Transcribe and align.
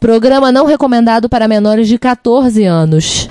Programa 0.00 0.50
não 0.50 0.64
recomendado 0.64 1.28
para 1.28 1.46
menores 1.46 1.86
de 1.86 1.98
14 1.98 2.64
anos. 2.64 3.28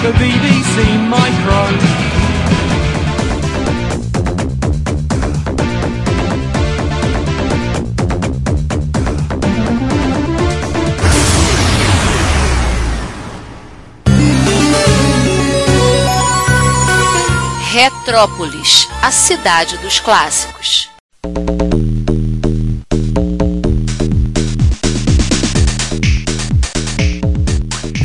Dragon 0.00 0.12
Vic 0.18 1.99
Retrópolis, 17.82 18.86
a 19.02 19.10
cidade 19.10 19.78
dos 19.78 19.98
clássicos. 20.00 20.90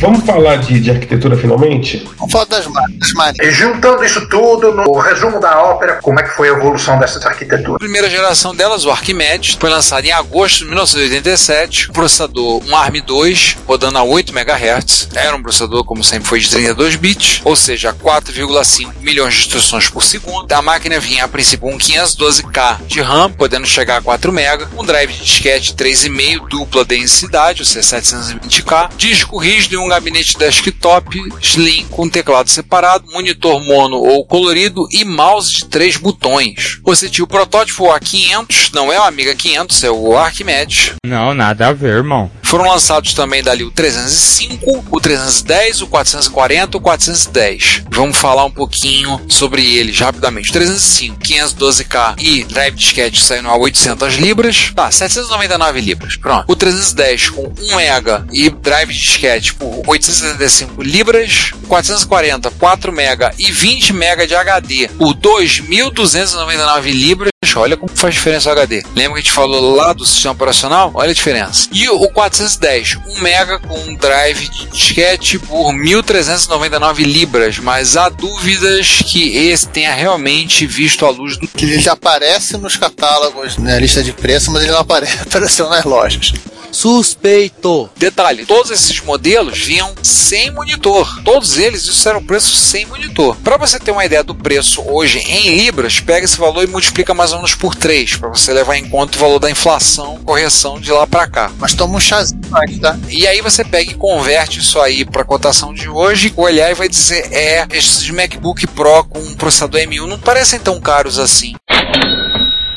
Vamos 0.05 0.23
falar 0.23 0.57
de, 0.57 0.79
de 0.79 0.91
arquitetura 0.91 1.35
finalmente? 1.35 2.07
Vamos 2.19 2.31
falar 2.31 2.45
das 2.45 2.67
máquinas. 2.67 3.39
E 3.41 3.49
juntando 3.49 4.03
isso 4.03 4.29
tudo, 4.29 4.71
no 4.71 4.99
resumo 4.99 5.39
da 5.39 5.59
ópera, 5.63 5.95
como 5.95 6.19
é 6.19 6.23
que 6.23 6.29
foi 6.29 6.47
a 6.47 6.51
evolução 6.51 6.99
dessas 6.99 7.25
arquiteturas? 7.25 7.77
A 7.77 7.79
primeira 7.79 8.07
geração 8.07 8.53
delas, 8.55 8.85
o 8.85 8.91
Arquimedes, 8.91 9.57
foi 9.59 9.67
lançado 9.67 10.05
em 10.05 10.11
agosto 10.11 10.59
de 10.59 10.65
1987. 10.65 11.91
Processador 11.91 12.61
um 12.63 12.69
ARM2, 12.69 13.57
rodando 13.65 13.97
a 13.97 14.03
8 14.03 14.31
MHz. 14.31 15.09
Era 15.15 15.35
um 15.35 15.41
processador, 15.41 15.83
como 15.83 16.03
sempre 16.03 16.27
foi, 16.27 16.39
de 16.39 16.51
32 16.51 16.97
bits, 16.97 17.41
ou 17.43 17.55
seja, 17.55 17.91
4,5 17.91 18.91
milhões 19.01 19.33
de 19.33 19.39
instruções 19.39 19.89
por 19.89 20.03
segundo. 20.03 20.51
A 20.51 20.61
máquina 20.61 20.99
vinha 20.99 21.23
a 21.23 21.27
princípio 21.27 21.67
com 21.67 21.79
512K 21.79 22.85
de 22.85 23.01
RAM, 23.01 23.31
podendo 23.31 23.65
chegar 23.65 23.97
a 23.97 24.01
4 24.03 24.31
MB, 24.31 24.67
um 24.77 24.85
drive 24.85 25.11
de 25.11 25.23
disquete 25.23 25.73
3,5 25.73 26.47
dupla 26.47 26.85
densidade, 26.85 27.63
ou 27.63 27.65
seja, 27.65 27.97
720K, 27.97 28.91
disco 28.97 29.39
rígido 29.39 29.73
e 29.73 29.77
um 29.77 29.94
gabinete 29.95 30.37
desktop 30.37 31.17
slim 31.41 31.85
com 31.89 32.09
teclado 32.09 32.49
separado, 32.49 33.09
monitor 33.11 33.63
mono 33.63 33.95
ou 33.95 34.25
colorido 34.25 34.85
e 34.91 35.05
mouse 35.05 35.53
de 35.53 35.65
três 35.65 35.95
botões. 35.95 36.79
Você 36.83 37.09
tinha 37.09 37.23
o 37.23 37.27
protótipo 37.27 37.85
A500, 37.85 38.73
não 38.73 38.91
é 38.91 38.99
o 38.99 39.03
Amiga 39.03 39.33
500, 39.33 39.83
é 39.85 39.91
o 39.91 40.17
Arquimedes. 40.17 40.91
Não, 41.05 41.33
nada 41.33 41.67
a 41.67 41.73
ver, 41.73 41.95
irmão. 41.95 42.29
Foram 42.45 42.69
lançados 42.69 43.13
também 43.15 43.41
dali 43.41 43.63
o 43.63 43.71
305, 43.71 44.85
o 44.91 45.01
310, 45.01 45.81
o 45.81 45.87
440 45.87 46.77
o 46.77 46.79
410. 46.79 47.83
Vamos 47.89 48.15
falar 48.15 48.45
um 48.45 48.51
pouquinho 48.51 49.19
sobre 49.27 49.75
eles 49.75 49.99
rapidamente. 49.99 50.51
O 50.51 50.53
305, 50.53 51.17
512K 51.19 52.15
e 52.19 52.43
drive 52.43 52.75
disquete 52.75 53.23
saindo 53.23 53.49
a 53.49 53.57
800 53.57 54.13
libras. 54.15 54.71
Tá, 54.75 54.91
799 54.91 55.81
libras. 55.81 56.15
Pronto. 56.17 56.45
O 56.47 56.55
310 56.55 57.29
com 57.31 57.51
1 57.59 57.75
mega 57.75 58.25
e 58.31 58.47
drive 58.49 58.93
disquete 58.93 59.53
por 59.55 59.81
875 59.87 60.83
libras, 60.83 61.51
440, 61.67 62.51
4 62.51 62.91
mega 62.91 63.33
e 63.39 63.51
20 63.51 63.91
mega 63.91 64.27
de 64.27 64.35
HD 64.35 64.87
por 64.89 65.15
2.299 65.15 66.91
libras. 66.91 67.34
Olha 67.53 67.77
como 67.77 67.91
faz 67.95 68.13
diferença 68.13 68.49
o 68.49 68.51
HD. 68.51 68.83
Lembra 68.95 69.13
que 69.13 69.19
a 69.19 69.23
gente 69.23 69.31
falou 69.31 69.75
lá 69.75 69.93
do 69.93 70.05
sistema 70.05 70.33
operacional? 70.33 70.91
Olha 70.93 71.11
a 71.11 71.13
diferença. 71.13 71.69
E 71.71 71.87
o 71.89 72.07
410, 72.09 72.97
1 73.17 73.21
mega 73.21 73.59
com 73.59 73.77
um 73.77 73.95
drive 73.95 74.47
de 74.47 74.67
disquete 74.67 75.37
por 75.39 75.73
1.399 75.73 77.03
libras, 77.03 77.59
mas 77.59 77.97
há 77.97 78.09
dúvidas 78.09 79.01
que 79.05 79.37
esse 79.37 79.67
tenha 79.67 79.93
realmente 79.93 80.65
visto 80.65 81.05
a 81.05 81.09
luz 81.09 81.37
do. 81.37 81.47
Que 81.47 81.65
ele 81.65 81.89
aparece 81.89 82.57
nos 82.57 82.75
catálogos, 82.75 83.57
na 83.57 83.77
lista 83.79 84.03
de 84.03 84.11
preço, 84.11 84.51
mas 84.51 84.63
ele 84.63 84.71
não 84.71 84.79
aparece, 84.79 85.21
apareceu 85.23 85.69
nas 85.69 85.83
lojas. 85.83 86.33
Suspeito. 86.75 87.89
Detalhe: 87.95 88.45
todos 88.45 88.69
esses 88.69 88.99
modelos 88.99 89.57
vinham 89.57 89.93
sem 90.03 90.51
monitor. 90.51 91.23
Todos 91.23 91.57
eles 91.57 91.85
isso 91.85 92.07
era 92.07 92.17
um 92.17 92.23
preço 92.23 92.53
sem 92.53 92.85
monitor. 92.85 93.37
Para 93.37 93.55
você 93.55 93.79
ter 93.79 93.91
uma 93.91 94.03
ideia 94.03 94.21
do 94.21 94.35
preço 94.35 94.81
hoje 94.81 95.19
em 95.19 95.55
libras, 95.55 96.01
pega 96.01 96.25
esse 96.25 96.37
valor 96.37 96.65
e 96.65 96.67
multiplica 96.67 97.13
mais 97.13 97.31
ou 97.31 97.37
menos 97.37 97.55
por 97.55 97.73
3 97.73 98.17
para 98.17 98.27
você 98.27 98.51
levar 98.51 98.75
em 98.75 98.89
conta 98.89 99.17
o 99.17 99.21
valor 99.21 99.39
da 99.39 99.49
inflação, 99.49 100.19
correção 100.25 100.77
de 100.77 100.91
lá 100.91 101.07
para 101.07 101.27
cá. 101.27 101.49
Mas 101.57 101.73
toma 101.73 101.95
um 101.95 101.99
chazinho 101.99 102.41
antes, 102.53 102.79
tá? 102.79 102.97
E 103.07 103.25
aí 103.25 103.41
você 103.41 103.63
pega 103.63 103.91
e 103.91 103.95
converte 103.95 104.59
isso 104.59 104.77
aí 104.81 105.05
para 105.05 105.23
cotação 105.23 105.73
de 105.73 105.87
hoje, 105.87 106.33
olhar 106.35 106.69
e 106.69 106.73
vai 106.73 106.89
dizer 106.89 107.31
é 107.31 107.65
esses 107.71 108.09
MacBook 108.09 108.67
Pro 108.67 109.05
com 109.05 109.33
processador 109.35 109.79
M1 109.79 110.07
não 110.07 110.19
parecem 110.19 110.59
tão 110.59 110.81
caros 110.81 111.19
assim. 111.19 111.53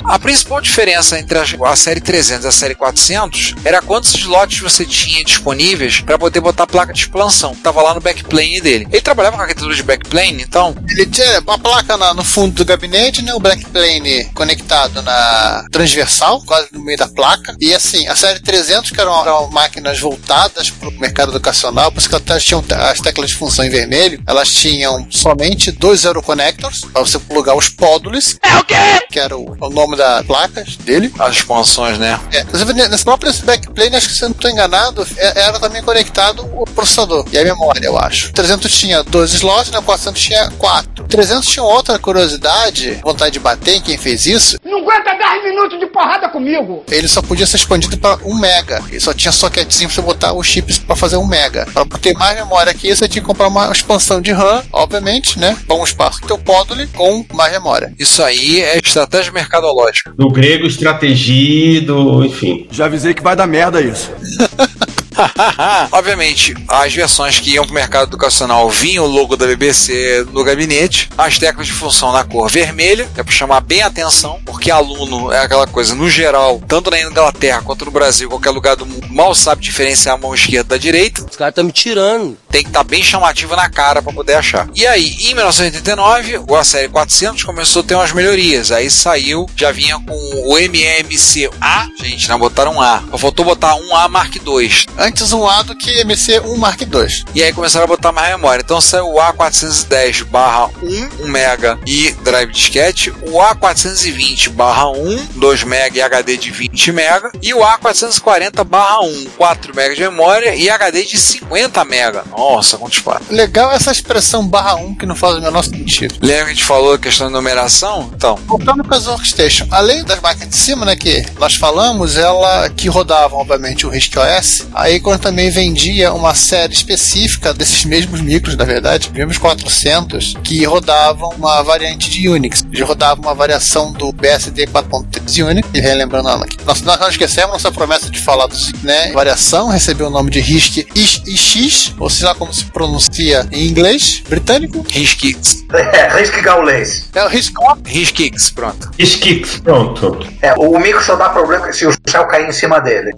A 0.08 0.18
principal 0.18 0.58
diferença 0.62 1.18
entre 1.18 1.36
a, 1.38 1.76
série 1.76 2.00
300 2.00 2.46
e 2.46 2.48
a 2.48 2.50
série 2.50 2.74
400 2.74 3.56
era 3.62 3.82
quantos 3.82 4.14
slots 4.14 4.58
você 4.58 4.86
tinha 4.86 5.22
disponíveis 5.22 6.00
para 6.00 6.18
poder 6.18 6.40
botar 6.40 6.62
a 6.62 6.66
placa 6.66 6.94
de 6.94 7.00
expansão. 7.00 7.54
Tava 7.56 7.82
lá 7.82 7.92
no 7.92 8.00
backplane 8.00 8.58
dele. 8.58 8.88
Ele 8.90 9.02
trabalhava 9.02 9.36
com 9.36 9.42
arquitetura 9.42 9.74
de 9.74 9.82
backplane, 9.82 10.42
então. 10.42 10.74
Ele 10.88 11.04
tinha 11.04 11.40
uma 11.40 11.58
placa 11.58 11.98
na, 11.98 12.14
no 12.14 12.24
fundo 12.24 12.54
do 12.54 12.64
gabinete, 12.64 13.20
né? 13.20 13.34
O 13.34 13.38
backplane 13.38 14.24
conectado 14.32 15.02
na 15.02 15.66
transversal, 15.70 16.40
quase 16.46 16.68
no 16.72 16.82
meio 16.82 16.96
da 16.96 17.06
placa. 17.06 17.54
E 17.60 17.74
assim, 17.74 18.08
a 18.08 18.16
série 18.16 18.40
300, 18.40 18.90
que 18.90 19.00
eram, 19.00 19.20
eram 19.20 19.50
máquinas 19.50 20.00
voltadas 20.00 20.70
para 20.70 20.88
o 20.88 20.92
mercado 20.92 21.32
educacional, 21.32 21.92
por 21.92 21.98
isso 21.98 22.08
que 22.08 22.14
elas 22.14 22.44
tinham 22.44 22.64
as 22.70 23.00
teclas 23.00 23.28
de 23.28 23.36
função 23.36 23.62
em 23.62 23.70
vermelho, 23.70 24.22
elas 24.26 24.54
tinham 24.54 25.06
somente 25.10 25.70
dois 25.70 26.04
Euroconnectors 26.04 26.80
para 26.90 27.02
você 27.02 27.18
plugar 27.18 27.54
os 27.54 27.68
pódulos. 27.68 28.38
É 28.42 28.56
o 28.56 28.64
quê? 28.64 28.74
Que 29.10 29.20
era 29.20 29.36
o, 29.36 29.54
o 29.60 29.68
nome 29.68 29.97
das 29.98 30.24
placas 30.24 30.76
dele. 30.76 31.12
As 31.18 31.36
expansões, 31.36 31.98
né? 31.98 32.18
É, 32.32 32.44
nesse 32.88 33.04
próprio 33.04 33.32
backplane, 33.44 33.96
acho 33.96 34.08
que 34.08 34.14
se 34.14 34.24
eu 34.24 34.28
não 34.28 34.36
estou 34.36 34.50
enganado, 34.50 35.06
é, 35.16 35.42
era 35.42 35.58
também 35.58 35.82
conectado 35.82 36.48
o 36.54 36.64
processador 36.64 37.26
e 37.32 37.38
a 37.38 37.44
memória, 37.44 37.84
eu 37.84 37.98
acho. 37.98 38.30
O 38.30 38.32
300 38.32 38.72
tinha 38.72 39.02
dois 39.02 39.32
slots, 39.34 39.70
né? 39.70 39.78
O 39.78 39.82
400 39.82 40.22
tinha 40.22 40.50
quatro. 40.52 41.04
O 41.04 41.08
300 41.08 41.46
tinha 41.46 41.62
outra 41.62 41.98
curiosidade, 41.98 43.00
vontade 43.02 43.32
de 43.32 43.40
bater 43.40 43.76
em 43.76 43.80
quem 43.80 43.98
fez 43.98 44.26
isso. 44.26 44.56
Não 44.64 44.78
aguenta 44.78 45.14
10 45.14 45.44
minutos 45.44 45.78
de 45.78 45.86
porrada 45.86 46.28
comigo! 46.28 46.84
Ele 46.90 47.08
só 47.08 47.20
podia 47.20 47.46
ser 47.46 47.56
expandido 47.56 47.98
para 47.98 48.18
1 48.24 48.34
mega. 48.38 48.82
Ele 48.88 49.00
só 49.00 49.12
tinha 49.12 49.32
soquetezinho 49.32 49.88
para 49.88 49.96
você 49.96 50.02
botar 50.02 50.32
os 50.32 50.46
chips 50.46 50.78
para 50.78 50.96
fazer 50.96 51.16
1 51.16 51.26
mega. 51.26 51.66
Para 51.72 51.84
ter 51.98 52.14
mais 52.14 52.36
memória 52.36 52.72
que 52.72 52.88
isso, 52.88 52.98
você 52.98 53.08
tinha 53.08 53.22
que 53.22 53.26
comprar 53.26 53.48
uma 53.48 53.70
expansão 53.72 54.20
de 54.20 54.32
RAM, 54.32 54.62
obviamente, 54.72 55.38
né? 55.38 55.56
Bom 55.66 55.82
espaço 55.82 56.20
que 56.20 56.26
teu 56.26 56.40
módulo 56.46 56.86
com 56.88 57.24
mais 57.34 57.52
memória. 57.52 57.92
Isso 57.98 58.22
aí 58.22 58.60
é 58.60 58.78
estratégia 58.78 59.32
mercadológica 59.32 59.87
lógica. 59.88 60.12
Do 60.14 60.30
grego, 60.30 60.66
estratégia, 60.66 61.80
do. 61.82 62.24
enfim. 62.24 62.66
Já 62.70 62.86
avisei 62.86 63.14
que 63.14 63.22
vai 63.22 63.34
dar 63.34 63.46
merda 63.46 63.80
isso. 63.80 64.12
Obviamente, 65.92 66.54
as 66.68 66.94
versões 66.94 67.38
que 67.38 67.52
iam 67.52 67.64
para 67.64 67.72
o 67.72 67.74
mercado 67.74 68.08
educacional 68.08 68.68
vinham 68.70 69.04
o 69.04 69.08
logo 69.08 69.36
da 69.36 69.46
BBC 69.46 70.26
no 70.32 70.44
gabinete, 70.44 71.08
as 71.16 71.38
teclas 71.38 71.66
de 71.66 71.72
função 71.72 72.12
na 72.12 72.24
cor 72.24 72.48
vermelha, 72.48 73.08
é 73.16 73.22
para 73.22 73.32
chamar 73.32 73.60
bem 73.60 73.82
a 73.82 73.86
atenção, 73.86 74.40
porque 74.44 74.70
aluno 74.70 75.32
é 75.32 75.40
aquela 75.40 75.66
coisa, 75.66 75.94
no 75.94 76.08
geral, 76.08 76.60
tanto 76.66 76.90
na 76.90 77.00
Inglaterra 77.00 77.62
quanto 77.62 77.84
no 77.84 77.90
Brasil, 77.90 78.28
qualquer 78.28 78.50
lugar 78.50 78.76
do 78.76 78.86
mundo, 78.86 79.06
mal 79.10 79.34
sabe 79.34 79.62
diferenciar 79.62 80.14
a 80.14 80.18
mão 80.18 80.34
esquerda 80.34 80.70
da 80.70 80.76
direita. 80.76 81.24
Os 81.28 81.36
caras 81.36 81.52
estão 81.52 81.64
me 81.64 81.72
tirando. 81.72 82.36
Tem 82.50 82.62
que 82.62 82.68
estar 82.68 82.84
tá 82.84 82.84
bem 82.84 83.02
chamativo 83.02 83.54
na 83.56 83.68
cara 83.68 84.02
para 84.02 84.12
poder 84.12 84.34
achar. 84.34 84.68
E 84.74 84.86
aí, 84.86 85.16
em 85.20 85.34
1989, 85.34 86.40
a 86.56 86.64
série 86.64 86.88
400 86.88 87.42
começou 87.44 87.80
a 87.80 87.84
ter 87.84 87.94
umas 87.94 88.12
melhorias. 88.12 88.72
Aí 88.72 88.90
saiu, 88.90 89.48
já 89.56 89.70
vinha 89.70 89.98
com 90.00 90.14
o 90.46 90.58
MMC-A, 90.58 91.88
gente, 92.02 92.28
não 92.28 92.38
botaram 92.38 92.80
A. 92.80 93.02
Só 93.10 93.18
faltou 93.18 93.44
botar 93.44 93.74
um 93.74 93.94
A 93.94 94.08
Mark 94.08 94.34
II 94.36 94.68
antes 95.08 95.32
um 95.32 95.48
A 95.48 95.62
do 95.62 95.74
que 95.74 96.04
MC1 96.04 96.54
Mark 96.58 96.82
II. 96.82 97.24
E 97.34 97.42
aí 97.42 97.50
começaram 97.50 97.84
a 97.84 97.88
botar 97.88 98.12
mais 98.12 98.30
memória. 98.30 98.62
Então 98.62 98.78
saiu 98.78 99.08
o 99.08 99.14
A410 99.14 100.24
barra 100.24 100.66
1, 100.82 101.24
1 101.24 101.28
mega 101.28 101.78
e 101.86 102.12
drive 102.22 102.52
disquete, 102.52 103.10
o 103.22 103.38
A420 103.38 104.50
barra 104.50 104.90
1, 104.90 105.28
2 105.36 105.64
mega 105.64 105.96
e 105.96 106.02
HD 106.02 106.36
de 106.36 106.50
20 106.50 106.92
mega, 106.92 107.32
e 107.40 107.54
o 107.54 107.60
A440 107.60 108.62
barra 108.64 109.00
1, 109.00 109.24
4 109.38 109.74
mega 109.74 109.94
de 109.94 110.02
memória 110.02 110.54
e 110.54 110.68
HD 110.68 111.04
de 111.04 111.18
50 111.18 111.84
mega. 111.86 112.24
Nossa, 112.36 112.76
quantos 112.76 112.98
quatro. 112.98 113.34
Legal 113.34 113.72
essa 113.72 113.90
expressão 113.90 114.46
barra 114.46 114.74
1 114.74 114.94
que 114.94 115.06
não 115.06 115.16
faz 115.16 115.36
o 115.36 115.40
menor 115.40 115.64
sentido. 115.64 116.16
Lembra 116.20 116.44
que 116.44 116.50
a 116.50 116.54
gente 116.54 116.64
falou 116.64 116.92
a 116.92 116.98
questão 116.98 117.28
de 117.28 117.32
numeração? 117.32 118.10
Então. 118.14 118.38
Voltando 118.44 118.84
para 118.84 118.98
as 118.98 119.06
workstation, 119.06 119.66
além 119.70 120.04
das 120.04 120.20
máquinas 120.20 120.50
de 120.50 120.56
cima, 120.56 120.84
né, 120.84 120.94
que 120.94 121.24
nós 121.38 121.54
falamos, 121.54 122.18
ela 122.18 122.68
que 122.68 122.88
rodavam, 122.88 123.38
obviamente, 123.38 123.86
o 123.86 123.90
RISC 123.90 124.14
OS, 124.18 124.66
aí 124.74 124.97
Acorn 124.98 125.18
também 125.18 125.50
vendia 125.50 126.12
uma 126.12 126.34
série 126.34 126.72
específica 126.72 127.54
desses 127.54 127.84
mesmos 127.84 128.20
micros, 128.20 128.56
na 128.56 128.64
verdade, 128.64 129.10
mesmos 129.12 129.38
400, 129.38 130.34
que 130.42 130.64
rodavam 130.64 131.30
uma 131.36 131.62
variante 131.62 132.10
de 132.10 132.28
Unix. 132.28 132.64
Eles 132.72 132.86
rodavam 132.86 133.24
uma 133.24 133.34
variação 133.34 133.92
do 133.92 134.12
BSD 134.12 134.66
4.3 134.66 135.46
Unix, 135.46 135.68
e 135.72 135.80
relembrando 135.80 136.28
aqui. 136.28 136.56
Nós, 136.64 136.82
nós 136.82 136.98
não 136.98 137.08
esquecemos 137.08 137.52
nossa 137.52 137.72
promessa 137.72 138.10
de 138.10 138.20
falar 138.20 138.46
do 138.46 138.56
né, 138.82 139.12
variação, 139.12 139.68
recebeu 139.68 140.08
o 140.08 140.10
nome 140.10 140.30
de 140.30 140.40
RISC 140.40 140.86
IX, 140.94 141.94
ou 141.98 142.10
seja 142.10 142.28
lá 142.28 142.34
como 142.34 142.52
se 142.52 142.64
pronuncia 142.66 143.46
em 143.50 143.66
inglês, 143.66 144.22
britânico. 144.28 144.84
RISC-X. 144.88 145.64
É, 145.72 146.08
risque 146.18 146.40
gaulês. 146.40 147.08
É 147.14 147.24
o 147.24 147.28
RISC 147.28 147.54
RISC-X, 147.84 148.50
pronto. 148.50 148.90
Skix, 148.98 149.60
pronto. 149.60 150.18
É, 150.42 150.52
o 150.54 150.78
micro 150.78 151.02
só 151.02 151.16
dá 151.16 151.28
problema 151.28 151.72
se 151.72 151.86
o 151.86 151.92
céu 152.06 152.26
cair 152.26 152.48
em 152.48 152.52
cima 152.52 152.80
dele. 152.80 153.12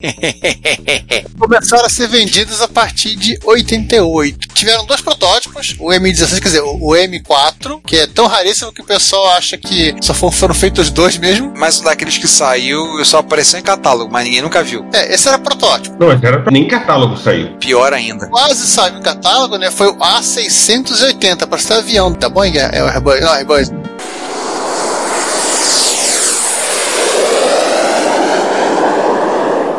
começaram 1.36 1.84
a 1.84 1.88
ser 1.88 2.06
vendidos 2.06 2.62
a 2.62 2.68
partir 2.68 3.16
de 3.16 3.36
88. 3.44 4.46
Tiveram 4.54 4.86
dois 4.86 5.00
protótipos, 5.00 5.74
o 5.80 5.88
M16, 5.88 6.34
quer 6.34 6.48
dizer, 6.48 6.62
o 6.62 6.90
M4, 6.90 7.80
que 7.84 7.96
é 7.96 8.06
tão 8.06 8.28
raríssimo 8.28 8.72
que 8.72 8.80
o 8.80 8.84
pessoal 8.84 9.30
acha 9.30 9.58
que 9.58 9.96
só 10.00 10.14
foram, 10.14 10.30
foram 10.30 10.54
feitos 10.54 10.88
dois 10.90 11.18
mesmo. 11.18 11.52
Mas 11.56 11.80
um 11.80 11.84
daqueles 11.84 12.16
que 12.16 12.28
saiu 12.28 13.04
só 13.04 13.18
apareceu 13.18 13.58
em 13.58 13.62
catálogo, 13.62 14.12
mas 14.12 14.24
ninguém 14.24 14.40
nunca 14.40 14.62
viu. 14.62 14.86
É, 14.92 15.12
esse 15.12 15.26
era 15.26 15.36
protótipo. 15.36 15.96
Não, 15.98 16.06
mas 16.06 16.22
era 16.22 16.40
pra... 16.42 16.52
nem 16.52 16.68
catálogo 16.68 17.16
saiu. 17.16 17.56
Pior 17.56 17.92
ainda. 17.92 18.28
Quase 18.28 18.68
saiu 18.68 18.98
em 18.98 19.02
catálogo, 19.02 19.58
né? 19.58 19.68
Foi 19.68 19.88
o 19.88 19.96
A680, 19.96 21.44
para 21.48 21.58
ser 21.58 21.72
avião 21.72 22.12
da 22.12 22.28
Boeing, 22.28 22.56
é 22.56 22.84
o 22.84 22.86
Airbus, 22.86 23.20
não, 23.20 23.32
Airbus. 23.32 23.72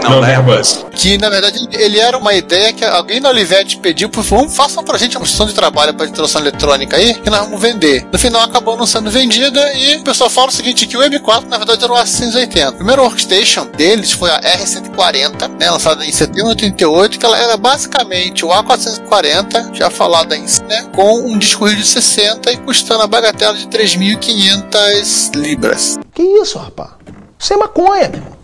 Não, 0.10 0.16
Não, 0.16 0.22
da 0.22 0.28
da 0.28 0.34
Airbus. 0.34 0.86
Que 0.92 1.18
na 1.18 1.30
verdade 1.30 1.68
ele 1.72 2.00
era 2.00 2.18
uma 2.18 2.34
ideia 2.34 2.74
que 2.74 2.84
alguém 2.84 3.20
na 3.20 3.30
Olivetti 3.30 3.78
pediu, 3.78 4.10
por 4.10 4.24
favor, 4.24 4.50
façam 4.50 4.84
pra 4.84 4.98
gente 4.98 5.18
uma 5.18 5.24
opção 5.24 5.46
de 5.46 5.54
trabalho 5.54 5.94
para 5.94 6.08
introdução 6.08 6.42
eletrônica 6.42 6.98
aí, 6.98 7.14
que 7.14 7.30
nós 7.30 7.42
vamos 7.42 7.62
vender. 7.62 8.08
No 8.12 8.20
final 8.20 8.42
acabou 8.42 8.78
não 8.78 8.86
sendo 8.86 9.10
vendida 9.10 9.74
e 9.74 9.98
o 9.98 10.04
pessoal 10.04 10.30
fala 10.30 10.48
o 10.50 10.52
seguinte: 10.52 10.88
que 10.88 10.98
o 10.98 11.02
M4 11.02 11.46
na 11.48 11.58
verdade 11.58 11.84
era 11.84 11.94
o 11.94 11.96
A680. 11.96 12.70
O 12.70 12.74
primeiro 12.74 13.04
workstation 13.04 13.66
deles 13.68 14.12
foi 14.12 14.30
a 14.30 14.40
R140, 14.42 15.60
né, 15.60 15.70
lançada 15.70 16.06
em 16.06 16.12
setembro 16.12 16.56
de 16.56 16.66
88, 16.66 17.20
que 17.20 17.26
ela 17.26 17.38
era 17.38 17.58
basicamente 17.58 18.46
o 18.46 18.50
A440, 18.50 19.76
já 19.76 19.90
falado 19.90 20.34
aí, 20.34 20.44
né, 20.68 20.88
com 20.94 21.22
um 21.22 21.38
disco 21.38 21.66
rígido 21.66 21.84
de 21.84 21.90
60 21.90 22.52
e 22.52 22.58
custando 22.58 23.04
a 23.04 23.08
bagatela 23.08 23.54
de 23.54 23.68
3.500 23.68 25.36
libras. 25.36 26.00
Que 26.14 26.24
isso, 26.24 26.58
rapaz? 26.58 26.92
Isso 27.38 27.54
é 27.54 27.58
maconha, 27.58 28.10
meu 28.10 28.20
irmão. 28.20 28.39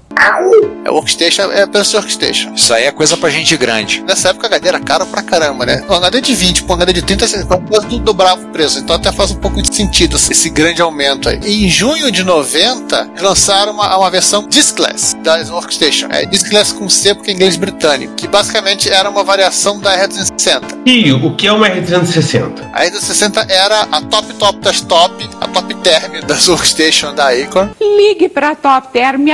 É 0.86 0.90
workstation, 0.92 1.52
é 1.52 1.64
apenas 1.64 1.94
workstation. 1.94 2.54
Isso 2.54 2.74
aí 2.74 2.86
é 2.86 2.92
coisa 2.92 3.18
pra 3.18 3.30
gente 3.30 3.56
grande. 3.58 4.02
Nessa 4.08 4.30
época 4.30 4.48
a 4.48 4.50
HD 4.50 4.68
era 4.68 4.80
caro 4.80 5.06
pra 5.06 5.22
caramba, 5.22 5.66
né? 5.66 5.84
Um 5.90 5.94
HD 5.94 6.22
de 6.22 6.34
20, 6.34 6.64
com 6.64 6.72
um 6.74 6.76
HD 6.76 6.94
de 6.94 7.02
30, 7.02 7.28
você 7.28 7.44
quase 7.46 7.88
do- 7.88 8.00
dobrava 8.00 8.42
o 8.42 8.48
preço. 8.50 8.80
Então 8.80 8.96
até 8.96 9.12
faz 9.12 9.32
um 9.32 9.36
pouco 9.36 9.62
de 9.62 9.74
sentido 9.76 10.16
esse 10.16 10.50
grande 10.50 10.82
aumento 10.82 11.28
aí. 11.30 11.40
Em 11.44 11.68
junho 11.70 12.12
de 12.12 12.24
90, 12.24 13.10
eles 13.12 13.22
lançaram 13.22 13.74
uma, 13.74 13.98
uma 13.98 14.10
versão 14.10 14.48
Diskless 14.48 15.16
da 15.18 15.36
Workstation. 15.52 16.08
É 16.12 16.26
Diskless 16.26 16.74
com 16.74 16.88
C 16.90 17.14
porque 17.14 17.32
é 17.32 17.34
inglês 17.34 17.56
britânico. 17.56 18.14
Que 18.16 18.28
basicamente 18.28 18.90
era 18.90 19.10
uma 19.10 19.24
variação 19.24 19.80
da 19.80 19.98
R360. 20.08 20.62
E 20.86 21.12
o 21.12 21.36
que 21.36 21.48
é 21.48 21.52
uma 21.52 21.68
R360? 21.70 22.70
A 22.74 22.86
R360 22.86 23.50
era 23.50 23.82
a 23.92 24.02
top 24.02 24.34
top 24.36 24.60
das 24.60 24.82
top, 24.82 25.30
a 25.42 25.48
top 25.48 25.74
term 25.76 26.22
das 26.26 26.48
Workstation 26.48 27.14
da 27.14 27.30
Acorn. 27.30 27.72
Ligue 27.82 28.30
para 28.30 28.56
Top 28.56 28.90
Term 28.94 29.28
e 29.28 29.32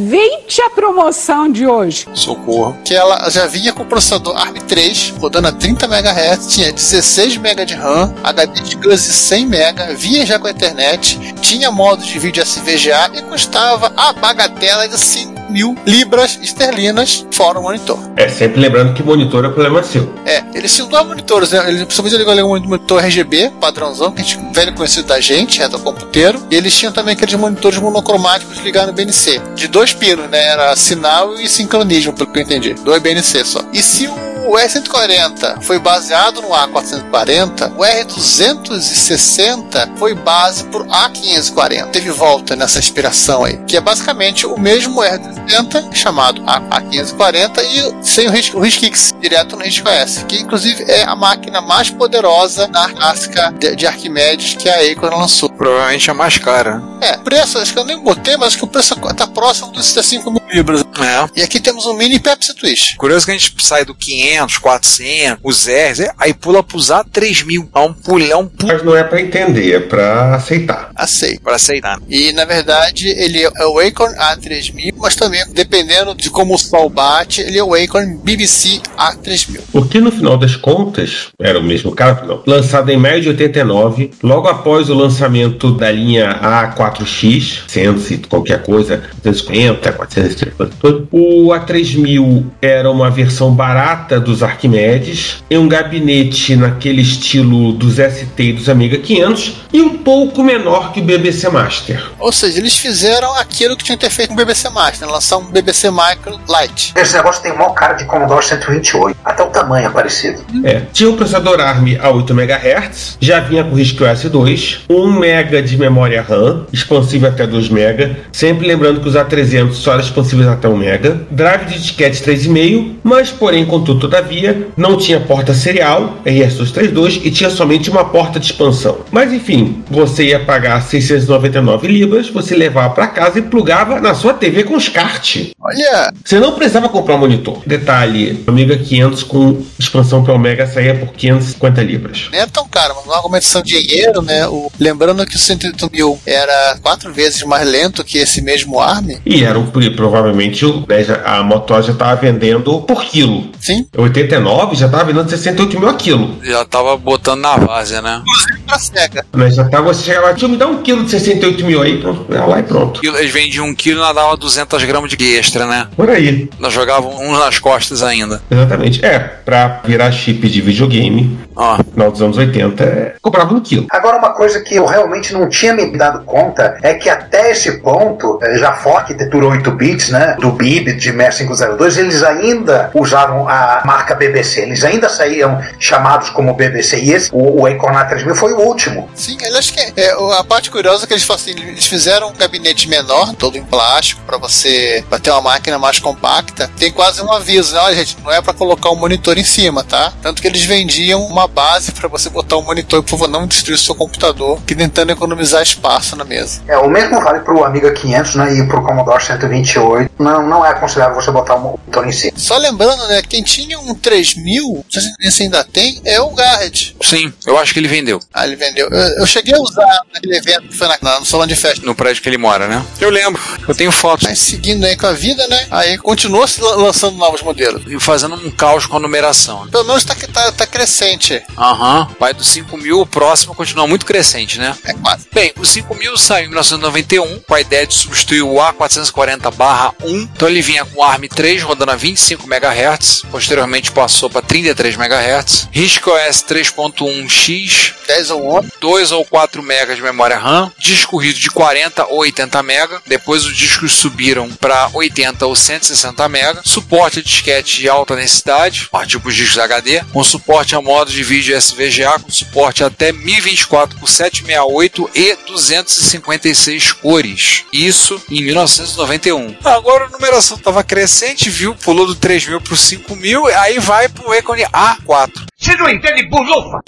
aproveite 0.00 0.62
a 0.62 0.70
promoção 0.70 1.50
de 1.50 1.66
hoje. 1.66 2.06
Socorro. 2.14 2.76
que 2.84 2.94
ela 2.94 3.28
já 3.28 3.46
vinha 3.46 3.72
com 3.72 3.82
o 3.82 3.86
processador 3.86 4.34
ARM3 4.34 5.18
rodando 5.18 5.48
a 5.48 5.52
30 5.52 5.86
MHz, 5.86 6.54
tinha 6.54 6.72
16 6.72 7.36
MB 7.36 7.66
de 7.66 7.74
RAM, 7.74 8.14
HD 8.24 8.60
de 8.62 8.76
bus 8.76 9.04
de 9.04 9.12
100 9.12 9.46
MB, 9.46 9.94
vinha 9.96 10.24
já 10.24 10.38
com 10.38 10.46
a 10.46 10.50
internet, 10.50 11.18
tinha 11.40 11.70
modo 11.70 12.02
de 12.02 12.18
vídeo 12.18 12.42
SVGA 12.42 13.10
e 13.14 13.22
custava 13.22 13.92
a 13.96 14.12
bagatela 14.12 14.88
de 14.88 14.98
5 14.98 15.39
mil 15.50 15.76
libras 15.86 16.38
esterlinas 16.42 17.26
fora 17.30 17.58
o 17.58 17.62
monitor. 17.62 17.98
É, 18.16 18.28
sempre 18.28 18.60
lembrando 18.60 18.94
que 18.94 19.02
monitor 19.02 19.44
é 19.44 19.48
problema 19.48 19.82
seu. 19.82 20.12
É, 20.24 20.42
eles 20.54 20.74
tinham 20.74 20.88
dois 20.88 21.06
monitores, 21.06 21.50
né? 21.50 21.68
Eles, 21.68 21.82
principalmente 21.84 22.14
ele 22.14 22.24
ligou 22.24 22.56
um 22.56 22.68
monitor 22.68 23.02
RGB, 23.02 23.52
padrãozão, 23.60 24.12
que 24.12 24.20
a 24.20 24.24
gente 24.24 24.40
velho 24.52 24.74
conhecido 24.74 25.08
da 25.08 25.20
gente, 25.20 25.58
retrocomputeiro. 25.58 26.40
E 26.50 26.56
eles 26.56 26.76
tinham 26.76 26.92
também 26.92 27.14
aqueles 27.14 27.34
monitores 27.34 27.78
monocromáticos 27.78 28.58
ligados 28.58 28.88
no 28.90 28.94
BNC. 28.94 29.40
De 29.54 29.68
dois 29.68 29.92
pinos, 29.92 30.28
né? 30.28 30.40
Era 30.48 30.74
sinal 30.76 31.34
e 31.34 31.48
sincronismo, 31.48 32.12
pelo 32.12 32.30
que 32.30 32.38
eu 32.38 32.42
entendi. 32.42 32.74
Dois 32.74 33.02
BNC 33.02 33.44
só. 33.44 33.60
E 33.72 33.82
se 33.82 34.06
o 34.06 34.29
R140 34.52 35.62
foi 35.62 35.78
baseado 35.78 36.40
no 36.42 36.48
A440, 36.48 37.72
o 37.76 37.82
R260 37.82 39.96
foi 39.96 40.14
base 40.14 40.64
por 40.64 40.86
A540. 40.86 41.90
Teve 41.90 42.10
volta 42.10 42.54
nessa 42.56 42.78
inspiração 42.78 43.44
aí, 43.44 43.56
que 43.66 43.76
é 43.76 43.80
basicamente 43.80 44.46
o 44.46 44.58
mesmo 44.58 45.00
R260 45.00 45.94
chamado 45.94 46.42
A- 46.46 46.60
A540 46.80 47.58
e 47.64 48.06
sem 48.06 48.28
o 48.28 48.30
RISC, 48.30 48.54
o 48.56 48.60
RISC-X, 48.60 49.14
direto 49.20 49.56
no 49.56 49.62
RISC-OS, 49.62 50.24
que 50.28 50.36
inclusive 50.40 50.84
é 50.88 51.02
a 51.04 51.14
máquina 51.16 51.60
mais 51.60 51.90
poderosa 51.90 52.66
na 52.68 52.88
clássica 52.88 53.52
de, 53.58 53.74
de 53.76 53.86
Arquimedes 53.86 54.54
que 54.54 54.68
a 54.68 54.80
Acorn 54.90 55.16
lançou. 55.16 55.48
Provavelmente 55.50 56.10
é 56.10 56.12
mais 56.12 56.38
cara. 56.38 56.82
É, 57.00 57.16
preço, 57.16 57.58
acho 57.58 57.72
que 57.72 57.78
eu 57.78 57.84
nem 57.84 57.98
botei, 57.98 58.36
mas 58.36 58.48
acho 58.48 58.58
que 58.58 58.64
o 58.64 58.68
preço 58.68 58.94
tá 59.16 59.26
próximo 59.26 59.70
dos 59.72 59.86
65 59.86 60.30
mil 60.30 60.40
libras. 60.52 60.80
É. 60.82 61.40
E 61.40 61.42
aqui 61.42 61.60
temos 61.60 61.86
um 61.86 61.94
mini 61.94 62.18
Pepsi 62.18 62.54
Twist. 62.54 62.96
Curioso 62.96 63.24
que 63.26 63.32
a 63.32 63.38
gente 63.38 63.54
sai 63.64 63.84
do 63.84 63.94
500, 63.94 64.39
400, 64.58 65.38
os 65.42 65.66
R's, 65.66 66.00
é, 66.00 66.10
aí 66.18 66.34
pula 66.34 66.62
pro 66.62 66.76
usar 66.76 67.04
3 67.04 67.42
mil. 67.42 67.68
É 67.74 67.78
um 67.80 67.92
pulhão 67.92 68.46
pu 68.46 68.66
Mas 68.66 68.82
não 68.82 68.96
é 68.96 69.04
pra 69.04 69.20
entender, 69.20 69.74
é 69.74 69.80
pra 69.80 70.34
aceitar. 70.34 70.90
Aceito. 70.94 71.42
pra 71.42 71.56
aceitar. 71.56 71.98
E 72.08 72.32
na 72.32 72.44
verdade 72.44 73.08
ele 73.08 73.42
é 73.42 73.66
o 73.66 73.78
Acorn 73.78 74.14
A3000, 74.16 74.94
mas 74.96 75.16
também 75.16 75.42
dependendo 75.52 76.14
de 76.14 76.30
como 76.30 76.54
o 76.54 76.58
sol 76.58 76.88
bate, 76.88 77.40
ele 77.40 77.58
é 77.58 77.64
o 77.64 77.74
Acorn 77.74 78.18
BBC 78.22 78.80
A3000. 78.96 79.60
Porque 79.72 80.00
no 80.00 80.12
final 80.12 80.36
das 80.36 80.56
contas, 80.56 81.28
era 81.40 81.58
o 81.58 81.62
mesmo 81.62 81.92
cara, 81.92 82.24
não. 82.26 82.42
Lançado 82.46 82.90
em 82.90 82.96
maio 82.96 83.20
de 83.20 83.28
89, 83.28 84.10
logo 84.22 84.48
após 84.48 84.90
o 84.90 84.94
lançamento 84.94 85.72
da 85.72 85.90
linha 85.90 86.38
A4X, 86.42 87.62
100 87.66 87.90
e 88.10 88.18
qualquer 88.18 88.62
coisa, 88.62 89.02
250, 89.22 89.92
450, 89.92 90.70
tudo, 90.80 91.08
o 91.10 91.48
A3000 91.48 92.44
era 92.60 92.90
uma 92.90 93.10
versão 93.10 93.52
barata 93.54 94.19
dos 94.20 94.42
Arquimedes, 94.42 95.42
em 95.50 95.58
um 95.58 95.68
gabinete 95.68 96.54
naquele 96.56 97.02
estilo 97.02 97.72
dos 97.72 97.94
ST 97.94 98.32
e 98.38 98.52
dos 98.52 98.68
Amiga 98.68 98.98
500 98.98 99.56
e 99.72 99.80
um 99.80 99.98
pouco 99.98 100.42
menor 100.42 100.92
que 100.92 101.00
o 101.00 101.04
BBC 101.04 101.48
Master. 101.48 102.10
Ou 102.18 102.32
seja, 102.32 102.58
eles 102.58 102.76
fizeram 102.76 103.34
aquilo 103.36 103.76
que 103.76 103.84
tinham 103.84 103.98
que 103.98 104.06
ter 104.06 104.10
feito 104.10 104.28
com 104.28 104.34
o 104.34 104.36
BBC 104.36 104.68
Master, 104.70 105.06
né? 105.06 105.12
lançar 105.12 105.38
um 105.38 105.44
BBC 105.44 105.90
Micro 105.90 106.38
Lite. 106.48 106.92
Esse 106.96 107.14
negócio 107.14 107.42
tem 107.42 107.52
o 107.52 107.58
maior 107.58 107.74
cara 107.74 107.94
de 107.94 108.04
Commodore 108.04 108.44
128. 108.44 109.16
Até 109.24 109.42
o 109.42 109.46
tamanho 109.46 109.86
é 109.86 109.90
parecido. 109.90 110.44
É, 110.64 110.82
tinha 110.92 111.08
o 111.08 111.16
processador 111.16 111.60
ARM 111.60 111.98
a 112.00 112.10
8 112.10 112.32
MHz, 112.32 113.18
já 113.20 113.40
vinha 113.40 113.64
com 113.64 113.74
RISC 113.74 114.00
OS 114.02 114.22
2, 114.24 114.80
1 114.88 115.10
MB 115.10 115.62
de 115.62 115.76
memória 115.76 116.22
RAM, 116.22 116.66
expansível 116.72 117.28
até 117.28 117.46
2 117.46 117.68
MB, 117.68 118.16
sempre 118.32 118.66
lembrando 118.66 119.00
que 119.00 119.08
os 119.08 119.14
A300 119.14 119.72
só 119.72 119.92
eram 119.92 120.02
expansíveis 120.02 120.48
até 120.48 120.68
1 120.68 120.76
MB, 120.76 121.26
drive 121.30 121.66
de 121.66 121.78
disquete 121.78 122.22
3,5, 122.22 122.96
mas 123.02 123.30
porém, 123.30 123.64
contudo, 123.64 124.00
todavia, 124.10 124.68
não 124.76 124.96
tinha 124.96 125.20
porta 125.20 125.54
serial, 125.54 126.18
RS232, 126.26 127.20
e 127.24 127.30
tinha 127.30 127.48
somente 127.48 127.88
uma 127.88 128.04
porta 128.04 128.40
de 128.40 128.46
expansão. 128.46 128.98
Mas 129.12 129.32
enfim, 129.32 129.84
você 129.88 130.24
ia 130.24 130.40
pagar 130.40 130.82
699 130.82 131.86
libras, 131.86 132.28
você 132.28 132.56
levava 132.56 132.92
para 132.92 133.06
casa 133.06 133.38
e 133.38 133.42
plugava 133.42 134.00
na 134.00 134.12
sua 134.12 134.34
TV 134.34 134.64
com 134.64 134.78
SCART. 134.80 135.52
Olha, 135.62 136.12
Você 136.24 136.40
não 136.40 136.52
precisava 136.54 136.88
comprar 136.88 137.16
um 137.16 137.18
monitor. 137.18 137.60
Detalhe, 137.66 138.42
o 138.46 138.50
Amiga 138.50 138.76
500 138.78 139.22
com 139.24 139.62
expansão 139.78 140.24
para 140.24 140.32
Omega 140.32 140.66
saía 140.66 140.94
por 140.94 141.12
550 141.12 141.82
libras. 141.82 142.28
nem 142.32 142.40
era 142.40 142.50
tão 142.50 142.66
caro, 142.66 142.94
mas 142.96 143.04
uma 143.04 143.16
argumentação 143.16 143.62
de 143.62 143.78
dinheiro, 143.82 144.22
né? 144.22 144.46
O, 144.48 144.70
lembrando 144.80 145.24
que 145.26 145.36
o 145.36 145.38
108 145.38 145.90
mil 145.92 146.18
era 146.26 146.78
quatro 146.82 147.12
vezes 147.12 147.42
mais 147.42 147.68
lento 147.68 148.02
que 148.04 148.16
esse 148.18 148.40
mesmo 148.40 148.80
ARM. 148.80 149.18
E 149.26 149.44
era 149.44 149.58
um, 149.58 149.66
provavelmente 149.94 150.64
o- 150.64 150.84
né, 150.88 151.04
a 151.24 151.42
Motor 151.42 151.82
já 151.82 151.92
estava 151.92 152.14
vendendo 152.20 152.80
por 152.82 153.04
quilo. 153.04 153.50
Sim, 153.60 153.86
89 153.96 154.74
já 154.76 154.86
estava 154.86 155.04
vendendo 155.04 155.28
68 155.28 155.78
mil 155.78 155.88
a 155.88 155.94
quilo. 155.94 156.38
Já 156.42 156.64
tava 156.64 156.96
botando 156.96 157.40
na 157.40 157.56
várzea, 157.56 158.00
né? 158.00 158.22
inclusive 158.26 158.60
pra 158.66 158.78
SEGA. 158.78 159.26
Né, 159.34 159.50
já 159.50 159.68
tava, 159.68 159.92
você 159.92 160.04
chegava, 160.04 160.32
tio, 160.34 160.48
me 160.48 160.56
dá 160.56 160.66
um 160.66 160.82
quilo 160.82 161.04
de 161.04 161.10
68 161.10 161.64
mil 161.66 161.82
aí, 161.82 161.98
pronto, 162.00 162.26
lá 162.30 162.58
e 162.58 162.62
pronto. 162.62 163.00
Eles 163.04 163.30
vendiam 163.30 163.66
um 163.66 163.74
quilo 163.74 163.98
e 163.98 164.00
nós 164.02 164.14
dava 164.14 164.36
200 164.36 164.82
gramas 164.84 165.10
de 165.10 165.16
extra, 165.50 165.66
né? 165.66 165.88
Por 165.96 166.08
aí, 166.08 166.48
Nós 166.58 166.72
jogavam 166.72 167.10
uns 167.20 167.38
nas 167.38 167.58
costas 167.58 168.02
ainda. 168.02 168.40
exatamente. 168.50 169.04
É, 169.04 169.18
pra 169.18 169.80
virar 169.84 170.12
chip 170.12 170.48
de 170.48 170.60
videogame, 170.60 171.38
Ó, 171.56 171.78
no 171.78 171.84
final 171.84 172.10
dos 172.10 172.22
anos 172.22 172.38
80, 172.38 172.84
é, 172.84 173.14
comprava 173.20 173.52
no 173.52 173.60
quilo. 173.60 173.86
Agora, 173.90 174.16
uma 174.18 174.32
coisa 174.32 174.60
que 174.60 174.76
eu 174.76 174.86
realmente 174.86 175.32
não 175.32 175.48
tinha 175.48 175.74
me 175.74 175.96
dado 175.96 176.24
conta 176.24 176.78
é 176.82 176.94
que 176.94 177.08
até 177.08 177.50
esse 177.50 177.78
ponto, 177.78 178.38
eh, 178.42 178.58
já 178.58 178.72
fora 178.74 179.00
arquitetura 179.00 179.46
8 179.46 179.70
bits, 179.72 180.10
né, 180.10 180.36
do 180.38 180.52
BIB 180.52 180.94
de 180.94 181.12
6502, 181.12 181.98
eles 181.98 182.22
ainda 182.22 182.90
usavam 182.94 183.48
a 183.48 183.82
marca 183.84 184.14
BBC, 184.14 184.60
eles 184.60 184.84
ainda 184.84 185.08
saíam 185.08 185.60
chamados 185.78 186.30
como 186.30 186.54
BBC, 186.54 186.98
e 187.00 187.12
esse, 187.12 187.30
o, 187.32 187.62
o 187.62 187.66
Acorn 187.66 187.96
A3000 187.96 188.34
foi 188.34 188.52
o 188.52 188.60
último. 188.60 189.08
Sim, 189.14 189.36
ele 189.42 189.56
acho 189.58 189.72
que 189.72 189.80
é, 189.96 190.12
a 190.38 190.44
parte 190.44 190.70
curiosa 190.70 191.04
é 191.04 191.06
que 191.06 191.14
eles 191.14 191.28
assim, 191.30 191.50
eles 191.50 191.86
fizeram 191.86 192.30
um 192.30 192.34
gabinete 192.34 192.88
menor, 192.88 193.34
todo 193.34 193.56
em 193.56 193.64
plástico, 193.64 194.20
para 194.26 194.38
você 194.38 195.04
pra 195.08 195.18
ter 195.18 195.30
uma 195.40 195.50
máquina 195.50 195.78
mais 195.78 195.98
compacta. 195.98 196.70
Tem 196.78 196.92
quase 196.92 197.22
um 197.22 197.32
aviso, 197.32 197.74
né? 197.74 197.80
olha 197.80 197.96
gente, 197.96 198.16
não 198.22 198.30
é 198.30 198.40
para 198.40 198.52
colocar 198.52 198.90
um 198.90 198.96
monitor 198.96 199.38
em 199.38 199.44
cima, 199.44 199.82
tá? 199.82 200.12
Tanto 200.22 200.40
que 200.42 200.46
eles 200.48 200.64
vendiam 200.64 201.22
uma 201.24 201.48
base 201.48 201.92
para 201.92 202.08
você 202.08 202.28
botar 202.28 202.56
um 202.58 202.62
monitor, 202.62 203.02
por 203.02 203.10
favor, 203.10 203.28
não 203.28 203.46
destruir 203.46 203.74
o 203.74 203.78
seu 203.78 203.94
computador, 203.94 204.60
que 204.66 204.74
tentando 204.74 205.10
economizar 205.12 205.62
espaço 205.62 206.14
na 206.16 206.24
mesa. 206.24 206.60
É, 206.68 206.76
o 206.78 206.88
mesmo 206.88 207.20
vale 207.20 207.40
pro 207.40 207.64
Amiga 207.64 207.92
500, 207.92 208.34
né, 208.36 208.54
e 208.58 208.66
pro 208.66 208.82
Commodore 208.82 209.22
128. 209.22 210.10
Não, 210.18 210.46
não 210.46 210.64
é 210.64 210.70
aconselhável 210.70 211.14
você 211.20 211.30
botar 211.30 211.54
um 211.56 211.60
monitor 211.60 212.06
em 212.06 212.12
cima. 212.12 212.32
Só 212.36 212.56
lembrando, 212.56 213.06
né, 213.08 213.22
quem 213.22 213.42
tinha 213.42 213.78
um 213.78 213.94
3000, 213.94 214.62
não 214.64 214.84
sei 215.20 215.30
se 215.30 215.42
ainda 215.44 215.64
tem, 215.64 216.00
é 216.04 216.20
o 216.20 216.30
Garrett. 216.30 216.96
Sim, 217.02 217.32
eu 217.46 217.58
acho 217.58 217.72
que 217.72 217.78
ele 217.80 217.88
vendeu. 217.88 218.20
Ah, 218.32 218.46
ele 218.46 218.56
vendeu. 218.56 218.88
Eu, 218.88 219.18
eu 219.20 219.26
cheguei 219.26 219.54
a 219.54 219.58
usar 219.58 220.00
naquele 220.12 220.36
evento 220.36 220.68
que 220.68 220.76
foi 220.76 220.88
na, 220.88 220.98
na- 221.00 221.20
no 221.20 221.26
salão 221.26 221.46
de 221.46 221.56
festa. 221.56 221.84
No 221.84 221.94
prédio 221.94 222.22
que 222.22 222.28
ele 222.28 222.38
mora, 222.38 222.66
né? 222.68 222.84
Eu 223.00 223.10
lembro. 223.10 223.40
Eu 223.66 223.74
tenho 223.74 223.90
fotos. 223.92 224.26
Mas 224.26 224.38
seguindo 224.38 224.84
aí 224.84 224.96
com 224.96 225.06
a 225.06 225.12
vida, 225.12 225.29
né? 225.48 225.66
Aí 225.70 225.98
continuou 225.98 226.46
se 226.46 226.60
lan- 226.60 226.76
lançando 226.76 227.16
novos 227.16 227.42
modelos. 227.42 227.82
E 227.86 227.98
fazendo 228.00 228.34
um 228.34 228.50
caos 228.50 228.86
com 228.86 228.96
a 228.96 229.00
numeração. 229.00 229.66
Pelo 229.68 229.84
menos 229.84 230.04
tá, 230.04 230.14
tá, 230.32 230.52
tá 230.52 230.66
crescente. 230.66 231.42
Aham. 231.56 232.08
Vai 232.18 232.32
do 232.34 232.44
5000, 232.44 233.00
o 233.00 233.06
próximo 233.06 233.54
continua 233.54 233.86
muito 233.86 234.06
crescente, 234.06 234.58
né? 234.58 234.76
É 234.84 234.92
quase. 234.94 235.26
Bem, 235.32 235.52
o 235.58 235.64
5000 235.64 236.16
saiu 236.16 236.44
em 236.46 236.48
1991 236.48 237.40
com 237.40 237.54
a 237.54 237.60
ideia 237.60 237.86
de 237.86 237.94
substituir 237.94 238.42
o 238.42 238.54
A440-1. 238.54 240.28
Então 240.34 240.48
ele 240.48 240.62
vinha 240.62 240.84
com 240.84 241.00
o 241.00 241.04
ARM3 241.04 241.62
rodando 241.62 241.92
a 241.92 241.96
25 241.96 242.46
MHz, 242.46 243.22
posteriormente 243.30 243.90
passou 243.92 244.28
para 244.30 244.42
33 244.42 244.96
MHz. 244.96 245.68
RISC 245.72 246.06
OS 246.06 246.44
3.1x, 246.48 247.94
10 248.06 248.30
ou 248.30 248.58
11. 248.58 248.68
2 248.80 249.12
ou 249.12 249.24
4 249.24 249.62
MB 249.62 249.94
de 249.94 250.02
memória 250.02 250.38
RAM, 250.38 250.72
disco 250.78 251.16
rígido 251.18 251.40
de 251.40 251.50
40 251.50 252.06
ou 252.06 252.18
80 252.20 252.62
MB, 252.62 252.98
depois 253.06 253.44
os 253.44 253.56
discos 253.56 253.92
subiram 253.92 254.48
para 254.50 254.88
80 254.92 255.19
ou 255.42 255.56
160 255.56 256.28
MB, 256.28 256.60
suporte 256.64 257.20
a 257.20 257.22
disquete 257.22 257.78
de 257.78 257.88
alta 257.88 258.16
densidade, 258.16 258.88
tipo 259.06 259.28
os 259.28 259.34
discos 259.34 259.58
HD, 259.58 260.02
com 260.12 260.22
suporte 260.24 260.74
a 260.74 260.80
modo 260.80 261.10
de 261.10 261.22
vídeo 261.22 261.56
SVGA, 261.56 262.18
com 262.18 262.30
suporte 262.30 262.82
até 262.82 263.12
1024 263.12 263.98
por 263.98 264.08
768 264.08 265.10
e 265.14 265.36
256 265.46 266.92
cores. 266.92 267.64
Isso 267.72 268.20
em 268.30 268.42
1991. 268.42 269.56
Agora 269.64 270.06
a 270.06 270.10
numeração 270.10 270.56
estava 270.56 270.82
crescente, 270.82 271.50
viu? 271.50 271.74
Pulou 271.74 272.06
do 272.06 272.14
3000 272.14 272.60
para 272.60 272.74
o 272.74 272.76
5000, 272.76 273.46
aí 273.46 273.78
vai 273.78 274.08
para 274.08 274.28
o 274.28 274.34
ícone 274.34 274.62
A4. 274.64 275.49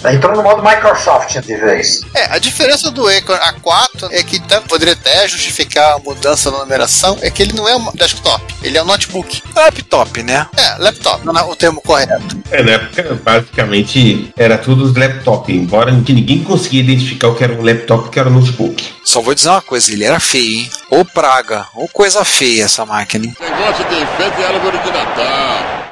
Entrou 0.03 0.35
no 0.35 0.41
modo 0.41 0.63
Microsoft 0.63 1.39
de 1.41 1.55
vez. 1.55 2.01
É, 2.15 2.33
a 2.33 2.39
diferença 2.39 2.89
do 2.89 3.07
Acorn 3.07 3.39
A4 3.39 4.09
é 4.11 4.23
que 4.23 4.39
tá, 4.39 4.61
poderia 4.61 4.95
até 4.95 5.27
justificar 5.27 5.93
a 5.93 5.99
mudança 5.99 6.49
na 6.49 6.57
numeração, 6.57 7.15
é 7.21 7.29
que 7.29 7.43
ele 7.43 7.53
não 7.53 7.69
é 7.69 7.75
um 7.75 7.91
desktop, 7.93 8.43
ele 8.63 8.75
é 8.75 8.81
um 8.81 8.85
notebook. 8.85 9.43
Laptop, 9.55 10.23
né? 10.23 10.47
É, 10.57 10.77
laptop, 10.79 11.23
não 11.23 11.37
é 11.37 11.43
o 11.43 11.55
termo 11.55 11.81
correto. 11.81 12.35
É, 12.49 12.63
na 12.63 12.71
época, 12.71 13.13
basicamente, 13.23 14.33
era 14.35 14.57
tudo 14.57 14.85
os 14.85 14.95
laptop, 14.95 15.53
embora 15.53 15.95
que 16.03 16.11
ninguém 16.11 16.43
conseguia 16.43 16.81
identificar 16.81 17.27
o 17.27 17.35
que 17.35 17.43
era 17.43 17.53
um 17.53 17.63
laptop 17.63 18.05
e 18.05 18.07
o 18.07 18.11
que 18.11 18.19
era 18.19 18.27
um 18.27 18.33
notebook. 18.33 18.91
Só 19.05 19.21
vou 19.21 19.35
dizer 19.35 19.49
uma 19.49 19.61
coisa, 19.61 19.91
ele 19.93 20.03
era 20.03 20.19
feio, 20.19 20.61
hein? 20.61 20.69
Ô 20.89 21.05
praga, 21.05 21.67
ô 21.75 21.87
coisa 21.87 22.25
feia 22.25 22.63
essa 22.63 22.83
máquina, 22.87 23.27
hein? 23.27 23.35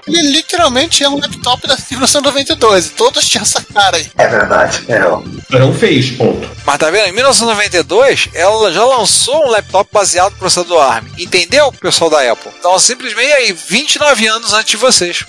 Ele 0.07 0.21
literalmente 0.31 1.03
é 1.03 1.09
um 1.09 1.19
laptop 1.19 1.67
da 1.67 1.75
1992, 1.91 2.87
e 2.87 2.89
todos 2.91 3.27
tinham 3.27 3.43
essa 3.43 3.63
cara 3.73 3.97
aí. 3.97 4.11
É 4.17 4.27
verdade. 4.27 4.85
É. 4.87 5.01
Eram 5.55 5.73
feios, 5.73 6.11
ponto. 6.11 6.49
Mas 6.65 6.77
tá 6.77 6.89
vendo? 6.89 7.07
Em 7.07 7.13
1992, 7.13 8.29
ela 8.33 8.71
já 8.71 8.85
lançou 8.85 9.45
um 9.45 9.49
laptop 9.49 9.89
baseado 9.91 10.31
no 10.33 10.37
processador 10.37 10.81
ARM. 10.81 11.05
Entendeu, 11.17 11.71
pessoal 11.73 12.09
da 12.09 12.31
Apple? 12.31 12.51
Então, 12.57 12.77
simplesmente 12.79 13.31
aí, 13.33 13.51
29 13.51 14.27
anos 14.27 14.53
antes 14.53 14.71
de 14.71 14.77
vocês. 14.77 15.25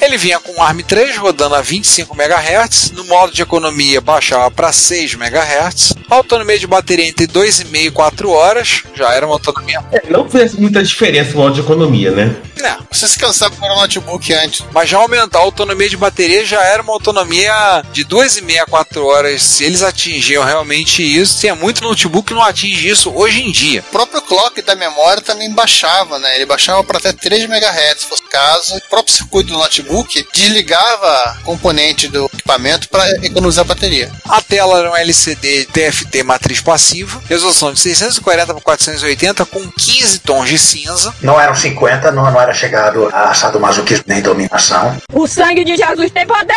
Ele 0.00 0.16
vinha 0.16 0.38
com 0.38 0.52
um 0.52 0.62
ARM 0.62 0.80
3 0.80 1.16
rodando 1.16 1.54
a 1.54 1.60
25 1.60 2.14
MHz, 2.14 2.92
no 2.92 3.04
modo 3.04 3.32
de 3.32 3.42
economia 3.42 4.00
baixava 4.00 4.50
para 4.50 4.72
6 4.72 5.14
MHz, 5.14 5.94
autonomia 6.08 6.58
de 6.58 6.66
bateria 6.66 7.06
entre 7.06 7.26
2,5 7.26 7.86
e 7.86 7.90
4 7.90 8.30
horas, 8.30 8.82
já 8.94 9.12
era 9.12 9.26
uma 9.26 9.34
autonomia. 9.34 9.80
É, 9.92 10.02
não 10.08 10.28
fez 10.28 10.54
muita 10.54 10.82
diferença 10.82 11.32
no 11.32 11.38
modo 11.40 11.54
de 11.54 11.60
economia, 11.60 12.10
né? 12.10 12.34
Não, 12.60 12.78
Você 12.90 13.06
se 13.06 13.18
cansava 13.18 13.54
com 13.54 13.64
o 13.66 13.76
notebook 13.76 14.32
antes. 14.34 14.64
mas 14.72 14.88
já 14.88 14.98
aumentar 14.98 15.38
a 15.38 15.42
autonomia 15.42 15.88
de 15.88 15.96
bateria 15.96 16.44
já 16.44 16.60
era 16.62 16.82
uma 16.82 16.92
autonomia 16.92 17.52
de 17.92 18.04
2,5 18.04 18.60
a 18.62 18.66
4 18.66 19.04
horas. 19.06 19.42
Se 19.42 19.64
eles 19.64 19.82
atingiam 19.82 20.44
realmente 20.44 21.02
isso, 21.02 21.38
tinha 21.38 21.54
muito 21.54 21.82
notebook 21.84 22.28
que 22.28 22.34
não 22.34 22.42
atinge 22.42 22.88
isso 22.88 23.12
hoje 23.14 23.42
em 23.42 23.50
dia. 23.52 23.84
O 23.88 23.92
próprio 23.92 24.20
clock 24.22 24.60
da 24.62 24.74
memória 24.74 25.22
também 25.22 25.50
baixava, 25.52 26.18
né? 26.18 26.34
Ele 26.36 26.46
baixava 26.46 26.82
para 26.82 26.98
até 26.98 27.12
3 27.12 27.44
MHz, 27.44 28.00
se 28.00 28.06
fosse 28.06 28.22
o 28.22 28.28
caso. 28.28 28.76
O 28.76 28.80
próprio 28.88 29.14
circuito 29.14 29.52
do 29.52 29.58
notebook 29.58 29.88
desligava 30.32 31.38
componente 31.44 32.08
do 32.08 32.26
equipamento 32.26 32.88
para 32.88 33.08
economizar 33.24 33.64
bateria. 33.64 34.10
A 34.28 34.40
tela 34.40 34.78
era 34.78 34.90
um 34.90 34.96
LCD 34.96 35.66
TFT 35.66 36.22
matriz 36.22 36.60
passiva, 36.60 37.20
resolução 37.28 37.72
de 37.72 37.80
640 37.80 38.54
por 38.54 38.62
480 38.62 39.44
com 39.46 39.70
15 39.70 40.18
tons 40.20 40.48
de 40.48 40.58
cinza. 40.58 41.14
Não 41.22 41.40
eram 41.40 41.54
50, 41.54 42.10
não, 42.12 42.30
não 42.30 42.40
era 42.40 42.52
chegado 42.52 43.08
a 43.12 43.34
sadomasoquismo 43.34 44.04
nem 44.06 44.22
dominação. 44.22 44.96
O 45.12 45.26
sangue 45.26 45.64
de 45.64 45.76
Jesus 45.76 46.10
tem 46.10 46.26
poder, 46.26 46.54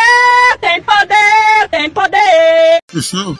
tem 0.60 0.82
poder, 0.82 1.68
tem 1.70 1.90
poder. 1.90 2.78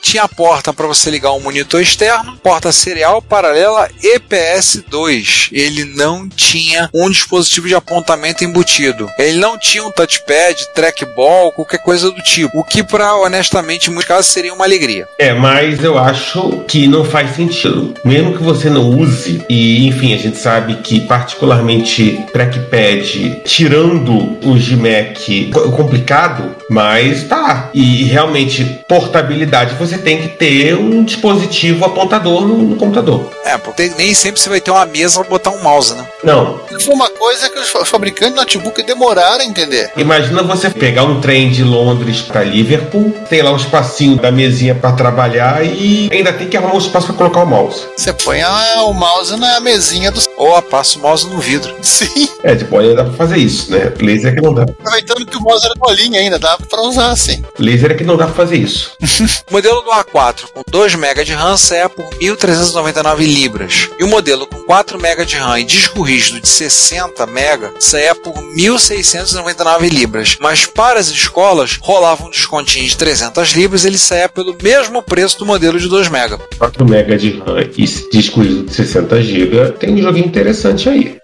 Tinha 0.01 0.25
a 0.25 0.29
porta 0.29 0.73
para 0.73 0.87
você 0.87 1.11
ligar 1.11 1.33
um 1.33 1.41
monitor 1.41 1.81
externo, 1.81 2.37
porta 2.39 2.73
serial 2.73 3.21
paralela 3.21 3.89
EPS2. 4.03 5.49
Ele 5.53 5.85
não 5.85 6.29
tinha 6.29 6.89
um 6.95 7.11
dispositivo 7.11 7.69
de 7.69 7.75
apontamento 7.75 8.45
embutido. 8.45 9.11
Ele 9.19 9.39
não 9.39 9.59
tinha 9.59 9.82
um 9.85 9.91
touchpad, 9.91 10.69
trackball, 10.75 11.53
qualquer 11.53 11.79
coisa 11.79 12.11
do 12.11 12.23
tipo. 12.23 12.51
O 12.59 12.65
que, 12.65 12.83
para 12.83 13.15
honestamente, 13.17 13.89
em 13.89 13.93
muitos 13.93 14.09
casos, 14.09 14.27
seria 14.27 14.53
uma 14.55 14.65
alegria. 14.65 15.07
É, 15.19 15.33
mas 15.33 15.83
eu 15.83 15.99
acho 15.99 16.65
que 16.69 16.87
não 16.87 17.05
faz 17.05 17.35
sentido. 17.37 17.95
Mesmo 18.05 18.37
que 18.37 18.43
você 18.43 18.69
não 18.71 18.89
use, 18.91 19.45
e 19.49 19.87
enfim, 19.87 20.15
a 20.15 20.19
gente 20.19 20.37
sabe 20.37 20.77
que 20.77 21.01
particularmente 21.01 22.25
trackpad, 22.33 23.43
tirando 23.45 24.39
os 24.47 24.63
de 24.65 24.77
Mac, 24.77 25.19
é 25.29 25.71
complicado, 25.77 26.55
mas 26.69 27.25
tá. 27.25 27.71
E 27.75 28.05
realmente, 28.05 28.81
portabilidade, 28.89 29.75
você 29.75 29.99
tem 29.99 30.21
que 30.23 30.29
ter 30.29 30.75
um 30.77 31.05
dispositivo 31.05 31.85
apontador 31.85 32.47
no, 32.47 32.59
no 32.59 32.77
computador. 32.77 33.31
É, 33.45 33.59
porque 33.59 33.91
nem 33.97 34.15
sempre 34.15 34.41
você 34.41 34.49
vai 34.49 34.61
ter 34.61 34.71
uma 34.71 34.87
mesa 34.87 35.21
para 35.21 35.29
botar 35.31 35.51
um 35.51 35.63
mouse, 35.63 35.95
né? 35.95 36.07
Não. 36.25 36.61
Foi 36.81 36.95
uma 36.95 37.11
coisa 37.11 37.49
que 37.49 37.59
os 37.59 37.69
fa- 37.69 37.85
fabricantes 37.85 38.35
de 38.35 38.41
notebook 38.41 38.83
demoraram 38.83 39.41
a 39.41 39.45
entender. 39.45 39.72
Imagina 39.97 40.43
você 40.43 40.71
pegar 40.71 41.05
um 41.05 41.21
trem 41.21 41.51
de 41.51 41.63
Londres 41.63 42.23
para 42.23 42.43
Liverpool, 42.43 43.15
tem 43.29 43.43
lá 43.43 43.53
um 43.53 43.57
espacinho 43.57 44.17
da 44.17 44.31
mesinha 44.31 44.75
para 44.75 44.93
trabalhar 44.93 45.65
e 45.65 46.09
ainda 46.13 46.33
tem 46.33 46.49
que 46.49 46.57
arrumar 46.57 46.75
um 46.75 46.79
espaço 46.79 47.07
para 47.07 47.17
colocar 47.17 47.43
o 47.43 47.47
mouse. 47.47 47.87
Você 47.97 48.13
põe 48.13 48.43
o 48.45 48.93
mouse 48.93 49.37
na 49.37 49.61
mesinha 49.61 50.11
do. 50.11 50.21
Ou 50.37 50.57
a 50.57 50.63
passa 50.63 50.99
o 50.99 51.03
mouse 51.03 51.29
no 51.29 51.39
vidro. 51.39 51.75
Sim. 51.83 52.29
É, 52.43 52.55
de 52.55 52.65
boa 52.65 52.95
dá 52.95 53.05
para 53.05 53.13
fazer 53.13 53.37
isso, 53.37 53.71
né? 53.71 53.93
Laser 54.01 54.33
é 54.33 54.35
que 54.35 54.41
não 54.41 54.55
dá. 54.55 54.63
Aproveitando 54.63 55.27
que 55.27 55.37
o 55.37 55.41
mouse 55.41 55.65
era 55.65 55.75
bolinha 55.77 56.21
ainda, 56.21 56.39
dava 56.39 56.65
pra 56.67 56.83
usar 56.83 57.11
assim. 57.11 57.43
Laser 57.59 57.93
é 57.93 57.95
que 57.95 58.05
não 58.05 58.17
dá 58.17 58.27
para 58.27 58.35
fazer 58.35 58.57
isso. 58.57 58.93
O 59.51 59.53
modelo 59.53 59.83
do 59.83 59.91
A4 59.91 60.45
com 60.53 60.63
2 60.67 60.95
MB 60.95 61.25
de 61.25 61.33
RAM 61.35 61.57
sai 61.57 61.87
por 61.89 62.05
1.399 62.15 63.19
libras. 63.19 63.89
E 63.99 64.05
o 64.05 64.09
modelo 64.09 64.47
com 64.47 64.63
4 64.63 64.99
MB 64.99 65.27
de 65.27 65.37
RAM 65.37 65.61
e 65.61 65.65
disco 65.65 66.01
rígido 66.03 66.41
de 66.41 66.49
60 66.49 67.27
MB 67.27 67.75
saia 67.79 68.15
por 68.15 68.33
1.699 68.33 69.91
libras. 69.91 70.37
Mas 70.41 70.65
para 70.65 70.99
as 70.99 71.09
escolas 71.09 71.79
rolava 71.81 72.25
um 72.25 72.31
descontinho 72.31 72.89
de 72.89 72.97
300 72.97 73.51
libras, 73.51 73.85
ele 73.85 73.99
saia 73.99 74.29
pelo 74.29 74.57
mesmo 74.63 75.03
preço 75.03 75.39
do 75.39 75.47
modelo 75.47 75.79
de 75.79 75.89
2 75.89 76.09
MB. 76.09 76.39
4 76.59 76.85
MB 76.85 77.17
de 77.19 77.39
RAM 77.41 77.61
e 77.61 77.87
disco 78.11 78.43
de 78.43 78.73
60 78.73 79.23
GB, 79.23 79.73
tem 79.73 79.95
um 79.95 79.99
joguinho 79.99 80.22
interessante 80.25 80.89
aí. 80.89 81.19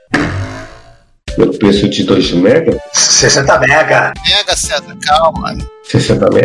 Pelo 1.36 1.56
preço 1.58 1.88
de 1.88 2.02
2 2.04 2.32
MB, 2.32 2.80
60 2.92 3.58
mega. 3.60 4.12
Mega 4.26 4.56
César, 4.56 4.96
calma. 5.06 5.56
60 5.84 6.26
MB, 6.26 6.38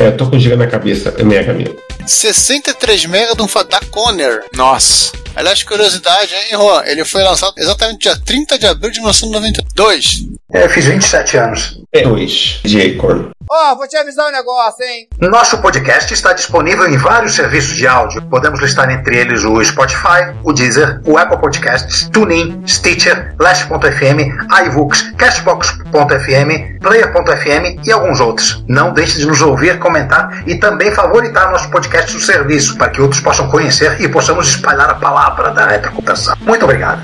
é, 0.00 0.06
eu 0.06 0.16
tô 0.16 0.30
com 0.30 0.38
giga 0.38 0.56
na 0.56 0.66
cabeça, 0.66 1.14
é 1.18 1.22
mega 1.22 1.52
mesmo. 1.52 1.76
63 2.06 3.04
MB 3.04 3.36
de 3.36 3.42
um 3.42 3.46
da 3.68 3.80
Conner. 3.90 4.42
Nossa, 4.56 5.12
Aliás, 5.34 5.62
curiosidade, 5.62 6.34
hein, 6.34 6.58
Juan? 6.58 6.82
Ele 6.84 7.04
foi 7.04 7.22
lançado 7.22 7.54
exatamente 7.56 8.02
dia 8.02 8.16
30 8.16 8.58
de 8.58 8.66
abril 8.66 8.90
de 8.90 9.00
1992. 9.00 10.26
É, 10.52 10.64
eu 10.64 10.68
fiz 10.68 10.84
27 10.84 11.36
anos. 11.38 11.80
É 11.90 12.02
2 12.02 12.60
de 12.64 12.80
Acorn. 12.82 13.30
Ó, 13.54 13.72
oh, 13.72 13.76
vou 13.76 13.86
te 13.86 13.98
avisar 13.98 14.26
um 14.28 14.32
negócio, 14.32 14.82
hein? 14.82 15.06
Nosso 15.20 15.60
podcast 15.60 16.14
está 16.14 16.32
disponível 16.32 16.88
em 16.88 16.96
vários 16.96 17.34
serviços 17.34 17.76
de 17.76 17.86
áudio. 17.86 18.22
Podemos 18.22 18.58
listar 18.58 18.88
entre 18.90 19.18
eles 19.18 19.44
o 19.44 19.62
Spotify, 19.62 20.34
o 20.42 20.54
Deezer, 20.54 21.02
o 21.04 21.18
Apple 21.18 21.36
Podcasts, 21.36 22.08
TuneIn, 22.08 22.66
Stitcher, 22.66 23.34
Last.fm, 23.38 24.32
iVoox, 24.68 25.12
Cashbox.fm, 25.18 26.78
Player.fm 26.80 27.86
e 27.86 27.92
alguns 27.92 28.20
outros. 28.20 28.64
Não 28.66 28.94
deixe 28.94 29.18
de 29.18 29.26
nos 29.26 29.42
ouvir, 29.42 29.78
comentar 29.78 30.42
e 30.48 30.54
também 30.54 30.90
favoritar 30.90 31.50
nosso 31.50 31.70
podcast 31.70 32.14
no 32.14 32.20
serviço 32.20 32.78
para 32.78 32.88
que 32.88 33.02
outros 33.02 33.20
possam 33.20 33.50
conhecer 33.50 34.00
e 34.00 34.08
possamos 34.08 34.48
espalhar 34.48 34.88
a 34.88 34.94
palavra 34.94 35.50
da 35.50 35.66
retrocomputação. 35.66 36.34
Muito 36.40 36.64
obrigado. 36.64 37.02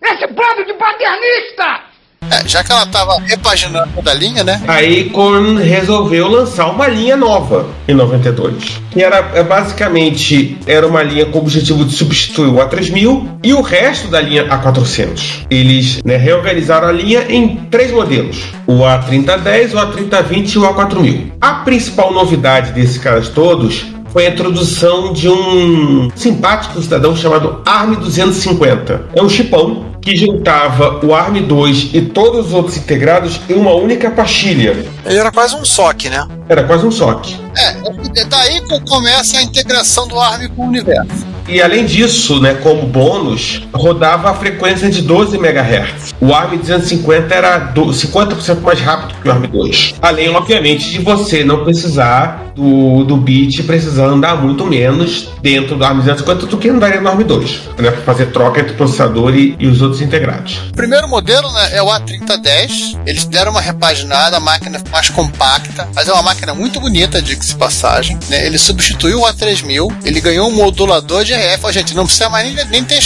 Esse 0.00 0.28
bando 0.28 0.64
de 0.64 0.74
paternista! 0.74 1.87
É, 2.30 2.46
já 2.46 2.62
que 2.62 2.70
ela 2.70 2.82
estava 2.82 3.18
repaginando 3.20 4.02
da 4.02 4.12
linha, 4.12 4.44
né? 4.44 4.60
A 4.66 4.78
Acorn 4.78 5.62
resolveu 5.62 6.28
lançar 6.28 6.70
uma 6.70 6.86
linha 6.86 7.16
nova 7.16 7.66
em 7.86 7.94
92. 7.94 8.80
Que 8.90 9.02
era 9.02 9.30
é, 9.34 9.42
basicamente 9.42 10.58
era 10.66 10.86
uma 10.86 11.02
linha 11.02 11.26
com 11.26 11.38
o 11.38 11.42
objetivo 11.42 11.84
de 11.84 11.92
substituir 11.92 12.48
o 12.48 12.56
A3000 12.56 13.38
e 13.42 13.54
o 13.54 13.62
resto 13.62 14.08
da 14.08 14.20
linha 14.20 14.46
A400. 14.48 15.46
Eles 15.50 16.02
né, 16.04 16.16
reorganizaram 16.16 16.88
a 16.88 16.92
linha 16.92 17.24
em 17.28 17.56
três 17.70 17.90
modelos: 17.90 18.44
o 18.66 18.80
A3010, 18.80 19.72
o 19.72 19.76
A3020 19.76 20.54
e 20.54 20.58
o 20.58 20.62
A4000. 20.62 21.32
A 21.40 21.54
principal 21.54 22.12
novidade 22.12 22.72
desses 22.72 22.98
caras 22.98 23.28
todos 23.28 23.86
foi 24.18 24.26
a 24.26 24.30
introdução 24.30 25.12
de 25.12 25.28
um 25.28 26.10
simpático 26.16 26.82
cidadão 26.82 27.14
chamado 27.14 27.62
ARM 27.64 27.94
250. 27.94 29.10
É 29.14 29.22
um 29.22 29.28
chipão 29.28 29.86
que 30.02 30.16
juntava 30.16 30.98
o 31.06 31.10
ARM2 31.10 31.90
e 31.92 32.02
todos 32.02 32.46
os 32.46 32.52
outros 32.52 32.76
integrados 32.76 33.38
em 33.48 33.54
uma 33.54 33.72
única 33.74 34.10
pastilha. 34.10 34.84
Ele 35.06 35.18
era 35.18 35.30
quase 35.30 35.54
um 35.54 35.64
SOC, 35.64 36.08
né? 36.08 36.26
Era 36.48 36.64
quase 36.64 36.84
um 36.84 36.90
SOC. 36.90 37.36
É, 37.56 38.24
daí 38.24 38.60
que 38.62 38.80
começa 38.88 39.38
a 39.38 39.42
integração 39.42 40.08
do 40.08 40.18
ARM 40.18 40.48
com 40.48 40.62
o 40.62 40.66
universo. 40.66 41.24
E 41.48 41.62
além 41.62 41.86
disso, 41.86 42.40
né, 42.40 42.54
como 42.54 42.86
bônus, 42.86 43.66
rodava 43.72 44.30
a 44.30 44.34
frequência 44.34 44.90
de 44.90 45.00
12 45.00 45.36
MHz. 45.36 46.14
O 46.20 46.34
ARM 46.34 46.58
250 46.58 47.34
era 47.34 47.72
50% 47.72 48.60
mais 48.60 48.80
rápido 48.80 49.14
que 49.22 49.28
o 49.28 49.30
ARM 49.30 49.46
2. 49.46 49.94
Além, 50.02 50.28
obviamente, 50.28 50.90
de 50.90 50.98
você 50.98 51.44
não 51.44 51.64
precisar 51.64 52.47
do, 52.58 53.04
do 53.04 53.16
bit 53.16 53.62
precisar 53.62 54.06
andar 54.06 54.36
muito 54.42 54.66
menos 54.66 55.30
dentro 55.40 55.76
do 55.76 55.84
ARM 55.84 55.98
250 55.98 56.46
do 56.46 56.58
que 56.58 56.68
andaria 56.68 57.00
no 57.00 57.08
ARM 57.08 57.22
2, 57.22 57.50
né, 57.78 57.90
para 57.90 58.02
fazer 58.02 58.26
troca 58.26 58.60
entre 58.60 58.72
o 58.72 58.76
processador 58.76 59.34
e, 59.34 59.56
e, 59.58 59.66
os 59.66 59.80
outros 59.80 60.00
integrados. 60.02 60.58
O 60.70 60.72
primeiro 60.72 61.08
modelo 61.08 61.50
né, 61.52 61.70
é 61.72 61.82
o 61.82 61.86
A3010. 61.86 62.98
Eles 63.06 63.24
deram 63.24 63.52
uma 63.52 63.60
repaginada, 63.60 64.36
a 64.36 64.40
máquina 64.40 64.82
mais 64.90 65.08
compacta, 65.08 65.88
mas 65.94 66.08
é 66.08 66.12
uma 66.12 66.22
máquina 66.22 66.54
muito 66.54 66.80
bonita, 66.80 67.22
diga-se 67.22 67.54
passagem. 67.54 68.18
Né? 68.28 68.46
Ele 68.46 68.58
substituiu 68.58 69.20
o 69.20 69.24
A3000, 69.24 69.94
ele 70.04 70.20
ganhou 70.20 70.48
um 70.48 70.52
modulador 70.52 71.24
de 71.24 71.34
RF. 71.34 71.64
Ó, 71.64 71.72
gente, 71.72 71.94
não 71.94 72.04
precisa 72.04 72.28
mais 72.28 72.52
nem, 72.52 72.64
nem 72.66 72.84
ter. 72.84 72.98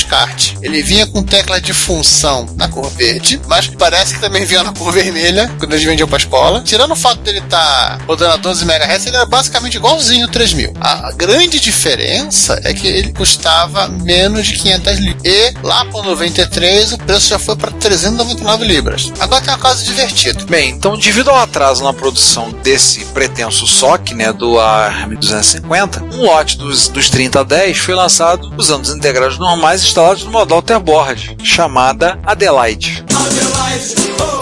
Ele 0.62 0.82
vinha 0.82 1.06
com 1.06 1.23
tecla 1.23 1.61
de 1.61 1.73
função 1.75 2.47
na 2.56 2.66
cor 2.68 2.88
verde, 2.90 3.40
mas 3.47 3.66
parece 3.66 4.14
que 4.14 4.21
também 4.21 4.44
vinha 4.44 4.62
na 4.62 4.73
cor 4.73 4.92
vermelha, 4.92 5.50
quando 5.59 5.73
eles 5.73 5.85
vendiam 5.85 6.09
para 6.09 6.18
escola. 6.18 6.62
Tirando 6.64 6.92
o 6.92 6.97
fato 6.97 7.21
dele 7.21 7.38
estar 7.38 7.99
tá 7.99 8.04
rodando 8.06 8.32
a 8.32 8.37
12 8.37 8.64
MHz, 8.64 9.06
ele 9.06 9.16
era 9.16 9.26
basicamente 9.42 9.76
igualzinho 9.76 10.26
o 10.26 10.30
3000. 10.30 10.72
A 10.80 11.11
grande 11.12 11.58
diferença 11.58 12.61
é 12.62 12.72
que 12.72 12.87
ele 12.87 13.12
custava 13.12 13.88
menos 13.88 14.46
de 14.46 14.54
500 14.54 14.99
libras. 14.99 15.22
E 15.25 15.54
lá 15.62 15.84
para 15.84 16.02
93 16.02 16.92
o 16.92 16.99
preço 16.99 17.28
já 17.28 17.38
foi 17.38 17.56
para 17.56 17.72
399 17.72 18.64
libras. 18.64 19.12
Agora 19.18 19.42
tem 19.42 19.52
uma 19.52 19.58
coisa 19.58 19.84
divertida. 19.84 20.44
Bem, 20.44 20.70
então 20.70 20.96
devido 20.96 21.30
ao 21.30 21.38
atraso 21.38 21.82
na 21.82 21.92
produção 21.92 22.52
desse 22.62 23.04
pretenso 23.06 23.66
SOC, 23.66 24.14
né, 24.14 24.32
do 24.32 24.61
ARM 24.61 25.16
250, 25.16 26.04
um 26.04 26.22
lote 26.22 26.56
dos, 26.56 26.88
dos 26.88 27.11
3010 27.11 27.78
foi 27.78 27.94
lançado 27.94 28.52
usando 28.56 28.84
os 28.84 28.94
integrados 28.94 29.38
normais 29.38 29.82
instalados 29.82 30.22
no 30.22 30.30
modo 30.30 30.54
Alterboard, 30.54 31.37
chamada 31.42 32.18
Adelaide. 32.25 33.04
Adelaide 33.11 33.94
oh, 34.20 34.41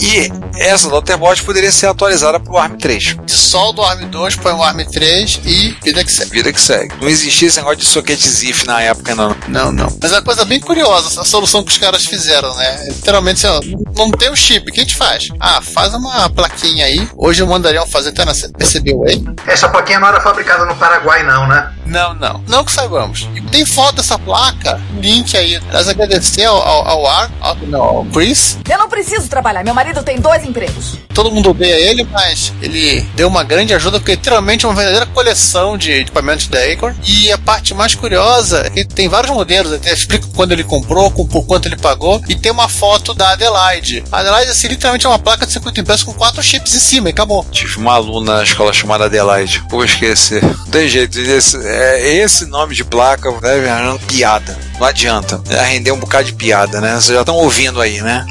e 0.00 0.30
essa 0.58 0.88
Daughterboard 0.88 1.42
poderia 1.42 1.72
ser 1.72 1.86
atualizada 1.86 2.38
para 2.40 2.52
o 2.52 2.58
ARM 2.58 2.76
3. 2.76 3.16
Dissolve 3.24 3.80
o 3.80 3.84
ARM 3.84 4.08
2, 4.08 4.36
põe 4.36 4.52
o 4.52 4.62
ARM 4.62 4.84
3 4.84 5.40
e 5.44 5.76
vida 5.82 6.04
que 6.04 6.12
segue. 6.12 6.30
Vida 6.30 6.52
que 6.52 6.60
segue. 6.60 6.94
Não 7.00 7.08
existia 7.08 7.48
esse 7.48 7.58
negócio 7.58 7.78
de 7.78 7.86
socket 7.86 8.20
ZIF 8.20 8.66
na 8.66 8.80
época, 8.80 9.14
não. 9.14 9.36
Não, 9.48 9.72
não. 9.72 9.88
Mas 10.00 10.12
é 10.12 10.16
uma 10.16 10.22
coisa 10.22 10.44
bem 10.44 10.60
curiosa, 10.60 11.20
a 11.20 11.24
solução 11.24 11.62
que 11.62 11.72
os 11.72 11.78
caras 11.78 12.04
fizeram, 12.04 12.54
né? 12.54 12.84
Literalmente, 12.88 13.46
assim, 13.46 13.76
não 13.96 14.10
tem 14.10 14.30
o 14.30 14.36
chip, 14.36 14.70
o 14.70 14.72
que 14.72 14.80
a 14.80 14.82
gente 14.82 14.96
faz? 14.96 15.28
Ah, 15.40 15.60
faz 15.60 15.94
uma 15.94 16.28
plaquinha 16.30 16.86
aí. 16.86 17.08
Hoje 17.16 17.44
mandariam 17.44 17.86
fazer 17.86 18.10
até 18.10 18.24
na 18.24 18.32
PCBWay. 18.32 19.24
Essa 19.46 19.68
plaquinha 19.68 19.98
não 19.98 20.08
era 20.08 20.20
fabricada 20.20 20.64
no 20.64 20.76
Paraguai, 20.76 21.22
não, 21.24 21.46
né? 21.46 21.72
Não, 21.86 22.14
não. 22.14 22.42
Não 22.46 22.64
que 22.64 22.70
saibamos. 22.70 23.28
E 23.34 23.40
tem 23.40 23.64
foto 23.64 23.96
dessa 23.96 24.18
placa, 24.18 24.80
link 25.00 25.36
aí. 25.36 25.60
Nós 25.72 25.88
agradecer 25.88 26.44
ao, 26.44 26.56
ao, 26.56 26.88
ao 26.88 27.06
Ar, 27.06 27.30
ao, 27.40 27.56
ao 27.74 28.04
Chris. 28.06 28.58
Eu 28.68 28.78
não 28.78 28.88
preciso 28.88 29.28
trabalhar, 29.28 29.64
meu 29.64 29.74
marido 29.74 29.87
tem 30.02 30.20
dois 30.20 30.44
empregos. 30.44 30.98
Todo 31.14 31.30
mundo 31.30 31.50
odeia 31.50 31.74
ele, 31.74 32.04
mas 32.04 32.52
ele 32.62 33.00
deu 33.14 33.28
uma 33.28 33.42
grande 33.42 33.74
ajuda, 33.74 33.98
porque 33.98 34.12
literalmente 34.12 34.64
é 34.64 34.68
uma 34.68 34.74
verdadeira 34.74 35.06
coleção 35.06 35.76
de 35.76 35.92
equipamentos 35.92 36.46
da 36.46 36.58
Acorn. 36.60 36.96
E 37.04 37.32
a 37.32 37.38
parte 37.38 37.74
mais 37.74 37.94
curiosa 37.94 38.62
é 38.66 38.70
que 38.70 38.84
tem 38.84 39.08
vários 39.08 39.32
modelos, 39.32 39.72
até 39.72 39.92
explica 39.92 40.26
quando 40.34 40.52
ele 40.52 40.64
comprou, 40.64 41.10
com, 41.10 41.26
por 41.26 41.44
quanto 41.44 41.66
ele 41.66 41.76
pagou, 41.76 42.22
e 42.28 42.34
tem 42.34 42.52
uma 42.52 42.68
foto 42.68 43.14
da 43.14 43.32
Adelaide. 43.32 44.04
A 44.12 44.20
Adelaide, 44.20 44.50
assim, 44.50 44.68
literalmente 44.68 45.06
é 45.06 45.08
uma 45.08 45.18
placa 45.18 45.46
de 45.46 45.52
circuito 45.52 45.80
impresso 45.80 46.06
com 46.06 46.12
quatro 46.12 46.42
chips 46.42 46.74
em 46.74 46.78
cima 46.78 47.08
e 47.08 47.10
acabou. 47.12 47.44
Tive 47.50 47.78
uma 47.78 47.94
aluna 47.94 48.36
na 48.36 48.42
escola 48.44 48.72
chamada 48.72 49.06
Adelaide, 49.06 49.62
vou 49.70 49.84
esquecer. 49.84 50.42
Não 50.42 50.66
tem 50.66 50.88
jeito, 50.88 51.18
esse, 51.18 51.56
é, 51.66 52.16
esse 52.16 52.46
nome 52.46 52.74
de 52.74 52.84
placa 52.84 53.30
deve 53.40 53.66
né, 53.66 53.98
piada. 54.06 54.56
Não 54.78 54.86
adianta. 54.86 55.42
Já 55.48 55.62
render 55.62 55.92
um 55.92 55.98
bocado 55.98 56.24
de 56.24 56.32
piada, 56.32 56.80
né? 56.80 56.92
Vocês 56.92 57.14
já 57.14 57.20
estão 57.20 57.36
ouvindo 57.36 57.80
aí, 57.80 58.00
né? 58.00 58.24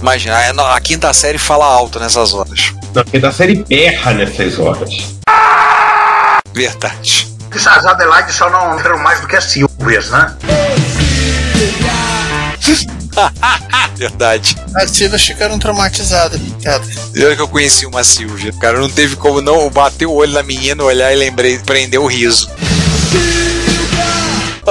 Imagina, 0.00 0.74
a 0.74 0.80
quinta 0.80 1.12
série 1.12 1.38
fala 1.38 1.64
alto 1.64 1.98
nessas 1.98 2.32
horas. 2.32 2.72
A 2.94 3.04
quinta 3.04 3.32
série 3.32 3.64
berra 3.64 4.12
nessas 4.12 4.58
horas. 4.58 4.90
Verdade. 6.52 7.28
As 7.50 7.86
Adelaide 7.86 8.32
só 8.32 8.50
não 8.50 8.78
eram 8.78 8.98
mais 8.98 9.20
do 9.20 9.26
que 9.26 9.36
as 9.36 9.44
Silvias, 9.44 10.10
né? 10.10 10.36
Verdade. 13.96 14.56
As 14.76 14.90
Silvias 14.90 15.24
ficaram 15.24 15.58
traumatizadas, 15.58 16.40
cara. 16.62 16.82
Eu 17.14 17.34
que 17.34 17.42
eu 17.42 17.48
conheci 17.48 17.84
uma 17.84 18.04
Silvia. 18.04 18.52
Cara, 18.60 18.78
não 18.78 18.88
teve 18.88 19.16
como 19.16 19.40
não 19.40 19.68
bater 19.70 20.06
o 20.06 20.12
olho 20.12 20.32
na 20.32 20.42
menina, 20.42 20.84
olhar 20.84 21.12
e 21.12 21.16
lembrei, 21.16 21.58
prender 21.58 22.00
o 22.00 22.06
riso. 22.06 22.48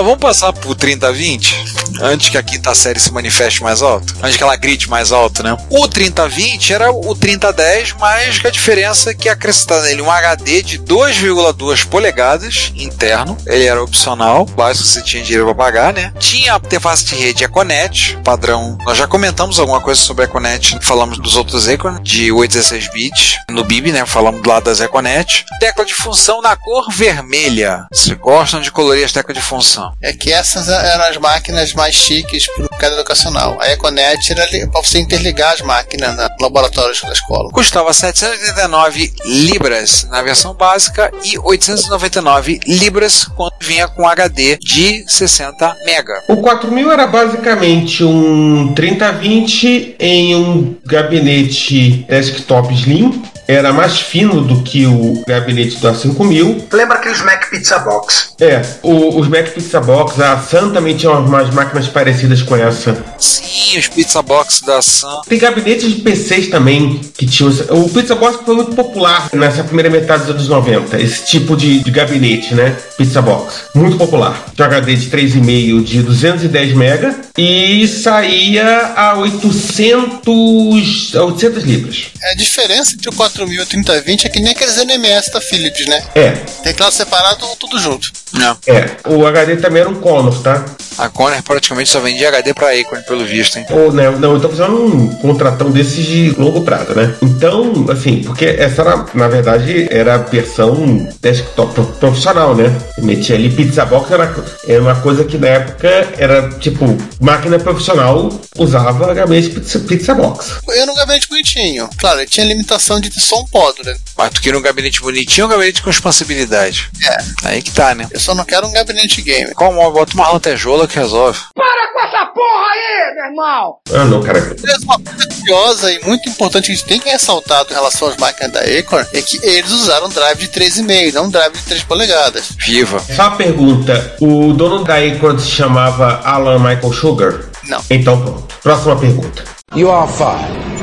Vamos 0.03 0.19
passar 0.19 0.53
pro 0.53 0.75
3020? 0.75 1.77
antes 2.01 2.29
que 2.29 2.37
a 2.37 2.43
quinta 2.43 2.73
série 2.75 2.99
se 2.99 3.11
manifeste 3.11 3.63
mais 3.63 3.81
alto, 3.81 4.13
antes 4.21 4.37
que 4.37 4.43
ela 4.43 4.55
grite 4.55 4.89
mais 4.89 5.11
alto, 5.11 5.43
né? 5.43 5.57
O 5.69 5.87
3020 5.87 6.73
era 6.73 6.91
o 6.91 7.15
3010, 7.15 7.95
mas 7.99 8.39
que 8.39 8.47
a 8.47 8.51
diferença 8.51 9.11
é 9.11 9.13
que 9.13 9.29
acrescentava 9.29 9.81
nele 9.83 10.01
um 10.01 10.11
HD 10.11 10.61
de 10.61 10.79
2,2 10.79 11.85
polegadas 11.85 12.71
interno, 12.75 13.37
ele 13.45 13.65
era 13.65 13.81
opcional, 13.81 14.45
básico 14.45 14.87
você 14.87 15.01
tinha 15.01 15.23
dinheiro 15.23 15.45
para 15.45 15.55
pagar, 15.55 15.93
né? 15.93 16.13
Tinha 16.19 16.53
a 16.53 16.57
interface 16.57 17.05
de 17.05 17.15
rede 17.15 17.43
Econet, 17.43 18.17
padrão. 18.23 18.77
Nós 18.85 18.97
já 18.97 19.07
comentamos 19.07 19.59
alguma 19.59 19.81
coisa 19.81 19.99
sobre 19.99 20.23
a 20.23 20.27
Econet, 20.27 20.77
falamos 20.81 21.17
dos 21.17 21.35
outros 21.35 21.67
Econ 21.67 21.99
de 22.01 22.31
816 22.31 22.91
bits 22.91 23.37
no 23.49 23.63
BIB, 23.63 23.91
né? 23.91 24.05
Falamos 24.05 24.41
do 24.41 24.49
lado 24.49 24.65
das 24.65 24.79
Econet. 24.79 25.45
Tecla 25.59 25.85
de 25.85 25.93
função 25.93 26.41
na 26.41 26.55
cor 26.55 26.91
vermelha. 26.91 27.85
Se 27.91 28.13
gostam 28.15 28.61
de 28.61 28.71
colorir 28.71 29.05
as 29.05 29.11
teclas 29.11 29.37
de 29.37 29.43
função. 29.43 29.86
É 30.01 30.13
que 30.13 30.31
essas 30.31 30.69
eram 30.69 31.05
as 31.05 31.17
máquinas 31.17 31.73
mais 31.73 31.87
mais 31.87 31.95
chiques 31.95 32.47
para 32.47 32.65
o 32.65 32.67
mercado 32.69 32.93
educacional. 32.95 33.57
A 33.61 33.71
Econet 33.71 34.31
era 34.31 34.45
para 34.67 34.81
você 34.81 34.99
interligar 34.99 35.53
as 35.53 35.61
máquinas 35.61 36.17
no 36.17 36.43
laboratório 36.43 36.93
da 37.01 37.13
escola. 37.13 37.49
Custava 37.51 37.93
789 37.93 39.13
libras 39.25 40.05
na 40.09 40.21
versão 40.21 40.53
básica 40.53 41.11
e 41.23 41.39
899 41.39 42.59
libras 42.67 43.23
quando 43.23 43.53
vinha 43.61 43.87
com 43.87 44.05
HD 44.05 44.57
de 44.57 45.05
60 45.09 45.77
mega. 45.85 46.23
O 46.27 46.37
4000 46.37 46.91
era 46.91 47.07
basicamente 47.07 48.03
um 48.03 48.73
3020 48.73 49.95
em 49.99 50.35
um 50.35 50.75
gabinete 50.85 52.05
desktop 52.09 52.73
slim 52.73 53.23
era 53.47 53.71
mais 53.71 53.99
fino 53.99 54.41
do 54.41 54.61
que 54.61 54.85
o 54.85 55.23
gabinete 55.25 55.77
do 55.77 55.87
A5000. 55.87 56.63
Lembra 56.71 56.97
aqueles 56.97 57.21
Mac 57.21 57.49
Pizza 57.49 57.79
Box? 57.79 58.33
É, 58.39 58.61
o, 58.83 59.17
os 59.17 59.27
Mac 59.27 59.47
Pizza 59.49 59.79
Box, 59.79 60.21
a 60.21 60.37
Sun 60.37 60.71
também 60.71 60.95
tinha 60.95 61.11
umas 61.11 61.49
máquinas 61.51 61.87
parecidas 61.87 62.41
com 62.41 62.55
essa 62.55 62.93
Sim, 63.17 63.77
os 63.79 63.87
pizza 63.87 64.21
box 64.21 64.61
da 64.65 64.81
Sam. 64.81 65.21
Tem 65.27 65.37
gabinetes 65.39 65.89
de 65.89 66.01
PCs 66.01 66.47
também 66.49 66.99
que 67.17 67.25
tinham. 67.25 67.51
O 67.71 67.89
Pizza 67.89 68.15
Box 68.15 68.39
foi 68.45 68.55
muito 68.55 68.75
popular 68.75 69.29
nessa 69.33 69.63
primeira 69.63 69.89
metade 69.89 70.21
dos 70.25 70.31
anos 70.31 70.47
90. 70.47 70.99
Esse 71.01 71.25
tipo 71.25 71.55
de, 71.57 71.79
de 71.79 71.91
gabinete, 71.91 72.53
né? 72.53 72.75
Pizza 72.97 73.21
Box. 73.21 73.65
Muito 73.73 73.97
popular. 73.97 74.45
Tinha 74.55 74.67
um 74.67 74.71
HD 74.71 74.95
de 74.95 75.09
3,5 75.09 75.83
de 75.83 76.01
210 76.03 76.73
MB 76.73 77.15
e 77.37 77.87
saía 77.87 78.93
a 78.95 79.17
800, 79.17 81.15
a 81.15 81.23
800 81.23 81.63
libras. 81.63 82.07
É, 82.21 82.31
A 82.31 82.35
diferença 82.35 82.93
entre 82.93 83.09
o 83.09 83.13
4000 83.13 83.59
e 83.59 83.61
o 83.61 83.65
3020 83.65 84.25
é 84.25 84.29
que 84.29 84.39
nem 84.39 84.51
aqueles 84.51 84.77
NMS 84.77 85.31
da 85.31 85.41
Philips, 85.41 85.85
né? 85.87 86.03
É, 86.15 86.31
Teclado 86.63 86.93
separado 86.93 87.45
ou 87.47 87.55
tudo 87.55 87.79
junto. 87.79 88.11
Não. 88.33 88.57
é. 88.67 88.97
O 89.07 89.25
HD 89.25 89.57
também 89.57 89.81
era 89.81 89.89
um 89.89 89.95
Conor, 89.95 90.41
tá? 90.41 90.63
A 90.97 91.09
Conner 91.09 91.41
praticamente 91.43 91.89
só 91.89 91.99
vendia 91.99 92.27
HD 92.29 92.53
pra 92.53 92.71
Acorn, 92.71 93.03
pelo 93.07 93.25
visto, 93.25 93.57
hein? 93.57 93.65
Ou, 93.69 93.91
né, 93.91 94.09
não, 94.11 94.33
eu 94.33 94.39
tô 94.39 94.49
fazendo 94.49 94.83
um 94.83 95.07
contratão 95.15 95.71
desses 95.71 96.05
de 96.05 96.29
longo 96.37 96.61
prazo, 96.61 96.93
né? 96.93 97.15
Então, 97.21 97.85
assim, 97.89 98.21
porque 98.23 98.45
essa 98.45 98.81
era, 98.81 99.05
na 99.13 99.27
verdade, 99.27 99.87
era 99.89 100.15
a 100.15 100.17
versão 100.17 101.07
desktop 101.21 101.73
pro- 101.73 101.85
profissional, 101.85 102.55
né? 102.55 102.65
Eu 102.97 103.03
metia 103.03 103.35
ali 103.35 103.49
pizza 103.49 103.85
box, 103.85 104.11
era, 104.11 104.35
era 104.67 104.81
uma 104.81 104.95
coisa 104.95 105.23
que 105.23 105.37
na 105.37 105.47
época 105.47 105.87
era 106.17 106.49
tipo, 106.59 106.85
máquina 107.21 107.57
profissional 107.59 108.29
usava 108.57 109.13
gabinete 109.13 109.49
pizza, 109.49 109.79
pizza 109.79 110.13
box. 110.13 110.59
Eu 110.67 110.73
era 110.81 110.91
um 110.91 110.95
gabinete 110.95 111.27
bonitinho. 111.29 111.89
Claro, 111.97 112.19
ele 112.19 112.27
tinha 112.29 112.45
limitação 112.45 112.99
de 112.99 113.09
ter 113.09 113.19
só 113.19 113.39
um 113.41 113.45
pódio, 113.45 113.83
né? 113.85 113.95
Mas 114.17 114.31
tu 114.31 114.41
queria 114.41 114.57
um 114.57 114.61
gabinete 114.61 115.01
bonitinho 115.01 115.45
ou 115.45 115.51
um 115.51 115.55
gabinete 115.55 115.81
com 115.81 115.89
expansibilidade? 115.89 116.89
É. 117.07 117.47
Aí 117.49 117.61
que 117.61 117.71
tá, 117.71 117.93
né? 117.95 118.07
Eu 118.11 118.19
só 118.19 118.33
não 118.35 118.43
quero 118.45 118.67
um 118.67 118.71
gabinete 118.73 119.21
game. 119.21 119.53
Qual 119.53 119.71
móvel? 119.73 119.93
Bota 119.93 120.13
uma 120.13 120.29
lantejola 120.31 120.87
que 120.87 120.97
resolve. 120.99 121.39
Para 121.55 121.93
com 121.93 121.99
essa 122.01 122.25
porra 122.27 122.67
aí, 122.73 122.96
meu 123.15 123.25
irmão! 123.25 123.77
Ah, 123.93 124.05
não, 124.05 124.21
cara. 124.21 124.55
Uma 124.83 124.99
coisa 124.99 125.27
curiosa 125.39 125.91
e 125.91 125.99
muito 126.05 126.29
importante 126.29 126.65
que 126.65 126.71
a 126.71 126.75
gente 126.75 126.85
tem 126.85 126.99
que 126.99 127.09
ressaltar 127.09 127.65
em 127.69 127.73
relação 127.73 128.07
às 128.07 128.17
máquinas 128.17 128.51
da 128.51 128.59
Acorn 128.61 129.07
é 129.13 129.21
que 129.21 129.39
eles 129.43 129.71
usaram 129.71 130.09
drive 130.09 130.39
de 130.39 130.47
3,5, 130.49 131.13
não 131.13 131.29
drive 131.29 131.53
de 131.53 131.63
3 131.63 131.83
polegadas. 131.83 132.49
Viva. 132.57 132.99
Só 132.99 133.27
uma 133.27 133.37
pergunta: 133.37 134.15
o 134.19 134.53
dono 134.53 134.83
da 134.83 134.95
Acorn 134.95 135.39
se 135.39 135.49
chamava 135.49 136.21
Alan 136.23 136.59
Michael 136.59 136.93
Sugar? 136.93 137.39
Não. 137.67 137.81
Então 137.89 138.21
pronto. 138.21 138.55
Próxima 138.61 138.95
pergunta. 138.95 139.43
You 139.75 139.91
are 139.91 140.11
fired. 140.11 140.77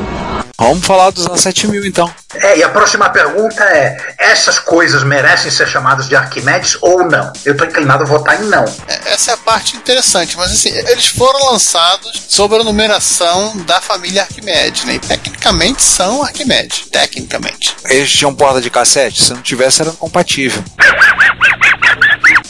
Vamos 0.58 0.86
falar 0.86 1.10
dos 1.10 1.26
A7000 1.26 1.84
então. 1.84 2.12
É, 2.34 2.58
e 2.58 2.62
a 2.62 2.68
próxima 2.68 3.08
pergunta 3.10 3.62
é: 3.64 3.96
essas 4.18 4.58
coisas 4.58 5.02
merecem 5.02 5.50
ser 5.50 5.66
chamadas 5.66 6.08
de 6.08 6.16
Arquimedes 6.16 6.76
ou 6.80 7.04
não? 7.08 7.32
Eu 7.44 7.56
tô 7.56 7.64
inclinado 7.64 8.04
a 8.04 8.06
votar 8.06 8.40
em 8.40 8.46
não. 8.46 8.64
É, 8.88 9.12
Essa 9.12 9.32
é 9.32 9.34
a 9.34 9.38
parte 9.38 9.76
interessante, 9.76 10.36
mas 10.36 10.52
assim, 10.52 10.70
eles 10.70 11.06
foram 11.06 11.50
lançados 11.50 12.24
sob 12.28 12.54
a 12.56 12.64
numeração 12.64 13.56
da 13.58 13.80
família 13.80 14.22
Arquimedes, 14.22 14.84
né? 14.84 14.94
E 14.94 14.98
tecnicamente 14.98 15.82
são 15.82 16.22
Arquimedes, 16.22 16.86
tecnicamente. 16.90 17.76
Eles 17.86 18.10
tinham 18.12 18.34
porta 18.34 18.60
de 18.60 18.70
cassete? 18.70 19.22
Se 19.22 19.32
não 19.32 19.42
tivesse, 19.42 19.82
era 19.82 19.90
compatível. 19.92 20.62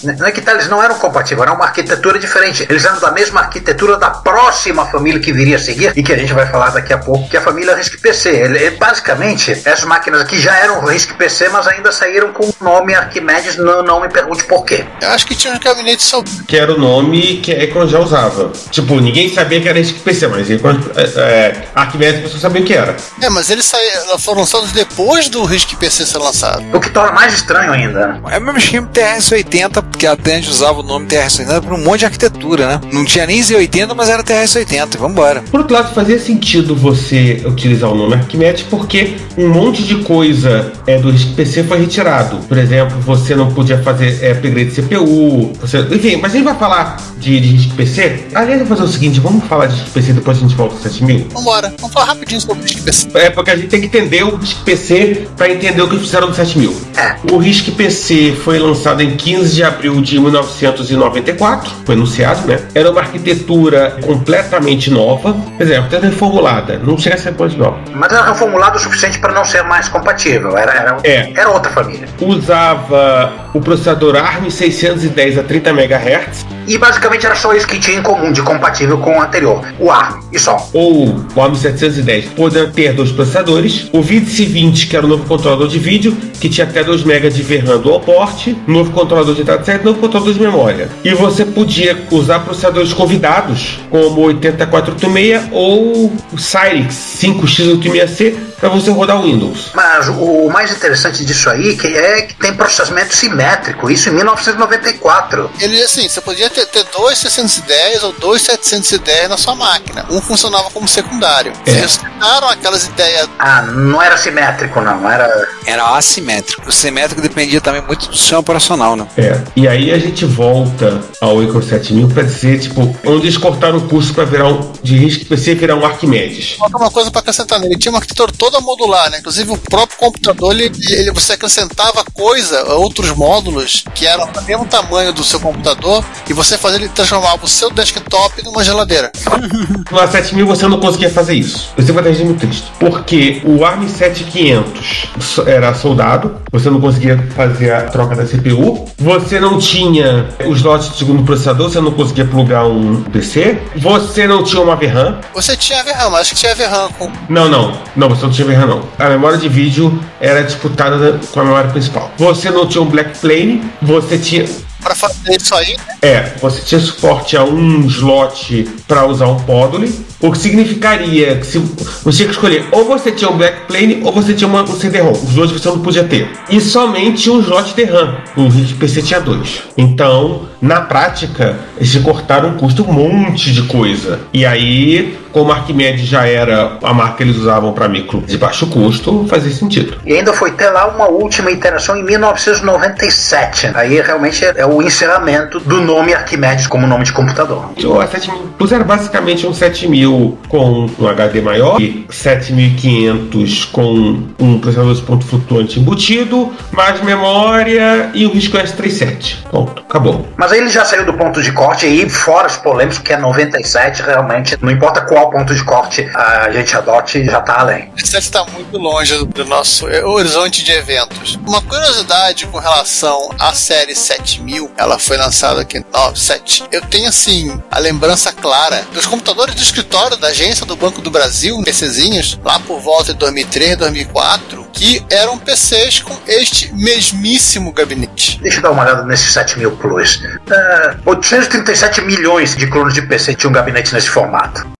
Não 0.04 0.26
é 0.26 0.32
que 0.32 0.40
tá, 0.40 0.52
eles 0.52 0.68
não 0.68 0.82
eram 0.82 0.96
compatíveis, 0.98 1.42
era 1.42 1.52
uma 1.52 1.64
arquitetura 1.64 2.18
diferente. 2.18 2.66
Eles 2.68 2.84
eram 2.84 3.00
da 3.00 3.10
mesma 3.10 3.40
arquitetura 3.40 3.96
da 3.96 4.10
próxima 4.10 4.86
família 4.86 5.20
que 5.20 5.32
viria 5.32 5.56
a 5.56 5.58
seguir 5.58 5.92
e 5.96 6.02
que 6.02 6.12
a 6.12 6.18
gente 6.18 6.32
vai 6.32 6.46
falar 6.46 6.70
daqui 6.70 6.92
a 6.92 6.98
pouco, 6.98 7.28
que 7.28 7.36
é 7.36 7.40
a 7.40 7.42
família 7.42 7.74
RISC 7.74 7.98
PC. 8.00 8.28
Ele, 8.30 8.58
ele, 8.58 8.76
basicamente, 8.76 9.52
essas 9.52 9.84
máquinas 9.84 10.20
aqui 10.20 10.38
já 10.40 10.56
eram 10.58 10.84
RISC 10.84 11.14
PC, 11.14 11.48
mas 11.48 11.66
ainda 11.66 11.90
saíram 11.92 12.32
com 12.32 12.44
o 12.46 12.54
nome 12.60 12.94
Arquimedes, 12.94 13.56
não, 13.56 13.82
não 13.82 14.00
me 14.00 14.08
pergunte 14.08 14.44
por 14.44 14.64
quê. 14.64 14.84
Eu 15.00 15.10
acho 15.10 15.26
que 15.26 15.34
tinha 15.34 15.52
uns 15.52 15.58
gabinetes 15.58 16.04
só. 16.06 16.22
Que 16.46 16.56
era 16.56 16.72
o 16.72 16.78
nome 16.78 17.38
que 17.38 17.52
a 17.52 17.64
Acorn 17.64 17.90
já 17.90 17.98
usava. 17.98 18.52
Tipo, 18.70 19.00
ninguém 19.00 19.32
sabia 19.32 19.60
que 19.60 19.68
era 19.68 19.78
esse 19.78 19.94
PC, 19.94 20.26
mas 20.28 20.50
Acorn, 20.50 20.80
é, 20.96 21.02
é, 21.02 21.68
Arquimedes, 21.74 22.22
pessoas 22.22 22.42
sabiam 22.42 22.62
o 22.62 22.66
que 22.66 22.74
era. 22.74 22.96
É, 23.20 23.28
mas 23.30 23.50
eles 23.50 23.64
saíram, 23.64 24.18
foram 24.18 24.40
lançados 24.40 24.72
depois 24.72 25.28
do 25.28 25.44
RISC 25.44 25.76
PC 25.76 26.06
ser 26.06 26.18
lançado. 26.18 26.64
O 26.72 26.80
que 26.80 26.90
torna 26.90 27.12
mais 27.12 27.32
estranho 27.34 27.72
ainda. 27.72 28.06
né? 28.08 28.20
É 28.30 28.38
o 28.38 28.40
mesmo 28.42 28.58
esquema 28.58 28.88
TRS-80, 28.92 29.84
porque 29.94 30.09
até 30.09 30.33
a 30.33 30.37
gente 30.37 30.50
usava 30.50 30.80
o 30.80 30.83
nome 30.83 31.07
TRS-80 31.07 31.62
para 31.62 31.74
um 31.74 31.83
monte 31.83 32.00
de 32.00 32.04
arquitetura, 32.07 32.66
né? 32.66 32.80
Não 32.92 33.04
tinha 33.04 33.24
nem 33.26 33.40
Z80, 33.40 33.94
mas 33.94 34.09
era 34.09 34.24
TRS-80. 34.24 34.98
Vambora. 34.98 35.42
Por 35.50 35.61
outro 35.61 35.74
lado, 35.74 35.94
fazia 35.94 36.18
sentido 36.18 36.74
você 36.74 37.40
utilizar 37.46 37.90
o 37.90 37.94
nome 37.94 38.14
Arquimedes 38.14 38.64
porque 38.64 39.14
um 39.38 39.48
monte 39.48 39.85
de 39.85 39.96
coisa 40.02 40.72
é, 40.87 40.98
do 40.98 41.12
PC 41.37 41.62
foi 41.62 41.78
retirado. 41.78 42.38
Por 42.48 42.59
exemplo, 42.59 42.98
você 43.00 43.37
não 43.37 43.52
podia 43.54 43.78
fazer 43.78 44.18
é, 44.20 44.33
upgrade 44.33 44.70
de 44.70 44.83
CPU. 44.83 45.52
Você, 45.61 45.78
enfim, 45.78 46.16
mas 46.16 46.33
a 46.33 46.37
gente 46.37 46.44
vai 46.44 46.57
falar 46.57 46.96
de, 47.18 47.38
de 47.38 47.48
RISC 47.52 47.74
PC. 47.76 48.24
Aliás, 48.35 48.61
eu 48.61 48.66
vou 48.66 48.76
fazer 48.76 48.88
o 48.88 48.92
seguinte: 48.92 49.20
vamos 49.20 49.44
falar 49.44 49.66
de 49.66 49.76
RISC 49.76 49.90
PC 49.90 50.12
depois 50.12 50.38
a 50.38 50.40
gente 50.40 50.57
volta 50.57 50.74
ao 50.74 50.80
7000. 50.80 51.28
Vambora, 51.33 51.72
vamos 51.78 51.94
falar 51.94 52.07
rapidinho 52.07 52.40
sobre 52.40 52.64
o 52.64 52.66
RISC 52.66 52.83
PC. 52.83 53.09
É 53.14 53.30
porque 53.30 53.50
a 53.52 53.57
gente 53.57 53.68
tem 53.68 53.80
que 53.80 53.87
entender 53.87 54.24
o 54.24 54.37
RISC 54.37 54.57
PC 54.64 55.28
para 55.37 55.52
entender 55.52 55.83
o 55.83 55.88
que 55.88 55.98
fizeram 55.98 56.28
do 56.28 56.35
7000. 56.35 56.74
É. 56.96 57.33
O 57.33 57.38
RISC 57.38 57.70
PC 57.70 58.35
foi 58.42 58.59
lançado 58.59 59.00
em 59.00 59.16
15 59.16 59.54
de 59.54 59.62
abril 59.62 59.83
de 59.92 60.18
1994, 60.18 61.70
foi 61.84 61.94
anunciado, 61.94 62.46
né? 62.46 62.58
Era 62.74 62.90
uma 62.90 63.00
arquitetura 63.00 63.96
completamente 64.02 64.90
nova, 64.90 65.36
quer 65.58 65.64
dizer, 65.64 65.76
até 65.80 65.98
reformulada, 65.98 66.78
não 66.78 66.96
chega 66.98 67.16
a 67.16 67.18
ser 67.18 67.30
depois 67.32 67.54
nova. 67.56 67.78
Mas 67.94 68.12
era 68.12 68.24
reformulado 68.24 68.76
o 68.76 68.80
suficiente 68.80 69.18
para 69.18 69.32
não 69.32 69.44
ser 69.44 69.62
mais 69.64 69.88
compatível. 69.88 70.56
Era, 70.56 70.72
era, 70.72 70.96
É. 71.04 71.32
era 71.34 71.50
outra 71.50 71.70
família. 71.72 72.08
Usava 72.20 73.32
o 73.54 73.60
processador 73.60 74.16
ARM 74.16 74.50
610 74.50 75.38
a 75.38 75.42
30 75.44 75.70
MHz 75.70 76.46
E 76.66 76.76
basicamente 76.76 77.24
era 77.24 77.36
só 77.36 77.54
isso 77.54 77.66
que 77.66 77.78
tinha 77.78 77.98
em 77.98 78.02
comum 78.02 78.32
de 78.32 78.42
compatível 78.42 78.98
com 78.98 79.16
o 79.16 79.22
anterior. 79.22 79.64
O 79.78 79.90
ARM, 79.90 80.20
e 80.32 80.38
só. 80.38 80.68
ou 80.72 81.08
o 81.34 81.40
ARM 81.40 81.54
710 81.54 82.26
podendo 82.36 82.72
ter 82.72 82.92
dois 82.92 83.12
processadores, 83.12 83.88
o 83.92 84.02
VIDC 84.02 84.44
20 84.44 84.86
que 84.88 84.96
era 84.96 85.06
o 85.06 85.08
novo 85.08 85.24
controlador 85.24 85.68
de 85.68 85.78
vídeo, 85.78 86.16
que 86.40 86.48
tinha 86.48 86.66
até 86.66 86.82
2 86.82 87.04
MB 87.04 87.30
de 87.30 87.42
VRAM 87.42 87.78
dual 87.78 88.00
port, 88.00 88.48
novo 88.66 88.90
controlador 88.90 89.34
de 89.34 89.44
dataset, 89.44 89.84
novo 89.84 90.00
controlador 90.00 90.34
de 90.34 90.40
memória. 90.40 90.88
E 91.04 91.14
você 91.14 91.44
podia 91.44 91.96
usar 92.10 92.40
processadores 92.40 92.92
convidados, 92.92 93.78
como 93.88 94.20
o 94.20 94.24
8486 94.24 95.48
ou 95.52 96.12
o 96.32 96.38
Cyrix 96.38 96.94
5x86C 97.22 98.53
para 98.58 98.68
você 98.68 98.90
rodar 98.90 99.20
o 99.20 99.22
Windows. 99.22 99.70
Mas 99.74 100.08
o 100.08 100.48
mais 100.48 100.70
interessante 100.70 101.24
disso 101.24 101.50
aí 101.50 101.76
que 101.76 101.88
é 101.88 102.22
que 102.22 102.34
tem 102.34 102.54
processamento 102.54 103.14
simétrico, 103.14 103.90
isso 103.90 104.08
em 104.08 104.12
1994. 104.12 105.50
Ele, 105.60 105.82
assim, 105.82 106.08
você 106.08 106.20
podia 106.20 106.48
ter, 106.50 106.66
ter 106.66 106.84
dois 106.96 107.18
610 107.18 108.02
ou 108.04 108.12
dois 108.12 108.42
710 108.42 109.28
na 109.28 109.36
sua 109.36 109.54
máquina. 109.54 110.06
Um 110.10 110.20
funcionava 110.20 110.70
como 110.70 110.86
secundário. 110.86 111.52
É. 111.66 111.70
Eles 111.70 111.98
tiraram 111.98 112.48
aquelas 112.48 112.86
ideias. 112.86 113.28
Ah, 113.38 113.62
não 113.62 114.00
era 114.00 114.16
simétrico, 114.16 114.80
não. 114.80 115.10
Era. 115.10 115.48
Era 115.66 115.96
assimétrico. 115.96 116.68
O 116.68 116.72
simétrico 116.72 117.20
dependia 117.20 117.60
também 117.60 117.82
muito 117.82 118.08
do 118.08 118.16
sistema 118.16 118.40
operacional, 118.40 118.96
né? 118.96 119.06
É. 119.16 119.40
E 119.56 119.66
aí 119.66 119.90
a 119.90 119.98
gente 119.98 120.24
volta 120.24 121.00
ao 121.20 121.40
Acorn 121.40 121.66
7000 121.66 122.08
para 122.08 122.22
dizer, 122.22 122.60
tipo, 122.60 122.96
onde 123.04 123.26
eles 123.26 123.36
cortaram 123.36 123.78
o 123.78 123.88
custo 123.88 124.14
para 124.14 124.24
virar 124.24 124.48
um 124.48 124.72
de 124.82 124.96
risco 124.96 125.24
PC 125.26 125.54
virar 125.54 125.76
um 125.76 125.84
Arquimedes. 125.84 126.56
Falta 126.58 126.76
uma 126.76 126.90
coisa 126.90 127.10
para 127.10 127.20
acrescentar 127.20 127.58
nele. 127.58 127.74
Ele 127.74 127.80
tinha 127.80 127.92
uma 127.92 127.98
arquitetura 127.98 128.32
toda 128.44 128.61
modular, 128.61 129.11
né? 129.11 129.18
Inclusive 129.20 129.50
o 129.52 129.57
próprio 129.57 129.96
computador, 129.98 130.52
ele, 130.52 130.70
ele- 130.90 131.11
você 131.12 131.33
acrescentava 131.33 132.04
coisa, 132.12 132.62
outros 132.74 133.11
módulos 133.16 133.85
que 133.94 134.07
eram 134.07 134.30
do 134.30 134.42
mesmo 134.42 134.66
tamanho 134.66 135.12
do 135.14 135.24
seu 135.24 135.40
computador 135.40 136.04
e 136.28 136.33
você 136.35 136.59
fazia 136.59 136.78
ele 136.78 136.88
transformava 136.90 137.42
o 137.44 137.48
seu 137.48 137.70
desktop 137.70 138.42
numa 138.44 138.62
geladeira. 138.62 139.11
No 139.90 139.98
A7000 140.00 140.44
você 140.46 140.66
não 140.66 140.80
conseguia 140.80 141.11
fazer 141.11 141.35
isso. 141.35 141.68
Você 141.76 141.92
vai 141.92 142.09
estar 142.11 142.24
muito 142.24 142.40
triste. 142.40 142.64
Porque 142.80 143.40
o 143.44 143.64
ARM 143.64 143.87
7500 143.88 145.07
so- 145.20 145.42
era 145.48 145.72
soldado, 145.74 146.40
você 146.50 146.68
não 146.70 146.80
conseguia 146.80 147.16
fazer 147.37 147.72
a 147.72 147.83
troca 147.83 148.16
da 148.16 148.24
CPU, 148.26 148.87
você 148.98 149.38
não 149.38 149.59
tinha 149.59 150.28
os 150.46 150.57
slots 150.59 150.90
de 150.92 150.98
segundo 150.98 151.22
processador, 151.22 151.70
você 151.70 151.80
não 151.80 151.92
conseguia 151.92 152.24
plugar 152.24 152.66
um 152.66 153.02
PC, 153.04 153.61
você 153.76 154.26
não 154.26 154.42
tinha 154.42 154.62
uma 154.62 154.74
VRAM. 154.74 155.20
Você 155.35 155.57
tinha 155.57 155.83
VRAM, 155.85 156.11
mas 156.11 156.20
acho 156.22 156.30
que 156.35 156.40
tinha 156.40 156.54
VRAM 156.54 156.88
com. 156.98 157.11
Não, 157.28 157.48
não, 157.48 157.78
não, 157.94 158.09
você 158.09 158.24
não 158.26 158.33
tinha 158.34 158.46
VRAM 158.46 158.66
não. 158.66 158.82
A 158.98 159.08
memória 159.08 159.38
de 159.38 159.48
vídeo 159.48 159.98
era 160.20 160.42
disputada 160.42 161.20
com 161.32 161.40
a 161.40 161.44
memória 161.44 161.70
principal. 161.70 162.10
Você 162.18 162.50
não 162.50 162.66
tinha 162.66 162.82
um 162.82 162.86
Blackplane, 162.86 163.62
você 163.80 164.18
tinha 164.18 164.44
Para 164.82 164.94
fazer 164.94 165.36
isso 165.40 165.54
aí, 165.54 165.76
né? 165.76 165.94
é, 166.02 166.32
você 166.40 166.60
tinha 166.60 166.80
suporte 166.80 167.36
a 167.36 167.44
um 167.44 167.86
slot 167.86 168.68
para 168.86 169.06
usar 169.06 169.26
um 169.28 169.36
Podole, 169.40 169.90
o 170.20 170.30
que 170.30 170.38
significaria 170.38 171.36
que 171.36 171.46
se 171.46 171.58
você 171.58 172.18
tinha 172.18 172.28
que 172.28 172.34
escolher 172.34 172.66
ou 172.72 172.84
você 172.84 173.10
tinha 173.12 173.30
um 173.30 173.36
Backplane 173.38 174.00
ou 174.02 174.12
você 174.12 174.34
tinha 174.34 174.48
uma, 174.48 174.62
um 174.62 174.78
CD-ROM. 174.78 175.12
Os 175.12 175.34
dois 175.34 175.50
você 175.50 175.68
não 175.68 175.80
podia 175.80 176.04
ter. 176.04 176.28
E 176.50 176.60
somente 176.60 177.30
um 177.30 177.40
slot 177.40 177.74
de 177.74 177.84
RAM. 177.84 178.16
O 178.36 178.76
PC 178.78 179.02
tinha 179.02 179.20
dois. 179.20 179.62
Então, 179.76 180.48
na 180.60 180.80
prática, 180.82 181.58
eles 181.76 181.94
cortaram 181.96 182.50
um 182.50 182.56
custo 182.56 182.82
um 182.84 182.92
monte 182.92 183.52
de 183.52 183.62
coisa. 183.62 184.20
E 184.32 184.44
aí 184.46 185.16
como 185.34 185.50
Arquimedes 185.50 186.06
já 186.06 186.26
era 186.28 186.78
a 186.80 186.94
marca 186.94 187.16
que 187.16 187.24
eles 187.24 187.36
usavam 187.36 187.72
para 187.72 187.88
micro 187.88 188.20
de 188.20 188.38
baixo 188.38 188.68
custo, 188.68 189.26
fazia 189.28 189.50
sentido. 189.50 189.98
E 190.06 190.14
ainda 190.14 190.32
foi 190.32 190.52
ter 190.52 190.70
lá 190.70 190.86
uma 190.86 191.08
última 191.08 191.50
interação 191.50 191.96
em 191.96 192.04
1997. 192.04 193.72
Aí 193.74 194.00
realmente 194.00 194.44
é 194.44 194.64
o 194.64 194.80
encerramento 194.80 195.58
do 195.58 195.80
nome 195.80 196.14
Arquimedes 196.14 196.68
como 196.68 196.86
nome 196.86 197.04
de 197.04 197.12
computador. 197.12 197.64
O 197.76 197.98
A7000 197.98 198.54
Plus 198.56 198.70
era 198.70 198.84
basicamente 198.84 199.44
um 199.44 199.52
7000 199.52 200.38
com 200.48 200.88
um 200.98 201.08
HD 201.08 201.40
maior 201.40 201.80
e 201.80 202.06
7500 202.08 203.64
com 203.66 204.22
um 204.38 204.60
processador 204.60 204.94
de 204.94 205.02
ponto 205.02 205.26
flutuante 205.26 205.80
embutido, 205.80 206.52
mais 206.70 207.00
memória 207.02 208.10
e 208.14 208.24
um 208.24 208.30
risco 208.30 208.56
S37. 208.56 209.42
Ponto, 209.50 209.82
acabou. 209.82 210.28
Mas 210.36 210.52
aí 210.52 210.60
ele 210.60 210.70
já 210.70 210.84
saiu 210.84 211.04
do 211.04 211.14
ponto 211.14 211.42
de 211.42 211.50
corte 211.50 211.86
aí, 211.86 212.08
fora 212.08 212.46
os 212.46 212.56
polêmicos, 212.56 212.98
que 212.98 213.12
é 213.12 213.16
97, 213.16 214.02
realmente, 214.02 214.56
não 214.62 214.70
importa 214.70 215.00
qual 215.00 215.23
ponto 215.30 215.54
de 215.54 215.64
corte 215.64 216.08
a 216.14 216.50
gente 216.50 216.76
adote, 216.76 217.24
já 217.24 217.40
tá 217.40 217.60
além. 217.60 217.92
Esse 217.96 218.16
está 218.18 218.44
muito 218.44 218.76
longe 218.78 219.24
do 219.24 219.44
nosso 219.44 219.87
horizonte 219.87 220.64
de 220.64 220.72
eventos. 220.72 221.38
Uma 221.46 221.62
curiosidade 221.62 222.46
com 222.46 222.58
relação 222.58 223.30
à 223.38 223.52
série 223.52 223.94
7000, 223.94 224.70
ela 224.76 224.98
foi 224.98 225.16
lançada 225.16 225.62
aqui 225.62 225.78
em 225.78 225.84
97. 225.92 226.64
Eu 226.70 226.82
tenho 226.82 227.08
assim 227.08 227.60
a 227.70 227.78
lembrança 227.78 228.32
clara 228.32 228.87
dos 228.92 229.06
computadores 229.06 229.54
de 229.54 229.62
escritório 229.62 230.16
da 230.16 230.28
agência 230.28 230.66
do 230.66 230.76
Banco 230.76 231.00
do 231.00 231.10
Brasil, 231.10 231.62
PCzinhos, 231.64 232.38
lá 232.44 232.58
por 232.60 232.80
volta 232.80 233.12
de 233.12 233.18
2003, 233.18 233.76
2004, 233.78 234.66
que 234.72 235.04
eram 235.10 235.38
PCs 235.38 236.00
com 236.00 236.16
este 236.26 236.72
mesmíssimo 236.74 237.72
gabinete. 237.72 238.40
Deixa 238.40 238.58
eu 238.58 238.62
dar 238.62 238.70
uma 238.70 238.82
olhada 238.82 239.04
nesse 239.04 239.32
7000 239.32 239.76
Plus. 239.76 240.16
Uh, 240.16 241.00
837 241.04 242.00
milhões 242.02 242.56
de 242.56 242.66
clones 242.66 242.94
de 242.94 243.02
PC 243.02 243.34
tinham 243.34 243.50
um 243.50 243.54
gabinete 243.54 243.92
nesse 243.92 244.08
formato. 244.08 244.73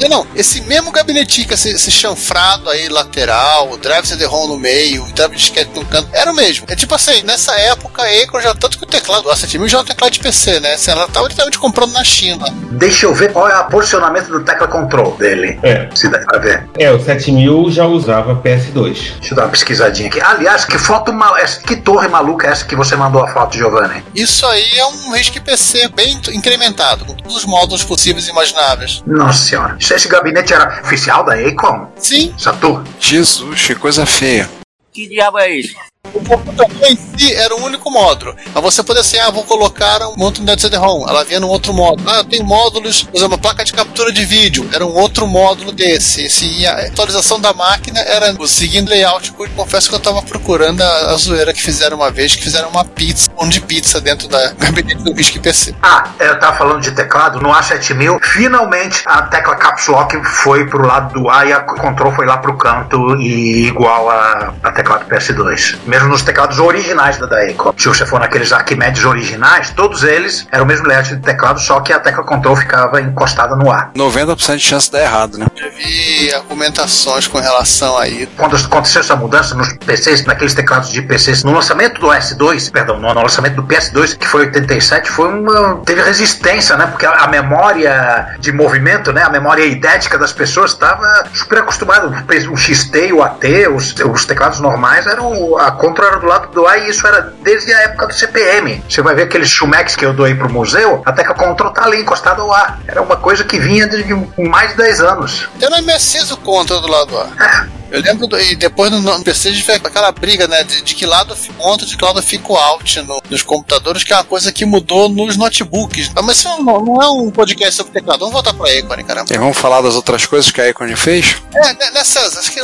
Não, 0.00 0.08
não, 0.08 0.26
esse 0.34 0.60
mesmo 0.62 0.90
gabinetinho, 0.90 1.46
esse, 1.52 1.70
esse 1.70 1.90
chanfrado 1.90 2.68
aí 2.68 2.88
lateral, 2.88 3.70
o 3.70 3.76
drive 3.76 4.06
CD-ROM 4.06 4.48
no 4.48 4.58
meio, 4.58 5.04
o 5.04 5.12
drive 5.12 5.36
disquete 5.36 5.70
no 5.74 5.84
canto, 5.84 6.08
era 6.12 6.32
o 6.32 6.34
mesmo. 6.34 6.66
É 6.68 6.74
tipo 6.74 6.94
assim, 6.94 7.22
nessa 7.22 7.52
época 7.60 8.02
a 8.02 8.22
Acron 8.22 8.40
já, 8.40 8.54
tanto 8.54 8.76
que 8.76 8.84
o 8.84 8.88
teclado, 8.88 9.30
a 9.30 9.36
7000 9.36 9.68
já 9.68 9.78
é 9.78 9.80
um 9.80 9.84
teclado 9.84 10.12
de 10.12 10.18
PC, 10.18 10.60
né? 10.60 10.74
Assim, 10.74 10.90
ela 10.90 11.06
tava 11.08 11.28
literalmente 11.28 11.58
comprando 11.58 11.92
na 11.92 12.02
China. 12.02 12.44
Deixa 12.72 13.06
eu 13.06 13.14
ver 13.14 13.32
qual 13.32 13.48
é 13.48 13.56
o 13.58 13.68
posicionamento 13.68 14.28
do 14.28 14.44
tecla 14.44 14.66
control 14.66 15.16
dele. 15.16 15.58
É. 15.62 15.88
Se 15.94 16.08
dá 16.08 16.18
pra 16.18 16.38
ver. 16.38 16.68
É, 16.76 16.90
o 16.90 17.00
7000 17.00 17.70
já 17.70 17.86
usava 17.86 18.34
PS2. 18.36 18.72
Deixa 19.20 19.32
eu 19.32 19.36
dar 19.36 19.44
uma 19.44 19.50
pesquisadinha 19.50 20.08
aqui. 20.08 20.20
Aliás, 20.20 20.64
que 20.64 20.76
foto 20.76 21.12
mal... 21.12 21.34
que 21.66 21.76
torre 21.76 22.08
maluca 22.08 22.48
é 22.48 22.50
essa 22.50 22.64
que 22.64 22.74
você 22.74 22.96
mandou 22.96 23.22
a 23.22 23.28
foto, 23.28 23.56
Giovanni? 23.56 24.04
Isso 24.14 24.44
aí 24.46 24.78
é 24.78 24.86
um 24.86 25.12
RISC 25.12 25.40
PC 25.40 25.88
bem 25.88 26.20
incrementado, 26.32 26.63
com 27.04 27.14
todos 27.14 27.36
os 27.36 27.44
módulos 27.44 27.84
possíveis 27.84 28.26
e 28.26 28.30
imagináveis. 28.30 29.02
Nossa 29.06 29.44
senhora. 29.44 29.76
Esse 29.78 30.08
gabinete 30.08 30.52
era 30.52 30.80
oficial 30.82 31.24
da 31.24 31.34
Acom? 31.34 31.90
Sim. 31.96 32.34
Saturno? 32.38 32.84
Jesus, 32.98 33.66
que 33.66 33.74
coisa 33.74 34.06
feia. 34.06 34.48
Que 34.92 35.08
diabo 35.08 35.38
é 35.38 35.50
isso? 35.50 35.74
O 36.14 36.24
computador 36.24 36.68
em 36.88 36.96
si 36.96 37.34
era 37.34 37.54
um 37.56 37.64
único 37.64 37.90
módulo. 37.90 38.34
Mas 38.54 38.62
você 38.62 38.82
podia 38.82 39.00
assim, 39.00 39.18
ah, 39.18 39.30
vou 39.30 39.44
colocar 39.44 40.00
um 40.08 40.16
monte 40.16 40.40
de 40.40 40.60
CD-ROM. 40.60 41.08
Ela 41.08 41.24
vinha 41.24 41.40
num 41.40 41.48
outro 41.48 41.72
módulo. 41.72 42.08
Ah, 42.08 42.24
tem 42.24 42.42
módulos, 42.42 43.02
por 43.02 43.16
exemplo, 43.16 43.38
placa 43.38 43.64
de 43.64 43.72
captura 43.72 44.12
de 44.12 44.24
vídeo. 44.24 44.68
Era 44.72 44.86
um 44.86 44.94
outro 44.94 45.26
módulo 45.26 45.72
desse. 45.72 46.22
Esse, 46.22 46.66
a 46.66 46.86
atualização 46.86 47.40
da 47.40 47.52
máquina 47.52 48.00
era 48.00 48.34
seguindo 48.46 48.88
layout. 48.88 49.34
Eu 49.38 49.48
confesso 49.56 49.88
que 49.88 49.94
eu 49.94 49.98
estava 49.98 50.22
procurando 50.22 50.80
a, 50.80 51.12
a, 51.12 51.16
zoeira 51.16 51.52
que 51.52 51.62
fizeram 51.62 51.96
uma 51.96 52.10
vez, 52.10 52.36
que 52.36 52.42
fizeram 52.42 52.68
uma 52.68 52.84
pizza, 52.84 53.28
um 53.38 53.48
de 53.48 53.60
pizza 53.60 54.00
dentro 54.00 54.28
da 54.28 54.52
gabinete 54.58 55.02
do 55.02 55.12
RISC 55.12 55.38
PC. 55.38 55.74
Ah, 55.82 56.10
eu 56.20 56.38
tava 56.38 56.56
falando 56.56 56.80
de 56.80 56.92
teclado, 56.92 57.40
no 57.40 57.50
A7000, 57.50 58.18
finalmente 58.22 59.02
a 59.06 59.22
tecla 59.22 59.56
Caps 59.56 59.86
Lock 59.88 60.22
foi 60.24 60.66
pro 60.66 60.86
lado 60.86 61.20
do 61.20 61.28
A 61.28 61.44
e 61.46 61.52
a 61.52 61.60
Control 61.60 62.12
foi 62.12 62.26
lá 62.26 62.38
pro 62.38 62.56
canto 62.56 63.16
e 63.20 63.66
igual 63.66 64.08
a, 64.10 64.54
a 64.62 64.72
teclado 64.72 65.06
PS2 65.06 65.76
mesmo 65.86 66.03
nos 66.08 66.22
teclados 66.22 66.58
originais 66.58 67.18
da 67.18 67.26
Daeco. 67.26 67.74
Se 67.76 67.88
você 67.88 68.06
for 68.06 68.20
naqueles 68.20 68.52
Arquimedes 68.52 69.04
originais, 69.04 69.70
todos 69.70 70.02
eles 70.02 70.46
eram 70.50 70.64
o 70.64 70.66
mesmo 70.66 70.86
layout 70.86 71.14
de 71.14 71.22
teclado, 71.22 71.60
só 71.60 71.80
que 71.80 71.92
a 71.92 72.00
tecla 72.00 72.24
control 72.24 72.56
ficava 72.56 73.00
encostada 73.00 73.56
no 73.56 73.70
ar. 73.70 73.92
90% 73.94 74.56
de 74.56 74.62
chance 74.62 74.86
de 74.86 74.92
dar 74.92 75.02
errado, 75.02 75.38
né? 75.38 75.46
Eu 75.56 75.70
vi 75.72 76.32
argumentações 76.34 77.26
com 77.26 77.38
relação 77.38 77.96
a 77.96 78.08
isso. 78.08 78.28
Quando 78.36 78.56
aconteceu 78.56 79.00
essa 79.00 79.16
mudança 79.16 79.54
nos 79.54 79.72
PCs, 79.74 80.24
naqueles 80.24 80.54
teclados 80.54 80.90
de 80.90 81.02
PCs, 81.02 81.44
no 81.44 81.52
lançamento 81.52 82.00
do 82.00 82.08
S2, 82.08 82.70
perdão, 82.70 82.98
no, 82.98 83.12
no 83.12 83.22
lançamento 83.22 83.56
do 83.56 83.64
PS2, 83.64 84.16
que 84.16 84.26
foi 84.26 84.46
87, 84.46 85.10
foi 85.10 85.28
uma 85.28 85.76
teve 85.84 86.02
resistência, 86.02 86.76
né? 86.76 86.86
Porque 86.86 87.06
a, 87.06 87.12
a 87.12 87.28
memória 87.28 88.36
de 88.38 88.52
movimento, 88.52 89.12
né, 89.12 89.22
a 89.22 89.30
memória 89.30 89.64
idética 89.64 90.18
das 90.18 90.32
pessoas 90.32 90.72
estava 90.72 91.24
super 91.32 91.58
acostumada. 91.58 92.24
O 92.50 92.56
XT, 92.56 93.12
o 93.12 93.22
AT, 93.22 93.44
os, 93.74 93.94
os 93.94 94.24
teclados 94.24 94.60
normais 94.60 95.06
eram 95.06 95.58
a 95.58 95.72
Control 95.94 96.08
era 96.08 96.18
do 96.18 96.26
lado 96.26 96.48
do 96.52 96.66
A 96.66 96.76
e 96.78 96.90
isso 96.90 97.06
era 97.06 97.32
desde 97.42 97.72
a 97.72 97.82
época 97.82 98.08
do 98.08 98.14
CPM. 98.14 98.82
Você 98.88 99.00
vai 99.00 99.14
ver 99.14 99.22
aqueles 99.22 99.48
Chumex 99.48 99.94
que 99.94 100.04
eu 100.04 100.12
doei 100.12 100.34
pro 100.34 100.52
museu, 100.52 101.02
até 101.06 101.22
que 101.22 101.30
a 101.30 101.34
Control 101.34 101.70
tá 101.70 101.84
ali 101.84 102.00
encostada 102.00 102.42
ao 102.42 102.52
A. 102.52 102.78
Era 102.86 103.00
uma 103.00 103.16
coisa 103.16 103.44
que 103.44 103.58
vinha 103.60 103.86
de 103.86 104.04
mais 104.36 104.72
de 104.72 104.76
10 104.78 105.00
anos. 105.00 105.48
Eu 105.60 105.70
não 105.70 105.80
MSX 105.82 106.32
o 106.32 106.36
Control 106.38 106.80
do 106.80 106.88
lado 106.88 107.10
do 107.10 107.18
A. 107.18 107.66
Eu 107.90 108.00
lembro, 108.00 108.26
do, 108.26 108.40
e 108.40 108.56
depois 108.56 108.90
no, 108.90 109.00
no 109.00 109.24
PC 109.24 109.48
a 109.48 109.52
gente 109.52 109.66
vê 109.66 109.74
aquela 109.74 110.10
briga, 110.12 110.48
né, 110.48 110.64
de, 110.64 110.82
de 110.82 110.94
que 110.94 111.06
lado 111.06 111.34
fica 111.36 111.54
on, 111.62 111.76
de 111.76 111.96
que 111.96 112.04
lado 112.04 112.22
fica 112.22 112.52
o 112.52 112.56
out 112.56 113.02
no, 113.02 113.22
nos 113.30 113.42
computadores, 113.42 114.02
que 114.02 114.12
é 114.12 114.16
uma 114.16 114.24
coisa 114.24 114.52
que 114.52 114.64
mudou 114.64 115.08
nos 115.08 115.36
notebooks. 115.36 116.10
Mas 116.22 116.38
isso 116.38 116.48
não, 116.62 116.80
não 116.80 117.02
é 117.02 117.08
um 117.08 117.30
podcast 117.30 117.74
sobre 117.74 117.92
teclado. 117.92 118.20
Vamos 118.20 118.34
voltar 118.34 118.54
pra 118.54 118.74
Econ, 118.74 119.04
caramba. 119.04 119.32
E 119.32 119.38
vamos 119.38 119.56
falar 119.56 119.80
das 119.80 119.94
outras 119.94 120.26
coisas 120.26 120.50
que 120.50 120.60
a 120.60 120.68
Econ 120.68 120.96
fez? 120.96 121.36
É, 121.54 121.90
nessas, 121.92 122.36
acho 122.36 122.52
que 122.52 122.60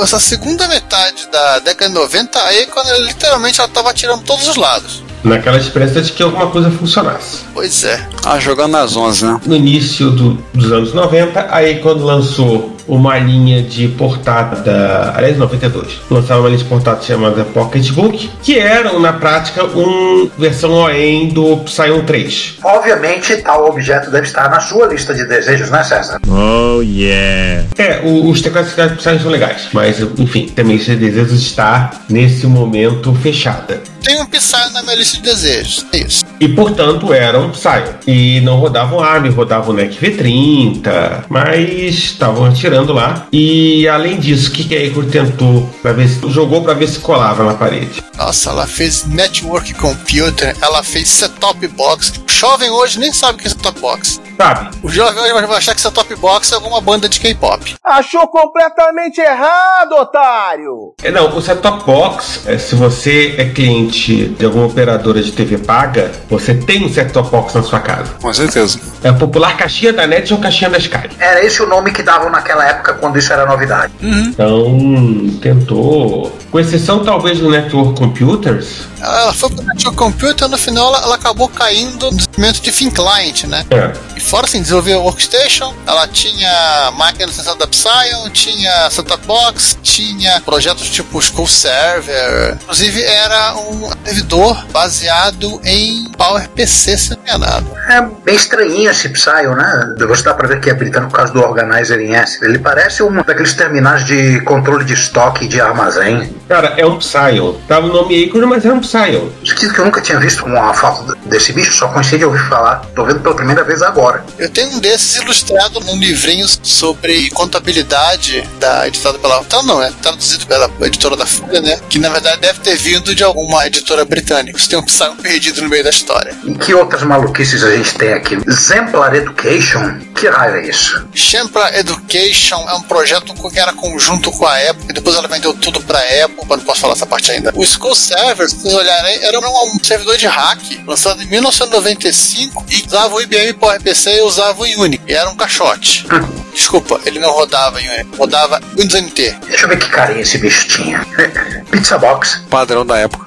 essa 0.00 0.20
segunda 0.20 0.68
metade 0.68 1.26
da 1.28 1.58
década 1.60 1.88
de 1.88 1.94
90, 1.94 2.38
a 2.38 2.54
Econ, 2.54 2.82
literalmente, 3.00 3.60
ela 3.60 3.68
tava 3.68 3.92
tirando 3.94 4.22
todos 4.22 4.46
os 4.48 4.56
lados 4.56 5.06
naquela 5.24 5.58
esperança 5.58 6.00
de 6.00 6.12
que 6.12 6.22
alguma 6.22 6.48
coisa 6.50 6.70
funcionasse. 6.70 7.38
Pois 7.52 7.82
é. 7.82 8.08
Ah, 8.24 8.38
jogando 8.38 8.72
nas 8.72 8.96
11, 8.96 9.24
né? 9.24 9.40
No 9.44 9.56
início 9.56 10.10
do, 10.10 10.34
dos 10.54 10.70
anos 10.70 10.92
90, 10.92 11.48
aí 11.50 11.80
quando 11.80 12.04
lançou 12.04 12.75
uma 12.88 13.18
linha 13.18 13.62
de 13.62 13.88
portada, 13.88 15.12
aliás, 15.14 15.36
92, 15.36 16.00
lançava 16.10 16.40
uma 16.40 16.48
linha 16.48 16.58
de 16.58 16.64
portada 16.64 17.02
chamada 17.02 17.44
Pocketbook, 17.44 18.30
que 18.42 18.58
eram, 18.58 19.00
na 19.00 19.12
prática, 19.12 19.64
uma 19.64 20.28
versão 20.38 20.72
OEM 20.72 21.28
do 21.28 21.58
Psion 21.58 22.00
3. 22.04 22.58
Obviamente, 22.62 23.36
tal 23.38 23.68
objeto 23.68 24.10
deve 24.10 24.26
estar 24.26 24.50
na 24.50 24.60
sua 24.60 24.86
lista 24.86 25.14
de 25.14 25.26
desejos, 25.26 25.70
né, 25.70 25.82
César? 25.82 26.20
Oh, 26.28 26.80
yeah! 26.82 27.64
É, 27.76 28.00
o, 28.04 28.28
os 28.28 28.40
teclados 28.40 28.74
de 28.74 28.96
Psion 28.96 29.18
são 29.18 29.30
legais, 29.30 29.68
mas, 29.72 30.00
enfim, 30.18 30.46
também 30.48 30.76
esse 30.76 30.94
desejo 30.94 31.34
está, 31.34 31.90
nesse 32.08 32.46
momento, 32.46 33.14
fechada. 33.14 33.80
Tem 34.06 34.20
um 34.20 34.26
Psy 34.26 34.70
na 34.72 34.84
minha 34.84 34.94
lista 34.94 35.16
de 35.16 35.24
desejos, 35.24 35.84
é 35.92 35.98
isso. 35.98 36.24
E, 36.38 36.48
portanto, 36.48 37.12
eram 37.12 37.50
Psy. 37.50 37.82
E 38.06 38.40
não 38.42 38.56
rodavam 38.56 39.00
ARM, 39.00 39.28
rodavam 39.32 39.74
NEC 39.74 39.98
V30, 39.98 41.24
mas 41.28 41.68
estavam 41.68 42.44
atirando 42.44 42.92
lá. 42.92 43.26
E, 43.32 43.88
além 43.88 44.20
disso, 44.20 44.50
o 44.50 44.52
que, 44.52 44.62
que 44.62 44.76
a 44.76 44.84
Icor 44.84 45.06
tentou? 45.06 45.68
Pra 45.82 45.92
ver 45.92 46.06
se, 46.06 46.20
jogou 46.30 46.62
para 46.62 46.74
ver 46.74 46.86
se 46.86 47.00
colava 47.00 47.42
na 47.42 47.54
parede. 47.54 48.00
Nossa, 48.16 48.50
ela 48.50 48.66
fez 48.68 49.04
Network 49.06 49.74
Computer, 49.74 50.56
ela 50.62 50.84
fez 50.84 51.08
Set-Top 51.08 51.66
Box. 51.66 52.12
O 52.24 52.30
jovem 52.30 52.70
hoje 52.70 53.00
nem 53.00 53.12
sabe 53.12 53.38
o 53.38 53.42
que 53.42 53.48
é 53.48 53.50
Set-Top 53.50 53.80
Box. 53.80 54.20
Sabe? 54.36 54.76
O 54.82 54.88
jovem 54.88 55.20
hoje 55.32 55.46
vai 55.46 55.56
achar 55.56 55.74
que 55.74 55.80
Set-Top 55.80 56.14
Box 56.16 56.52
é 56.52 56.54
alguma 56.54 56.80
banda 56.80 57.08
de 57.08 57.18
K-pop. 57.18 57.74
Achou 57.82 58.28
completamente 58.28 59.20
errado, 59.20 59.92
otário! 59.92 60.94
É, 61.02 61.10
não, 61.10 61.34
o 61.36 61.42
Set-Top 61.42 61.84
Box, 61.84 62.42
é, 62.46 62.56
se 62.56 62.74
você 62.74 63.34
é 63.38 63.46
cliente 63.46 63.95
de 63.96 64.44
alguma 64.44 64.66
operadora 64.66 65.22
de 65.22 65.32
TV 65.32 65.58
paga, 65.58 66.10
você 66.28 66.54
tem 66.54 66.84
um 66.84 66.92
set-top 66.92 67.30
box 67.30 67.54
na 67.54 67.62
sua 67.62 67.80
casa. 67.80 68.12
Com 68.20 68.32
certeza. 68.32 68.78
É 69.02 69.08
a 69.08 69.14
popular 69.14 69.56
caixinha 69.56 69.92
da 69.92 70.06
NET 70.06 70.32
ou 70.32 70.40
caixinha 70.40 70.70
da 70.70 70.78
Sky. 70.78 71.08
Era 71.18 71.44
esse 71.44 71.62
o 71.62 71.66
nome 71.66 71.92
que 71.92 72.02
davam 72.02 72.30
naquela 72.30 72.66
época 72.66 72.94
quando 72.94 73.18
isso 73.18 73.32
era 73.32 73.46
novidade. 73.46 73.92
Uhum. 74.02 74.22
Então, 74.28 75.38
tentou. 75.40 76.36
Com 76.50 76.60
exceção 76.60 77.04
talvez 77.04 77.38
do 77.38 77.50
Network 77.50 77.98
Computers. 77.98 78.86
Ela 79.00 79.32
foi 79.32 79.50
pro 79.50 79.64
Network 79.64 79.96
Computer 79.96 80.48
no 80.48 80.56
final 80.56 80.88
ela, 80.88 81.02
ela 81.02 81.14
acabou 81.14 81.48
caindo 81.48 82.10
no 82.10 82.16
desenvolvimento 82.16 82.60
de 82.60 82.72
Thin 82.72 82.90
Client, 82.90 83.44
né? 83.44 83.64
É. 83.70 83.92
E 84.16 84.20
fora 84.20 84.46
assim, 84.46 84.60
desenvolveu 84.60 85.02
Workstation, 85.02 85.74
ela 85.86 86.06
tinha 86.08 86.92
máquina 86.96 87.26
licenciada 87.26 87.58
da 87.58 87.66
Psyon, 87.66 88.30
tinha 88.30 88.90
Setup 88.90 89.26
Box, 89.26 89.78
tinha 89.82 90.40
projetos 90.40 90.88
tipo 90.88 91.20
School 91.20 91.46
Server. 91.46 92.58
Inclusive 92.62 93.02
era 93.02 93.56
um 93.56 93.85
servidor 94.04 94.66
baseado 94.72 95.60
em 95.64 96.10
PowerPC, 96.16 96.96
se 96.96 97.10
não 97.10 97.22
me 97.22 97.30
engano. 97.30 97.76
É 97.88 98.00
bem 98.24 98.34
estranhinho 98.34 98.90
esse 98.90 99.08
Psyon, 99.08 99.54
né? 99.54 99.94
Você 99.98 100.22
dá 100.22 100.34
pra 100.34 100.48
ver 100.48 100.60
que 100.60 100.70
é 100.70 100.74
britânico 100.74 101.10
por 101.10 101.18
causa 101.18 101.32
do 101.32 101.40
Organizer 101.40 102.00
em 102.00 102.14
S. 102.14 102.44
Ele 102.44 102.58
parece 102.58 103.02
um 103.02 103.22
daqueles 103.22 103.54
terminais 103.54 104.04
de 104.04 104.40
controle 104.40 104.84
de 104.84 104.94
estoque 104.94 105.46
de 105.46 105.60
armazém. 105.60 106.34
Cara, 106.48 106.74
é 106.76 106.86
um 106.86 106.98
Psyon. 106.98 107.54
Tava 107.68 107.86
o 107.86 107.92
nome 107.92 108.24
Acorn, 108.24 108.46
mas 108.46 108.64
era 108.64 108.74
um 108.74 108.80
Psyon. 108.80 109.28
Esquisito 109.42 109.74
que 109.74 109.80
eu 109.80 109.84
nunca 109.84 110.00
tinha 110.00 110.18
visto 110.18 110.44
uma 110.44 110.74
foto 110.74 111.16
desse 111.26 111.52
bicho, 111.52 111.72
só 111.72 111.88
conheci 111.88 112.18
de 112.18 112.24
ouvir 112.24 112.42
falar. 112.48 112.84
Tô 112.94 113.04
vendo 113.04 113.20
pela 113.20 113.34
primeira 113.34 113.62
vez 113.64 113.82
agora. 113.82 114.24
Eu 114.38 114.50
tenho 114.50 114.70
um 114.70 114.78
desses 114.78 115.16
ilustrado 115.16 115.80
num 115.80 115.98
livrinho 115.98 116.46
sobre 116.62 117.30
contabilidade 117.30 118.42
da 118.58 118.86
editada 118.86 119.18
pela. 119.18 119.40
Então 119.40 119.62
não, 119.62 119.82
é 119.82 119.90
traduzido 120.02 120.46
pela 120.46 120.70
editora 120.82 121.16
da 121.16 121.26
Folha, 121.26 121.60
né? 121.60 121.78
Que 121.88 121.98
na 121.98 122.08
verdade 122.08 122.40
deve 122.40 122.60
ter 122.60 122.76
vindo 122.76 123.14
de 123.14 123.22
alguma 123.22 123.65
editora 123.66 124.04
britânica. 124.04 124.58
Você 124.58 124.68
tem 124.68 124.78
um 124.78 124.82
Psyon 124.82 125.16
perdido 125.16 125.62
no 125.62 125.68
meio 125.68 125.84
da 125.84 125.90
história. 125.90 126.34
E 126.44 126.54
que 126.54 126.74
outras 126.74 127.02
maluquices 127.02 127.62
a 127.62 127.70
gente 127.70 127.94
tem 127.94 128.12
aqui? 128.12 128.38
Exemplar 128.46 129.14
Education? 129.14 129.98
Que 130.14 130.28
raio 130.28 130.56
é 130.56 130.68
isso? 130.68 131.06
Shempra 131.14 131.78
Education 131.78 132.66
é 132.68 132.74
um 132.74 132.82
projeto 132.82 133.34
que 133.50 133.58
era 133.58 133.72
conjunto 133.72 134.30
com 134.32 134.46
a 134.46 134.56
Apple, 134.70 134.86
e 134.88 134.92
depois 134.92 135.16
ela 135.16 135.28
vendeu 135.28 135.52
tudo 135.54 135.80
pra 135.82 135.98
Apple, 135.98 136.44
mas 136.48 136.58
não 136.58 136.64
posso 136.64 136.80
falar 136.80 136.94
essa 136.94 137.06
parte 137.06 137.30
ainda. 137.30 137.52
O 137.54 137.64
School 137.64 137.94
Server, 137.94 138.48
se 138.48 138.56
vocês 138.56 138.74
olharem, 138.74 139.22
era 139.22 139.38
um 139.38 139.78
servidor 139.82 140.16
de 140.16 140.26
hack, 140.26 140.60
lançado 140.86 141.22
em 141.22 141.26
1995, 141.26 142.64
e 142.68 142.84
usava 142.86 143.14
o 143.14 143.20
IBM 143.20 143.52
PowerPC 143.54 144.16
e 144.16 144.20
usava 144.22 144.62
o 144.62 144.64
Unix, 144.64 145.02
e 145.06 145.12
era 145.12 145.28
um 145.28 145.36
caixote. 145.36 146.06
Desculpa, 146.52 147.00
ele 147.04 147.18
não 147.18 147.30
rodava 147.30 147.80
em 147.80 147.88
Unix, 147.88 148.18
rodava 148.18 148.60
Windows 148.76 149.02
NT. 149.02 149.36
Deixa 149.48 149.64
eu 149.64 149.68
ver 149.68 149.78
que 149.78 149.88
carinha 149.88 150.20
esse 150.20 150.38
bicho 150.38 150.66
tinha. 150.68 151.06
Pizza 151.70 151.98
Box. 151.98 152.42
Padrão 152.48 152.84
da 152.84 152.98
época. 152.98 153.26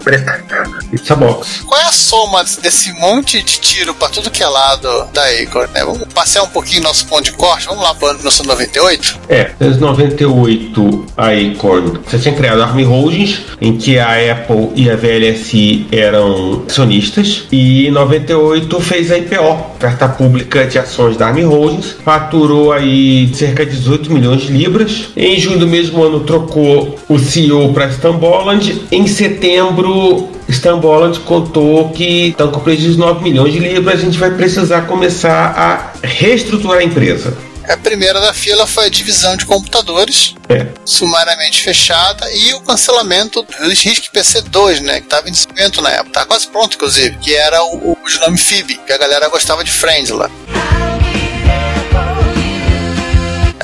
Pizza 0.90 1.16
Box. 1.16 1.64
Qual 1.66 1.80
é 1.80 1.86
a 1.86 1.92
soma 1.92 2.44
desse 2.62 2.92
monte 2.94 3.42
de 3.42 3.60
tiro 3.60 3.94
pra 3.94 4.10
tudo 4.10 4.32
que 4.32 4.44
é 4.44 4.48
lado 4.48 5.08
da 5.14 5.24
Acorn? 5.26 5.72
Né? 5.74 5.84
Vamos 5.84 6.08
passear 6.14 6.44
um 6.44 6.48
pouquinho 6.48 6.84
nosso 6.84 7.06
ponto 7.06 7.24
de 7.24 7.32
corte, 7.34 7.68
vamos 7.68 7.84
lá 7.84 7.94
para 7.94 8.14
1998? 8.14 9.20
É, 9.30 9.52
desde 9.60 9.80
98 9.80 11.06
a 11.18 11.28
Acorn. 11.28 12.00
Você 12.06 12.20
tinha 12.20 12.36
criado 12.36 12.62
a 12.62 12.66
Army 12.66 12.84
Holdings, 12.84 13.42
em 13.62 13.78
que 13.78 14.00
a 14.00 14.32
Apple 14.32 14.72
e 14.76 14.90
a 14.90 14.96
VLSI 14.96 15.88
eram 15.92 16.64
acionistas, 16.68 17.44
e 17.52 17.88
em 17.88 17.92
98 17.92 18.80
fez 18.80 19.12
a 19.12 19.18
IPO, 19.18 19.76
oferta 19.76 20.08
pública 20.10 20.66
de 20.66 20.78
ações 20.80 21.18
da 21.18 21.28
Army 21.28 21.44
Holdings, 21.44 21.96
faturou 22.04 22.72
aí 22.72 23.32
cerca 23.34 23.66
de 23.66 23.76
18 23.78 24.12
milhões 24.12 24.42
de 24.42 24.52
libras. 24.52 25.10
Em 25.16 25.40
junho 25.40 25.60
do 25.60 25.68
mesmo 25.68 26.04
ano 26.04 26.22
trocou 26.22 26.98
o 27.08 27.20
CEO 27.20 27.74
para 27.74 27.90
Stamboland. 27.90 28.82
Em 28.92 29.08
setembro 29.08 30.19
Stamboland 30.50 31.20
contou 31.22 31.90
que 31.92 32.30
estão 32.30 32.52
com 32.52 32.60
prejuízo 32.60 32.94
de 32.94 32.98
9 33.00 33.24
milhões 33.24 33.54
de 33.54 33.60
libras, 33.60 34.00
a 34.00 34.04
gente 34.04 34.18
vai 34.18 34.32
precisar 34.32 34.82
começar 34.84 35.32
a 35.56 35.92
reestruturar 36.08 36.80
a 36.80 36.84
empresa. 36.84 37.36
A 37.68 37.78
primeira 37.78 38.20
da 38.20 38.34
fila 38.34 38.66
foi 38.66 38.86
a 38.88 38.90
divisão 38.90 39.38
de 39.38 39.46
computadores, 39.46 40.34
É. 40.50 40.66
sumariamente 40.84 41.62
fechada, 41.62 42.28
e 42.34 42.52
o 42.56 42.62
cancelamento 42.62 43.44
do 43.44 43.70
RISC 43.70 44.10
PC2, 44.12 44.80
né? 44.82 45.00
Que 45.00 45.06
estava 45.06 45.30
em 45.30 45.32
desenvolvimento 45.32 45.80
na 45.80 45.92
época. 45.92 46.12
Tá 46.12 46.26
quase 46.26 46.48
pronto, 46.48 46.76
inclusive, 46.76 47.16
que 47.18 47.36
era 47.36 47.64
o, 47.64 47.92
o 47.92 48.10
de 48.10 48.20
nome 48.22 48.40
FIB, 48.40 48.80
que 48.88 48.92
a 48.92 48.98
galera 48.98 49.30
gostava 49.30 49.64
de 49.64 49.72
Friends 49.72 50.10
lá. 50.10 50.32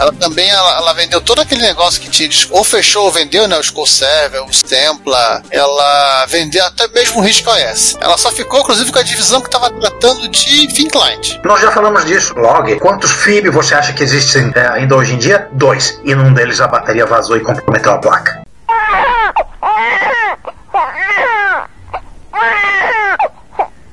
Ela 0.05 0.13
também 0.13 0.47
ela, 0.47 0.77
ela 0.77 0.93
vendeu 0.93 1.19
todo 1.19 1.41
aquele 1.41 1.61
negócio 1.61 1.99
que 1.99 2.07
tinha, 2.07 2.29
ou 2.51 2.63
fechou 2.63 3.05
ou 3.05 3.11
vendeu, 3.11 3.47
né? 3.47 3.57
O 3.57 3.61
Skull 3.61 3.87
Server, 3.87 4.43
o 4.43 4.51
Templar, 4.51 5.41
ela 5.49 6.25
vendeu 6.27 6.63
até 6.63 6.87
mesmo 6.89 7.19
o 7.19 7.23
RISC 7.23 7.47
OS. 7.47 7.97
Ela 7.99 8.15
só 8.15 8.31
ficou, 8.31 8.59
inclusive, 8.59 8.91
com 8.91 8.99
a 8.99 9.03
divisão 9.03 9.41
que 9.41 9.47
estava 9.47 9.71
tratando 9.71 10.27
de 10.27 10.67
Thin 10.67 10.89
Client. 10.89 11.39
Nós 11.43 11.59
já 11.59 11.71
falamos 11.71 12.05
disso, 12.05 12.35
log. 12.35 12.79
Quantos 12.79 13.11
FIB 13.11 13.49
você 13.49 13.73
acha 13.73 13.93
que 13.93 14.03
existem 14.03 14.51
é, 14.53 14.67
ainda 14.67 14.95
hoje 14.95 15.13
em 15.13 15.17
dia? 15.17 15.47
Dois. 15.53 15.99
E 16.03 16.13
num 16.13 16.31
deles 16.33 16.61
a 16.61 16.67
bateria 16.67 17.07
vazou 17.07 17.35
e 17.35 17.39
comprometeu 17.39 17.93
a 17.93 17.97
placa. 17.97 18.45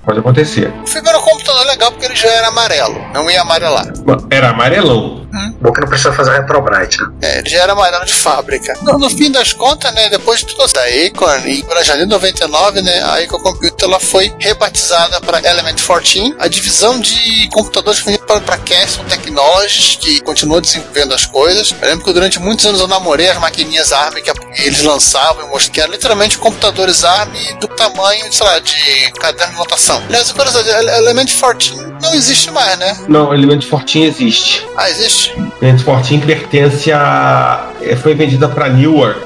Pode 0.04 0.18
acontecer. 0.18 0.72
O 0.82 0.86
FIB 0.86 1.08
era 1.08 1.18
um 1.18 1.22
computador 1.22 1.64
legal 1.66 1.92
porque 1.92 2.06
ele 2.06 2.16
já 2.16 2.28
era 2.28 2.48
amarelo, 2.48 3.00
não 3.12 3.30
ia 3.30 3.42
amarelar. 3.42 3.86
Era 4.30 4.50
amarelão. 4.50 5.22
Bom 5.60 5.72
que 5.72 5.80
não 5.80 5.88
precisa 5.88 6.12
fazer 6.12 6.32
retrobrite, 6.32 7.00
né? 7.00 7.08
É, 7.22 7.38
ele 7.38 7.48
já 7.48 7.62
era 7.62 7.72
amarelo 7.72 8.04
de 8.04 8.12
fábrica. 8.12 8.76
No, 8.82 8.98
no 8.98 9.08
fim 9.08 9.30
das 9.30 9.52
contas, 9.52 9.92
né, 9.94 10.08
depois 10.10 10.40
de 10.40 10.46
tudo 10.46 10.66
da 10.72 10.82
Acorn, 10.82 11.50
e 11.50 11.62
para 11.62 11.82
janeiro 11.82 12.08
de 12.08 12.14
99, 12.14 12.82
né, 12.82 13.00
a 13.02 13.14
Acorn 13.18 13.42
Computer 13.42 13.88
ela 13.88 14.00
foi 14.00 14.32
rebatizada 14.38 15.20
para 15.20 15.38
Element 15.38 15.76
14, 15.76 16.34
a 16.38 16.48
divisão 16.48 17.00
de 17.00 17.48
computadores 17.48 18.00
foi 18.00 18.18
para 18.18 18.58
Castle 18.58 19.04
Technologies, 19.08 19.96
que 19.96 20.20
continua 20.20 20.60
desenvolvendo 20.60 21.14
as 21.14 21.24
coisas. 21.24 21.74
Eu 21.80 21.88
lembro 21.88 22.04
que 22.04 22.12
durante 22.12 22.38
muitos 22.38 22.66
anos 22.66 22.80
eu 22.80 22.88
namorei 22.88 23.30
as 23.30 23.38
maquininhas 23.38 23.92
ARM 23.92 24.14
que 24.20 24.32
eles 24.62 24.82
lançavam, 24.82 25.42
eu 25.42 25.48
mostrei 25.48 25.72
que 25.72 25.80
eram 25.80 25.92
literalmente 25.92 26.38
computadores 26.38 27.04
ARM 27.04 27.32
do 27.60 27.68
tamanho, 27.68 28.30
sei 28.32 28.46
lá, 28.46 28.58
de 28.58 29.12
caderno 29.12 29.52
de 29.52 29.58
notação. 29.58 29.91
Aliás, 30.08 30.30
a 30.30 30.34
curiosidade, 30.34 30.88
Element 30.98 31.26
14 31.26 31.92
não 32.02 32.14
existe 32.14 32.50
mais, 32.50 32.78
né? 32.78 32.96
Não, 33.08 33.32
Element 33.32 33.62
Fortin 33.62 34.02
existe. 34.02 34.66
Ah, 34.76 34.90
existe? 34.90 35.34
Element 35.60 35.82
Fortin 35.82 36.20
pertence 36.20 36.90
a. 36.92 37.70
é, 37.80 37.94
Foi 37.96 38.14
vendida 38.14 38.48
para 38.48 38.68
Newark. 38.68 39.20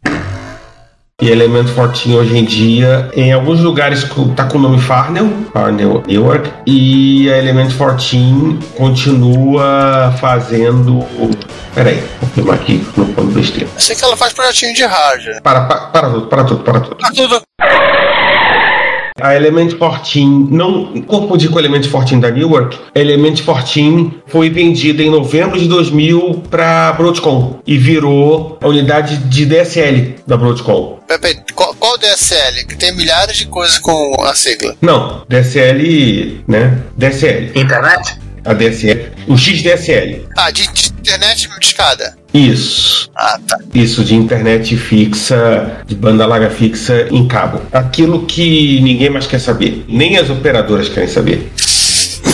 E 1.23 1.31
Element 1.31 1.67
Fortin 1.69 2.13
hoje 2.15 2.37
em 2.37 2.45
dia, 2.45 3.11
em 3.15 3.33
alguns 3.33 3.61
lugares 3.61 4.05
tá 4.37 4.45
com 4.45 4.59
o 4.59 4.61
nome 4.61 4.79
Farnell, 4.79 5.31
Farnell 5.51 6.03
Newark, 6.07 6.53
e 6.67 7.31
a 7.33 7.39
Element 7.39 7.71
Fortin 7.71 8.59
continua 8.77 10.15
fazendo. 10.21 11.07
Peraí, 11.75 12.05
vou 12.21 12.31
filmar 12.35 12.57
aqui, 12.57 12.87
não 12.99 13.07
pode 13.07 13.29
besteira. 13.29 13.67
Eu 13.75 13.81
sei 13.81 13.97
que 13.97 14.05
ela 14.05 14.15
faz 14.15 14.35
projetinho 14.35 14.75
de 14.75 14.85
hardware. 14.85 15.41
Para, 15.41 15.63
para, 15.63 15.87
para 15.87 16.11
tudo, 16.11 16.27
para 16.27 16.45
tudo, 16.45 16.63
para 16.65 16.81
tudo. 16.81 16.97
Tá 16.97 17.11
tudo. 17.15 17.46
A 19.21 19.35
Element 19.35 19.79
14 19.79 20.25
não 20.25 21.03
confundir 21.03 21.51
com 21.51 21.59
a 21.59 21.63
Element 21.63 21.89
14 21.91 22.17
da 22.17 22.31
Newark. 22.31 22.79
A 22.95 22.99
Element 22.99 23.37
14 23.45 24.13
foi 24.27 24.51
vendida 24.51 25.03
em 25.03 25.11
novembro 25.11 25.59
de 25.59 25.67
2000 25.67 26.45
para 26.51 26.93
Broadcom 26.93 27.61
e 27.67 27.79
virou 27.79 28.59
a 28.61 28.69
unidade 28.69 29.17
de 29.17 29.47
DSL 29.47 30.17
da 30.27 30.37
Broadcom. 30.37 30.99
Pepe, 31.07 31.53
qual, 31.55 31.75
qual 31.75 31.97
DSL? 31.99 32.67
Que 32.67 32.77
tem 32.77 32.95
milhares 32.95 33.37
de 33.37 33.47
coisas 33.47 33.79
com 33.79 34.17
a 34.23 34.35
sigla. 34.35 34.77
Não, 34.81 35.25
DSL, 35.29 36.45
né? 36.47 36.83
DSL. 36.97 37.53
Internet? 37.55 38.19
A 38.45 38.53
DSL. 38.53 39.13
O 39.27 39.37
XDSL. 39.37 40.27
Ah, 40.37 40.51
de, 40.51 40.69
de 40.73 40.89
internet 40.89 41.49
de 41.49 41.67
escada. 41.67 42.17
Isso. 42.37 43.11
Ah, 43.17 43.39
tá. 43.47 43.59
Isso 43.75 44.05
de 44.05 44.15
internet 44.15 44.77
fixa, 44.77 45.79
de 45.87 45.95
banda 45.95 46.27
larga 46.27 46.51
fixa 46.51 47.09
em 47.11 47.27
cabo. 47.27 47.63
Aquilo 47.73 48.27
que 48.27 48.81
ninguém 48.83 49.09
mais 49.09 49.27
quer 49.27 49.39
saber. 49.39 49.85
Nem 49.89 50.19
as 50.19 50.29
operadoras 50.29 50.89
querem 50.89 51.09
saber. 51.09 51.51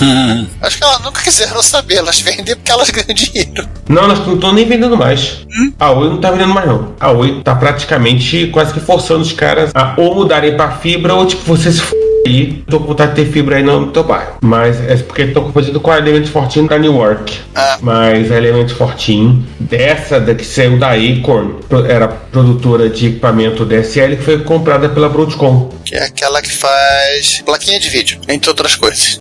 Acho 0.61 0.79
que 0.79 0.85
elas 0.85 1.01
nunca 1.03 1.23
quiseram 1.23 1.63
saber, 1.63 1.97
elas 1.97 2.21
vendem 2.21 2.57
porque 2.57 2.73
elas 2.73 2.91
ganham 2.91 3.15
dinheiro. 3.15 3.69
Não, 3.89 4.05
elas 4.05 4.19
não 4.27 4.35
estão 4.35 4.53
nem 4.53 4.67
vendendo 4.67 4.97
mais. 4.97 5.39
A 5.79 5.91
Oi 5.91 6.09
não 6.09 6.19
tá 6.19 6.31
vendendo 6.31 6.53
mais, 6.53 6.67
não. 6.67 6.95
A 6.99 7.11
Oi 7.13 7.41
tá 7.45 7.55
praticamente 7.55 8.49
quase 8.49 8.73
que 8.73 8.81
forçando 8.81 9.21
os 9.21 9.33
caras 9.33 9.71
a 9.75 9.95
ou 9.97 10.15
mudarem 10.15 10.57
pra 10.57 10.73
fibra 10.73 11.15
ou 11.15 11.27
tipo, 11.27 11.45
você 11.45 11.71
se 11.71 11.81
f 11.81 11.95
aí. 12.27 12.65
Tô 12.69 12.81
com 12.81 12.87
vontade 12.87 13.15
de 13.15 13.25
ter 13.25 13.33
fibra 13.33 13.57
aí 13.57 13.63
no 13.63 13.89
teu 13.89 14.05
bairro. 14.05 14.37
Mas 14.41 14.81
é 14.81 14.97
porque 14.97 15.23
estão 15.23 15.45
confundindo 15.45 15.81
com 15.81 15.91
a 15.91 15.99
Element 15.99 16.31
14 16.31 16.69
da 16.69 16.79
Newark. 16.79 17.41
Ah. 17.55 17.79
Mas 17.81 18.31
a 18.31 18.37
Element 18.37 18.73
14, 18.73 19.43
dessa 19.61 20.21
da 20.21 20.35
que 20.35 20.45
saiu 20.45 20.79
da 20.79 20.93
Acorn, 20.93 21.57
era 21.89 22.09
produtora 22.09 22.89
de 22.89 23.09
equipamento 23.09 23.65
DSL 23.65 24.17
que 24.17 24.23
foi 24.23 24.39
comprada 24.45 24.89
pela 24.89 25.09
Broadcom. 25.09 25.71
Que 25.85 25.95
é 25.95 26.05
aquela 26.05 26.41
que 26.41 26.53
faz 26.53 27.43
plaquinha 27.45 27.79
de 27.79 27.89
vídeo, 27.89 28.21
entre 28.29 28.49
outras 28.51 28.77
coisas. 28.77 29.19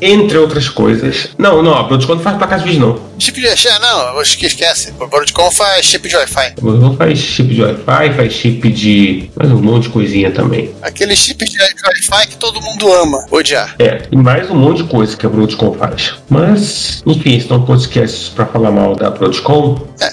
Entre 0.00 0.38
outras 0.38 0.68
coisas. 0.68 1.28
Não, 1.38 1.62
não, 1.62 1.74
a 1.74 1.82
Broadcom 1.82 2.14
não 2.14 2.22
faz 2.22 2.36
placas 2.36 2.62
de 2.62 2.68
vídeo, 2.68 2.80
não. 2.80 3.10
Chip 3.18 3.38
de 3.38 3.48
não, 3.80 4.18
acho 4.18 4.38
que 4.38 4.46
esquece. 4.46 4.94
O 4.98 5.06
Broadcom 5.06 5.50
faz 5.50 5.84
chip 5.84 6.08
de 6.08 6.16
Wi-Fi. 6.16 6.54
Broadcom 6.60 6.96
faz 6.96 7.18
chip 7.18 7.54
de 7.54 7.62
Wi-Fi, 7.62 8.14
faz 8.16 8.32
chip 8.32 8.72
de. 8.72 9.30
mais 9.36 9.50
um 9.50 9.60
monte 9.60 9.84
de 9.84 9.88
coisinha 9.90 10.30
também. 10.30 10.74
Aquele 10.80 11.14
chip 11.14 11.44
de 11.44 11.58
Wi-Fi 11.60 12.28
que 12.28 12.36
todo 12.36 12.60
mundo 12.62 12.90
ama 12.92 13.26
odiar. 13.30 13.74
É, 13.78 14.02
e 14.10 14.16
mais 14.16 14.50
um 14.50 14.54
monte 14.54 14.82
de 14.82 14.88
coisa 14.88 15.16
que 15.16 15.26
a 15.26 15.28
Broadcom 15.28 15.74
faz. 15.74 16.14
Mas, 16.30 17.02
enfim, 17.06 17.36
esse 17.36 17.50
não 17.50 17.56
é 17.56 17.60
um 17.60 17.66
podcast 17.66 18.30
pra 18.30 18.46
falar 18.46 18.70
mal 18.70 18.96
da 18.96 19.10
Broadcom. 19.10 19.86
É, 20.00 20.12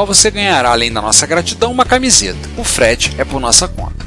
você 0.05 0.31
ganhará, 0.31 0.71
além 0.71 0.91
da 0.91 1.01
nossa 1.01 1.25
gratidão, 1.25 1.71
uma 1.71 1.85
camiseta. 1.85 2.49
O 2.57 2.63
frete 2.63 3.13
é 3.17 3.25
por 3.25 3.39
nossa 3.39 3.67
conta. 3.67 4.00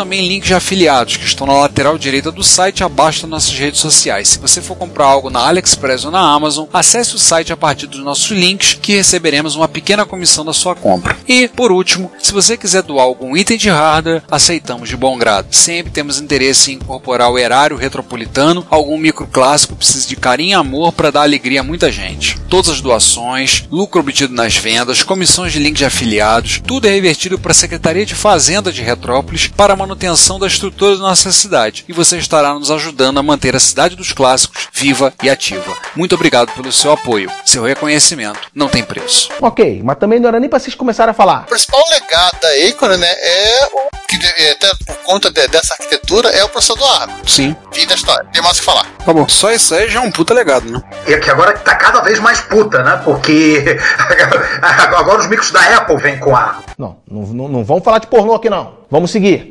também 0.00 0.26
links 0.26 0.48
de 0.48 0.54
afiliados 0.54 1.18
que 1.18 1.26
estão 1.26 1.46
na 1.46 1.52
lateral 1.52 1.98
direita 1.98 2.32
do 2.32 2.42
site 2.42 2.82
abaixo 2.82 3.20
das 3.20 3.30
nossas 3.30 3.52
redes 3.52 3.80
sociais. 3.80 4.28
Se 4.28 4.38
você 4.38 4.62
for 4.62 4.74
comprar 4.74 5.04
algo 5.04 5.28
na 5.28 5.46
AliExpress 5.46 6.06
ou 6.06 6.10
na 6.10 6.20
Amazon, 6.20 6.66
acesse 6.72 7.14
o 7.14 7.18
site 7.18 7.52
a 7.52 7.56
partir 7.56 7.86
dos 7.86 8.00
nossos 8.00 8.30
links 8.30 8.78
que 8.80 8.94
receberemos 8.94 9.56
uma 9.56 9.68
pequena 9.68 10.06
comissão 10.06 10.42
da 10.42 10.54
sua 10.54 10.74
compra. 10.74 11.18
E, 11.28 11.48
por 11.48 11.70
último, 11.70 12.10
se 12.18 12.32
você 12.32 12.56
quiser 12.56 12.82
doar 12.82 13.04
algum 13.04 13.36
item 13.36 13.58
de 13.58 13.68
hardware, 13.68 14.22
aceitamos 14.30 14.88
de 14.88 14.96
bom 14.96 15.18
grado. 15.18 15.48
Sempre 15.54 15.92
temos 15.92 16.18
interesse 16.18 16.72
em 16.72 16.76
incorporar 16.76 17.30
o 17.30 17.38
erário 17.38 17.76
retropolitano, 17.76 18.66
algum 18.70 18.96
microclássico 18.96 19.76
precisa 19.76 20.08
de 20.08 20.16
carinho 20.16 20.52
e 20.52 20.54
amor 20.54 20.92
para 20.92 21.12
dar 21.12 21.22
alegria 21.22 21.60
a 21.60 21.64
muita 21.64 21.92
gente. 21.92 22.40
Todas 22.48 22.70
as 22.70 22.80
doações, 22.80 23.64
lucro 23.70 24.00
obtido 24.00 24.32
nas 24.32 24.56
vendas, 24.56 25.02
comissões 25.02 25.52
de 25.52 25.58
link 25.58 25.76
de 25.76 25.84
afiliados, 25.84 26.62
tudo 26.66 26.86
é 26.86 26.90
revertido 26.90 27.38
para 27.38 27.52
a 27.52 27.54
Secretaria 27.54 28.06
de 28.06 28.14
Fazenda 28.14 28.72
de 28.72 28.80
Retrópolis 28.80 29.46
para 29.48 29.74
a 29.74 29.76
manutenção 29.94 30.38
da 30.38 30.46
estrutura 30.46 30.96
da 30.96 31.02
nossa 31.02 31.32
cidade. 31.32 31.84
E 31.88 31.92
você 31.92 32.16
estará 32.16 32.54
nos 32.54 32.70
ajudando 32.70 33.18
a 33.18 33.22
manter 33.24 33.56
a 33.56 33.60
cidade 33.60 33.96
dos 33.96 34.12
clássicos 34.12 34.68
viva 34.72 35.12
e 35.20 35.28
ativa. 35.28 35.76
Muito 35.96 36.14
obrigado 36.14 36.52
pelo 36.52 36.70
seu 36.70 36.92
apoio. 36.92 37.28
Seu 37.44 37.64
reconhecimento 37.64 38.38
não 38.54 38.68
tem 38.68 38.84
preço. 38.84 39.28
Ok, 39.40 39.80
mas 39.82 39.98
também 39.98 40.20
não 40.20 40.28
era 40.28 40.38
nem 40.38 40.48
pra 40.48 40.60
vocês 40.60 40.76
começarem 40.76 41.10
a 41.10 41.14
falar. 41.14 41.42
O 41.42 41.46
principal 41.46 41.82
legado 41.90 42.38
da 42.40 42.48
Acorn, 42.68 42.96
né, 42.98 43.08
é 43.10 43.66
o 43.72 43.90
que 44.06 44.16
é, 44.42 44.52
até 44.52 44.70
por 44.86 44.96
conta 44.98 45.28
de- 45.30 45.48
dessa 45.48 45.74
arquitetura 45.74 46.28
é 46.30 46.44
o 46.44 46.48
processador 46.48 46.88
ARM. 47.02 47.10
Sim. 47.26 47.56
Fim 47.72 47.84
da 47.86 47.94
história. 47.96 48.28
Tem 48.32 48.40
mais 48.42 48.58
o 48.58 48.60
que 48.60 48.66
falar. 48.66 48.86
Tá 49.04 49.12
bom. 49.12 49.28
Só 49.28 49.50
isso 49.50 49.74
aí 49.74 49.88
já 49.90 49.98
é 49.98 50.02
um 50.02 50.10
puta 50.12 50.32
legado, 50.32 50.70
né? 50.70 50.80
E 51.06 51.16
que 51.16 51.30
agora 51.30 51.52
tá 51.58 51.74
cada 51.74 52.00
vez 52.02 52.20
mais 52.20 52.40
puta, 52.40 52.80
né? 52.84 53.00
Porque 53.04 53.76
agora 54.96 55.18
os 55.18 55.26
micros 55.28 55.50
da 55.50 55.60
Apple 55.78 55.96
vêm 55.96 56.18
com 56.20 56.34
a. 56.36 56.60
Não, 56.78 56.98
não, 57.10 57.22
não, 57.22 57.48
não 57.48 57.64
vamos 57.64 57.82
falar 57.82 57.98
de 57.98 58.06
pornô 58.06 58.34
aqui 58.34 58.48
não. 58.48 58.78
Vamos 58.90 59.12
seguir. 59.12 59.46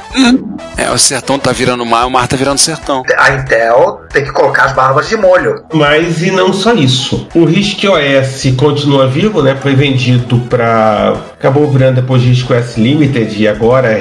É, 0.75 0.91
o 0.91 0.97
sertão 0.97 1.39
tá 1.39 1.53
virando 1.53 1.85
mar, 1.85 2.05
o 2.05 2.11
mar 2.11 2.27
tá 2.27 2.35
virando 2.35 2.57
sertão. 2.57 3.03
A 3.17 3.31
Intel 3.31 4.01
tem 4.11 4.23
que 4.25 4.31
colocar 4.33 4.65
as 4.65 4.73
barbas 4.73 5.07
de 5.07 5.15
molho. 5.15 5.63
Mas 5.73 6.21
e 6.21 6.29
não 6.29 6.51
só 6.51 6.73
isso. 6.73 7.27
O 7.33 7.45
RISC 7.45 7.85
OS 7.87 8.53
continua 8.57 9.07
vivo, 9.07 9.41
né? 9.41 9.55
Foi 9.55 9.75
vendido 9.75 10.39
para 10.49 11.13
acabou 11.39 11.71
virando 11.71 12.01
depois 12.01 12.21
RISC 12.21 12.51
OS 12.51 12.77
Limited 12.77 13.41
e 13.41 13.47
agora 13.47 13.97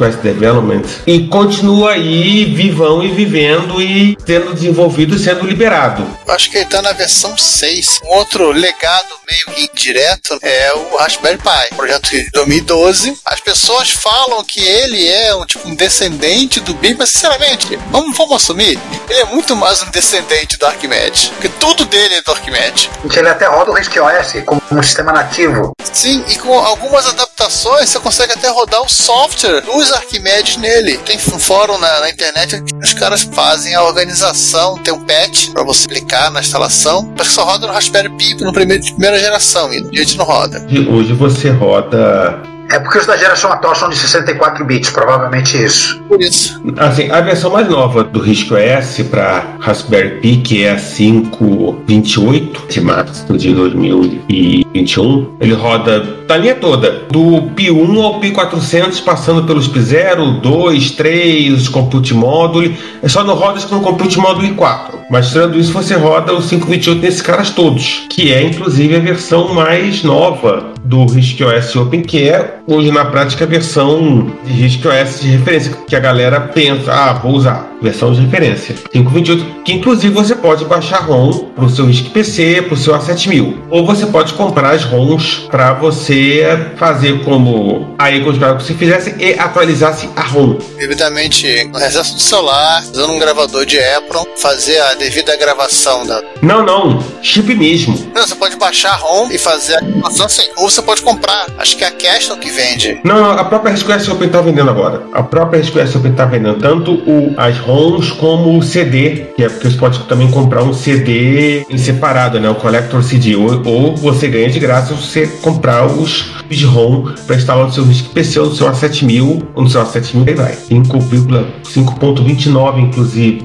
OS 0.00 0.16
Development 0.16 0.82
e 1.06 1.26
continua 1.28 1.92
aí 1.92 2.44
vivão 2.44 3.02
e 3.02 3.08
vivendo 3.08 3.80
e 3.80 4.16
sendo 4.24 4.54
desenvolvido 4.54 5.16
e 5.16 5.18
sendo 5.18 5.46
liberado. 5.46 6.06
Acho 6.28 6.50
que 6.50 6.58
ele 6.58 6.66
tá 6.66 6.80
na 6.82 6.92
versão 6.92 7.36
6. 7.36 8.00
Um 8.04 8.14
outro 8.16 8.50
legado 8.50 9.08
meio 9.28 9.46
que 9.46 9.70
indireto 9.72 10.38
é 10.42 10.72
o 10.74 10.96
Raspberry 10.96 11.38
Pi, 11.38 11.74
projeto 11.74 12.10
de 12.10 12.30
2012. 12.30 13.18
As 13.24 13.40
pessoas 13.40 13.90
falam 13.90 14.44
que 14.44 14.60
ele 14.60 15.08
é 15.08 15.34
um 15.34 15.46
tipo 15.46 15.68
um 15.68 15.74
descendente 15.74 16.60
do 16.60 16.74
BIP, 16.74 16.96
mas 16.98 17.10
sinceramente, 17.10 17.78
vamos, 17.90 18.16
vamos 18.16 18.36
assumir, 18.36 18.78
ele 19.08 19.20
é 19.20 19.24
muito 19.24 19.54
mais 19.56 19.82
um 19.82 19.90
descendente 19.90 20.58
do 20.58 20.66
Arquimedes, 20.66 21.28
porque 21.28 21.48
tudo 21.60 21.84
dele 21.84 22.14
é 22.14 22.22
do 22.22 22.32
Arquimedes. 22.32 22.90
Gente, 23.02 23.18
Ele 23.18 23.28
até 23.28 23.46
roda 23.46 23.70
o 23.70 23.74
RISC 23.74 23.98
OS 23.98 24.44
como 24.44 24.62
um 24.70 24.82
sistema 24.82 25.12
nativo. 25.12 25.72
Sim, 25.92 26.24
e 26.28 26.38
com 26.38 26.58
algumas 26.58 27.06
adaptações 27.06 27.88
você 27.88 27.98
consegue 28.00 28.32
até 28.32 28.48
rodar 28.48 28.82
o 28.82 28.88
software 28.88 29.62
dos 29.82 29.92
Arquimedes 29.92 30.56
nele. 30.58 30.96
Tem 30.98 31.16
um 31.16 31.38
fórum 31.38 31.76
na, 31.78 32.00
na 32.00 32.10
internet 32.10 32.62
que 32.62 32.74
os 32.76 32.94
caras 32.94 33.22
fazem 33.22 33.74
a 33.74 33.82
organização, 33.82 34.78
tem 34.78 34.94
um 34.94 35.04
patch 35.04 35.50
para 35.50 35.64
você 35.64 35.88
clicar 35.88 36.30
na 36.30 36.40
instalação, 36.40 37.12
mas 37.18 37.28
só 37.28 37.44
roda 37.44 37.66
no 37.66 37.72
Raspberry 37.72 38.08
Pi 38.10 38.34
no 38.34 38.52
primeiro, 38.52 38.82
de 38.82 38.92
primeira 38.92 39.18
geração, 39.18 39.72
e 39.72 39.82
diante 39.90 40.16
não 40.16 40.24
roda. 40.24 40.64
Hoje 40.88 41.12
você 41.14 41.50
roda 41.50 42.40
É 42.72 42.78
porque 42.78 42.98
os 42.98 43.06
da 43.06 43.18
geração 43.18 43.52
atual 43.52 43.74
são 43.74 43.90
de 43.90 43.98
64 43.98 44.64
bits, 44.64 44.88
provavelmente 44.90 45.62
isso. 45.62 46.02
Por 46.08 46.18
isso. 46.18 46.58
Assim, 46.78 47.10
a 47.10 47.20
versão 47.20 47.50
mais 47.50 47.68
nova 47.68 48.02
do 48.02 48.18
RISC 48.18 48.50
OS 48.50 49.06
para 49.10 49.44
Raspberry 49.60 50.20
Pi, 50.20 50.36
que 50.38 50.64
é 50.64 50.72
a 50.72 50.76
528 50.76 52.66
de 52.68 52.80
março 52.80 53.36
de 53.36 53.52
2021, 53.52 55.36
ele 55.38 55.52
roda 55.52 56.22
a 56.32 56.36
linha 56.38 56.54
toda, 56.54 57.02
do 57.10 57.42
Pi 57.54 57.70
1 57.70 58.02
ao 58.02 58.18
Pi 58.18 58.30
400, 58.30 58.98
passando 59.00 59.44
pelos 59.44 59.68
Pi 59.68 59.82
0, 59.82 60.40
2, 60.40 60.92
3, 60.92 61.52
os 61.52 61.68
Compute 61.68 62.14
Module. 62.14 62.74
É 63.02 63.08
só 63.08 63.22
não 63.22 63.34
roda 63.34 63.60
com 63.60 63.76
o 63.76 63.80
Compute 63.82 64.18
Module 64.18 64.54
4. 64.54 64.98
Mas 65.10 65.28
tirando 65.28 65.58
isso, 65.58 65.74
você 65.74 65.94
roda 65.94 66.32
o 66.32 66.40
528 66.40 67.02
nesses 67.02 67.20
caras 67.20 67.50
todos, 67.50 68.06
que 68.08 68.32
é 68.32 68.42
inclusive 68.42 68.96
a 68.96 69.00
versão 69.00 69.52
mais 69.52 70.02
nova 70.02 70.72
do 70.82 71.04
RISC 71.04 71.42
OS 71.44 71.76
Open, 71.76 72.00
que 72.00 72.28
é 72.28 72.61
hoje 72.66 72.90
na 72.90 73.04
prática 73.04 73.44
a 73.44 73.46
versão 73.46 74.32
de 74.44 74.52
RISC 74.52 74.84
OS 74.86 75.20
de 75.20 75.28
referência, 75.28 75.72
que 75.86 75.96
a 75.96 76.00
galera 76.00 76.40
pensa, 76.40 76.92
ah, 76.92 77.12
vou 77.14 77.32
usar, 77.32 77.70
versão 77.80 78.12
de 78.12 78.20
referência. 78.20 78.74
528, 78.92 79.62
que 79.64 79.72
inclusive 79.72 80.14
você 80.14 80.34
pode 80.34 80.64
baixar 80.64 81.04
ROM 81.04 81.50
para 81.54 81.64
o 81.64 81.70
seu 81.70 81.86
RISC 81.86 82.10
PC, 82.10 82.62
para 82.62 82.74
o 82.74 82.76
seu 82.76 82.94
A7000. 82.94 83.56
Ou 83.70 83.84
você 83.84 84.06
pode 84.06 84.34
comprar 84.34 84.70
as 84.70 84.84
ROMs 84.84 85.48
para 85.50 85.72
você 85.74 86.72
fazer 86.76 87.22
como 87.24 87.94
a 87.98 88.10
Ecos 88.10 88.38
você 88.38 88.74
fizesse 88.74 89.14
e 89.18 89.38
atualizasse 89.38 90.08
a 90.16 90.22
ROM. 90.22 90.58
Devidamente 90.76 91.64
no 91.64 91.78
recesso 91.78 92.14
do 92.14 92.20
celular, 92.20 92.82
usando 92.82 93.12
um 93.12 93.18
gravador 93.18 93.66
de 93.66 93.78
Apple, 93.78 94.20
fazer 94.36 94.78
a 94.80 94.94
devida 94.94 95.36
gravação 95.36 96.06
da. 96.06 96.22
Não, 96.40 96.64
não, 96.64 97.02
chip 97.22 97.54
mesmo. 97.54 98.10
Não, 98.14 98.26
você 98.26 98.34
pode 98.34 98.56
baixar 98.56 98.92
a 98.92 98.96
ROM 98.96 99.30
e 99.30 99.38
fazer 99.38 99.76
a 99.76 99.80
gravação 99.80 100.26
assim. 100.26 100.48
Ou 100.56 100.70
você 100.70 100.82
pode 100.82 101.02
comprar. 101.02 101.46
Acho 101.58 101.76
que 101.76 101.84
é 101.84 101.88
a 101.88 101.90
Castle 101.90 102.38
que 102.38 102.51
vende. 102.52 103.00
Não, 103.04 103.20
não, 103.20 103.32
a 103.32 103.44
própria 103.44 103.72
RSQS 103.72 104.08
Open 104.08 104.26
está 104.26 104.40
vendendo 104.40 104.70
agora. 104.70 105.02
A 105.12 105.22
própria 105.22 105.60
RSQS 105.60 105.96
Open 105.96 106.12
está 106.12 106.24
vendendo 106.24 106.58
tanto 106.58 106.92
o, 106.92 107.34
as 107.36 107.58
ROMs 107.58 108.10
como 108.12 108.56
o 108.56 108.62
CD, 108.62 109.26
que 109.36 109.44
é 109.44 109.48
porque 109.48 109.70
você 109.70 109.76
pode 109.76 109.98
também 110.00 110.30
comprar 110.30 110.62
um 110.62 110.72
CD 110.72 111.66
em 111.68 111.78
separado, 111.78 112.40
né? 112.40 112.48
O 112.50 112.54
Collector 112.54 113.02
CD. 113.02 113.34
Ou, 113.34 113.60
ou 113.64 113.96
você 113.96 114.28
ganha 114.28 114.48
de 114.48 114.58
graça 114.58 114.94
se 114.94 115.02
você 115.02 115.26
comprar 115.42 115.86
os 115.86 116.32
de 116.48 116.64
ROM 116.64 117.12
para 117.26 117.36
instalar 117.36 117.66
no 117.66 117.72
seu 117.72 117.84
RISC 117.84 118.08
PC 118.10 118.40
ou 118.40 118.46
no 118.46 118.54
seu 118.54 118.70
A7000, 118.70 119.42
ou 119.54 119.62
no 119.62 119.70
seu 119.70 119.82
A7000, 119.82 120.28
aí 120.28 120.34
vai. 120.34 120.54
5,5.29, 120.54 122.80
inclusive. 122.80 123.42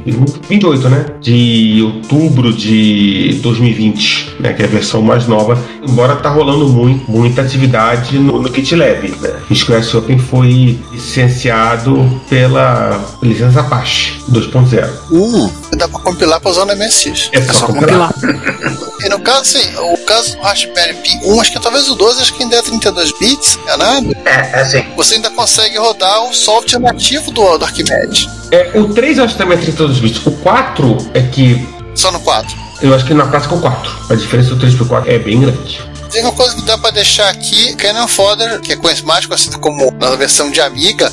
28, 0.49 0.89
né? 0.89 1.05
De 1.21 1.81
outubro 1.81 2.51
de 2.53 3.39
2020, 3.41 4.35
né? 4.39 4.53
Que 4.53 4.63
é 4.63 4.65
a 4.65 4.69
versão 4.69 5.01
mais 5.01 5.27
nova. 5.27 5.57
Embora 5.87 6.17
tá 6.17 6.29
rolando 6.29 6.67
muito, 6.67 7.09
muita 7.09 7.41
atividade 7.41 8.19
no, 8.19 8.41
no 8.41 8.53
GitLab, 8.53 8.96
né? 9.01 9.41
O 9.49 9.53
SQS 9.53 9.95
Open 9.95 10.19
foi 10.19 10.79
licenciado 10.91 12.21
pela 12.29 12.99
licença 13.21 13.61
Apache 13.61 14.21
2.0. 14.31 14.89
Uh, 15.11 15.51
dá 15.75 15.87
pra 15.87 15.99
compilar 15.99 16.39
pra 16.39 16.51
usar 16.51 16.65
no 16.65 16.75
MSX. 16.75 17.29
É 17.31 17.41
só 17.41 17.67
compilar. 17.67 18.13
E 18.99 19.09
no 19.09 19.19
caso, 19.19 19.41
assim, 19.41 19.75
o 19.77 19.97
caso 20.05 20.35
do 20.35 20.41
Raspberry 20.41 20.95
Pi 20.95 21.19
1, 21.23 21.41
acho 21.41 21.51
que 21.51 21.59
talvez 21.59 21.87
o 21.87 21.95
12, 21.95 22.19
acho 22.19 22.33
que 22.33 22.41
ainda 22.41 22.55
é 22.55 22.61
32 22.63 23.11
bits, 23.19 23.59
é 23.67 23.77
nada? 23.77 24.17
É, 24.25 24.57
é 24.57 24.61
assim. 24.61 24.85
Você 24.95 25.15
ainda 25.15 25.29
consegue 25.29 25.77
rodar 25.77 26.23
o 26.23 26.33
software 26.33 26.79
nativo 26.79 27.31
do, 27.31 27.57
do 27.57 27.63
Arquimedes. 27.63 28.27
É, 28.51 28.71
o 28.75 28.91
3 28.93 29.19
eu 29.19 29.25
acho 29.25 29.33
que 29.33 29.39
também 29.39 29.57
é 29.57 29.61
32 29.61 29.99
bits. 29.99 30.25
O 30.25 30.31
4 30.31 30.97
é 31.13 31.21
que. 31.21 31.67
Só 31.93 32.11
no 32.11 32.19
4. 32.21 32.55
Eu 32.81 32.93
acho 32.93 33.05
que 33.05 33.13
na 33.13 33.27
prática 33.27 33.53
é 33.53 33.57
o 33.57 33.61
4. 33.61 33.91
A 34.09 34.15
diferença 34.15 34.49
do 34.49 34.59
3 34.59 34.75
pro 34.75 34.85
4 34.85 35.11
é 35.11 35.19
bem 35.19 35.41
grande. 35.41 35.79
Tem 36.11 36.23
uma 36.23 36.31
coisa 36.33 36.55
que 36.55 36.61
dá 36.63 36.77
pra 36.77 36.89
deixar 36.91 37.29
aqui: 37.29 37.75
Cannon 37.75 38.07
Fodder, 38.07 38.59
que 38.61 38.73
é 38.73 38.75
conhecido- 38.75 39.07
mais 39.07 39.25
conhecido 39.25 39.59
como 39.59 39.91
na 39.99 40.15
versão 40.15 40.49
de 40.49 40.61
Amiga. 40.61 41.11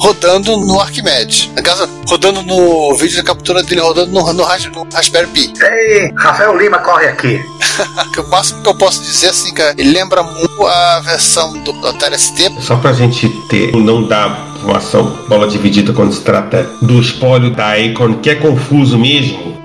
Rodando 0.00 0.56
no 0.58 0.80
Arquimedes. 0.80 1.50
No 1.56 1.62
caso, 1.62 1.88
rodando 2.08 2.42
no 2.42 2.94
vídeo 2.96 3.16
da 3.16 3.22
captura 3.24 3.62
dele, 3.62 3.80
rodando 3.80 4.12
no, 4.12 4.32
no, 4.32 4.32
no 4.32 4.88
Raspberry 4.92 5.26
Pi. 5.26 5.52
Ei, 5.60 6.12
Rafael 6.16 6.56
Lima 6.56 6.78
corre 6.78 7.06
aqui. 7.08 7.40
Que 8.12 8.20
o 8.20 8.28
máximo 8.28 8.60
que 8.62 8.68
eu 8.68 8.74
posso 8.76 9.00
dizer 9.02 9.28
assim, 9.28 9.54
cara, 9.54 9.72
ele 9.78 9.92
lembra 9.92 10.20
muito 10.22 10.66
a 10.66 11.00
versão 11.00 11.52
do, 11.62 11.72
do 11.72 11.86
Atari 11.86 12.18
ST. 12.18 12.50
Só 12.60 12.76
pra 12.76 12.92
gente 12.92 13.28
ter, 13.48 13.70
não 13.76 14.02
dar 14.02 14.47
informação, 14.58 15.16
bola 15.28 15.46
dividida 15.46 15.92
quando 15.92 16.12
se 16.12 16.22
trata 16.22 16.68
do 16.82 17.00
espólio 17.00 17.50
da 17.50 17.72
Acorn, 17.72 18.16
que 18.16 18.28
é 18.28 18.34
confuso 18.34 18.98
mesmo. 18.98 19.56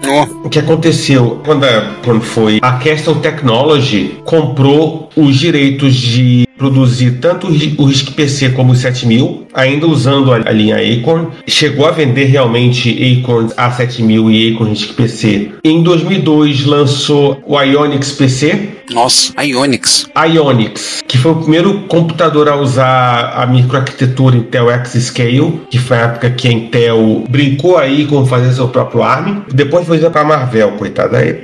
O 0.44 0.50
que 0.50 0.60
aconteceu 0.60 1.42
quando, 1.46 1.66
quando 2.04 2.22
foi 2.22 2.60
a 2.62 2.74
Castle 2.74 3.16
Technology 3.16 4.18
comprou 4.24 5.10
os 5.16 5.36
direitos 5.36 5.96
de 5.96 6.48
produzir 6.58 7.20
tanto 7.20 7.48
o 7.48 7.52
ri- 7.52 7.76
o 7.78 7.86
RISC 7.86 8.12
PC 8.12 8.50
como 8.50 8.74
o 8.74 8.76
7000, 8.76 9.48
ainda 9.54 9.88
usando 9.88 10.32
a, 10.34 10.38
linha 10.52 10.76
Acorn, 10.78 11.28
chegou 11.48 11.86
a 11.86 11.92
vender 11.92 12.26
realmente 12.26 12.90
Acorn 13.22 13.50
A7000 13.58 14.32
e 14.32 14.54
Acorn 14.54 14.72
RISC 14.74 14.94
PC. 14.94 15.52
Em 15.64 15.82
2002 15.84 16.66
lançou 16.66 17.42
o 17.46 17.60
Ionix 17.62 18.12
PC, 18.12 18.70
Nossa, 18.92 19.34
Ionix. 19.44 20.08
Ionix, 20.16 21.04
que 21.08 21.18
foi 21.18 21.32
o 21.32 21.36
primeiro 21.36 21.80
computador 21.88 22.48
a 22.50 22.56
usar 22.56 23.34
a 23.36 23.46
microarquitetura 23.48 24.36
Intel 24.38 24.70
X-Scale, 24.72 25.62
que 25.70 25.80
foi 25.80 25.98
a 25.98 26.02
época 26.02 26.30
que 26.32 26.48
a 26.48 26.52
Intel 26.52 27.24
brincou 27.30 27.78
aí 27.78 28.06
com 28.06 28.26
fazer 28.26 28.52
seu 28.54 28.68
próprio 28.68 29.02
ARM. 29.02 29.42
Depois 29.54 29.88
foi 29.88 29.98
para 30.00 30.22
a 30.22 30.26
Marvel, 30.26 30.72
coitada. 30.74 31.18
Aí, 31.18 31.36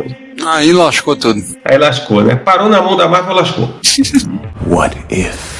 Aí 0.46 0.72
lascou 0.74 1.16
tudo. 1.16 1.42
aí 1.66 1.78
lascou, 1.78 2.24
né? 2.24 2.36
Parou 2.36 2.70
na 2.70 2.82
mão 2.82 2.96
da 2.96 3.08
Marvel, 3.08 3.36
lascou. 3.36 3.70
What 4.68 4.98
if? 5.10 5.59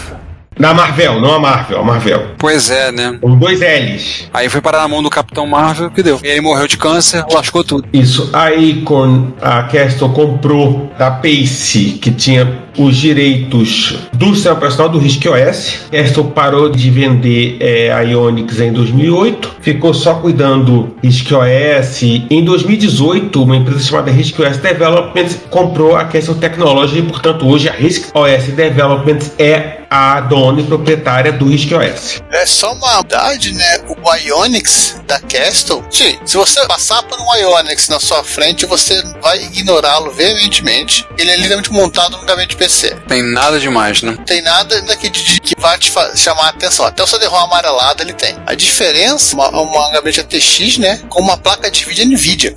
Na 0.60 0.74
Marvel, 0.74 1.22
não 1.22 1.36
a 1.36 1.40
Marvel, 1.40 1.80
a 1.80 1.84
Marvel. 1.84 2.32
Pois 2.38 2.70
é, 2.70 2.92
né? 2.92 3.18
Com 3.22 3.38
dois 3.38 3.62
L's. 3.62 4.30
Aí 4.34 4.50
foi 4.50 4.60
parar 4.60 4.80
na 4.80 4.90
mão 4.90 5.02
do 5.02 5.10
Capitão 5.10 5.48
Marvel, 5.48 5.90
que 5.90 6.04
deu. 6.04 6.20
Ele 6.22 6.42
morreu 6.42 6.68
de 6.68 6.76
câncer, 6.76 7.24
lascou 7.32 7.64
tudo. 7.64 7.88
Isso, 7.94 8.30
a 8.34 8.48
Acorn, 8.48 9.34
a 9.42 9.64
Castle 9.64 10.10
comprou 10.10 10.92
da 11.00 11.12
Pace, 11.12 11.98
que 12.02 12.12
tinha 12.12 12.60
os 12.78 12.98
direitos 12.98 14.00
do 14.12 14.36
sistema 14.36 14.56
operacional 14.56 14.90
do 14.90 15.00
RISC 15.00 15.26
OS. 15.30 15.80
Castle 15.90 16.26
parou 16.26 16.70
de 16.70 16.90
vender 16.90 17.56
é, 17.62 17.94
a 17.94 18.02
Ionix 18.02 18.60
em 18.60 18.74
2008, 18.74 19.56
ficou 19.62 19.94
só 19.94 20.16
cuidando 20.16 20.94
RISC 21.02 21.32
OS. 21.32 22.04
Em 22.04 22.44
2018, 22.44 23.42
uma 23.42 23.56
empresa 23.56 23.80
chamada 23.80 24.12
RISC 24.12 24.38
OS 24.42 24.58
Development 24.58 25.30
comprou 25.50 25.96
a 25.96 26.04
Castle 26.04 26.36
Technology, 26.36 27.02
portanto, 27.02 27.48
hoje 27.48 27.70
a 27.70 27.74
RISC 27.74 28.12
OS 28.14 28.48
Development 28.48 29.20
é 29.38 29.79
a 29.90 30.22
dona 30.22 30.62
e 30.62 30.64
proprietária 30.64 31.32
do 31.32 31.48
OS. 31.48 32.22
É 32.32 32.46
só 32.46 32.74
uma 32.74 33.02
verdade, 33.02 33.54
né? 33.54 33.80
O 33.88 34.16
Ionix 34.16 35.02
da 35.08 35.20
Castle. 35.20 35.84
Sim, 35.90 36.20
se 36.24 36.38
você 36.38 36.66
passar 36.68 37.02
por 37.04 37.20
um 37.20 37.36
Ionix 37.36 37.90
na 37.90 38.00
sua 38.00 38.24
frente, 38.24 38.66
você 38.66 39.02
vai 39.22 39.42
ignorá-lo 39.44 40.12
veementemente. 40.12 41.08
Ele 41.18 41.32
é 41.32 41.36
literalmente 41.36 41.72
montado 41.72 42.18
no 42.18 42.26
gabinete 42.26 42.56
PC. 42.56 42.96
Tem 43.08 43.24
nada 43.24 43.60
demais, 43.60 44.04
né? 44.04 44.12
Não 44.12 44.24
tem 44.24 44.42
nada 44.42 44.82
daqui 44.84 45.10
de, 45.10 45.42
que 45.42 45.60
vai 45.60 45.78
te 45.78 45.92
chamar 46.16 46.46
a 46.46 46.50
atenção. 46.50 46.86
Até 46.86 47.04
o 47.04 47.08
CD-ROM 47.08 47.46
amarelado 47.46 48.04
ele 48.04 48.14
tem. 48.14 48.36
A 48.46 48.54
diferença, 48.54 49.36
uma, 49.36 49.50
uma 49.50 49.92
gabinete 49.92 50.20
ATX, 50.22 50.78
né? 50.78 51.02
Com 51.10 51.22
uma 51.22 51.38
placa 51.38 51.72
de 51.72 51.84
vídeo 51.86 52.06
NVIDIA. 52.06 52.54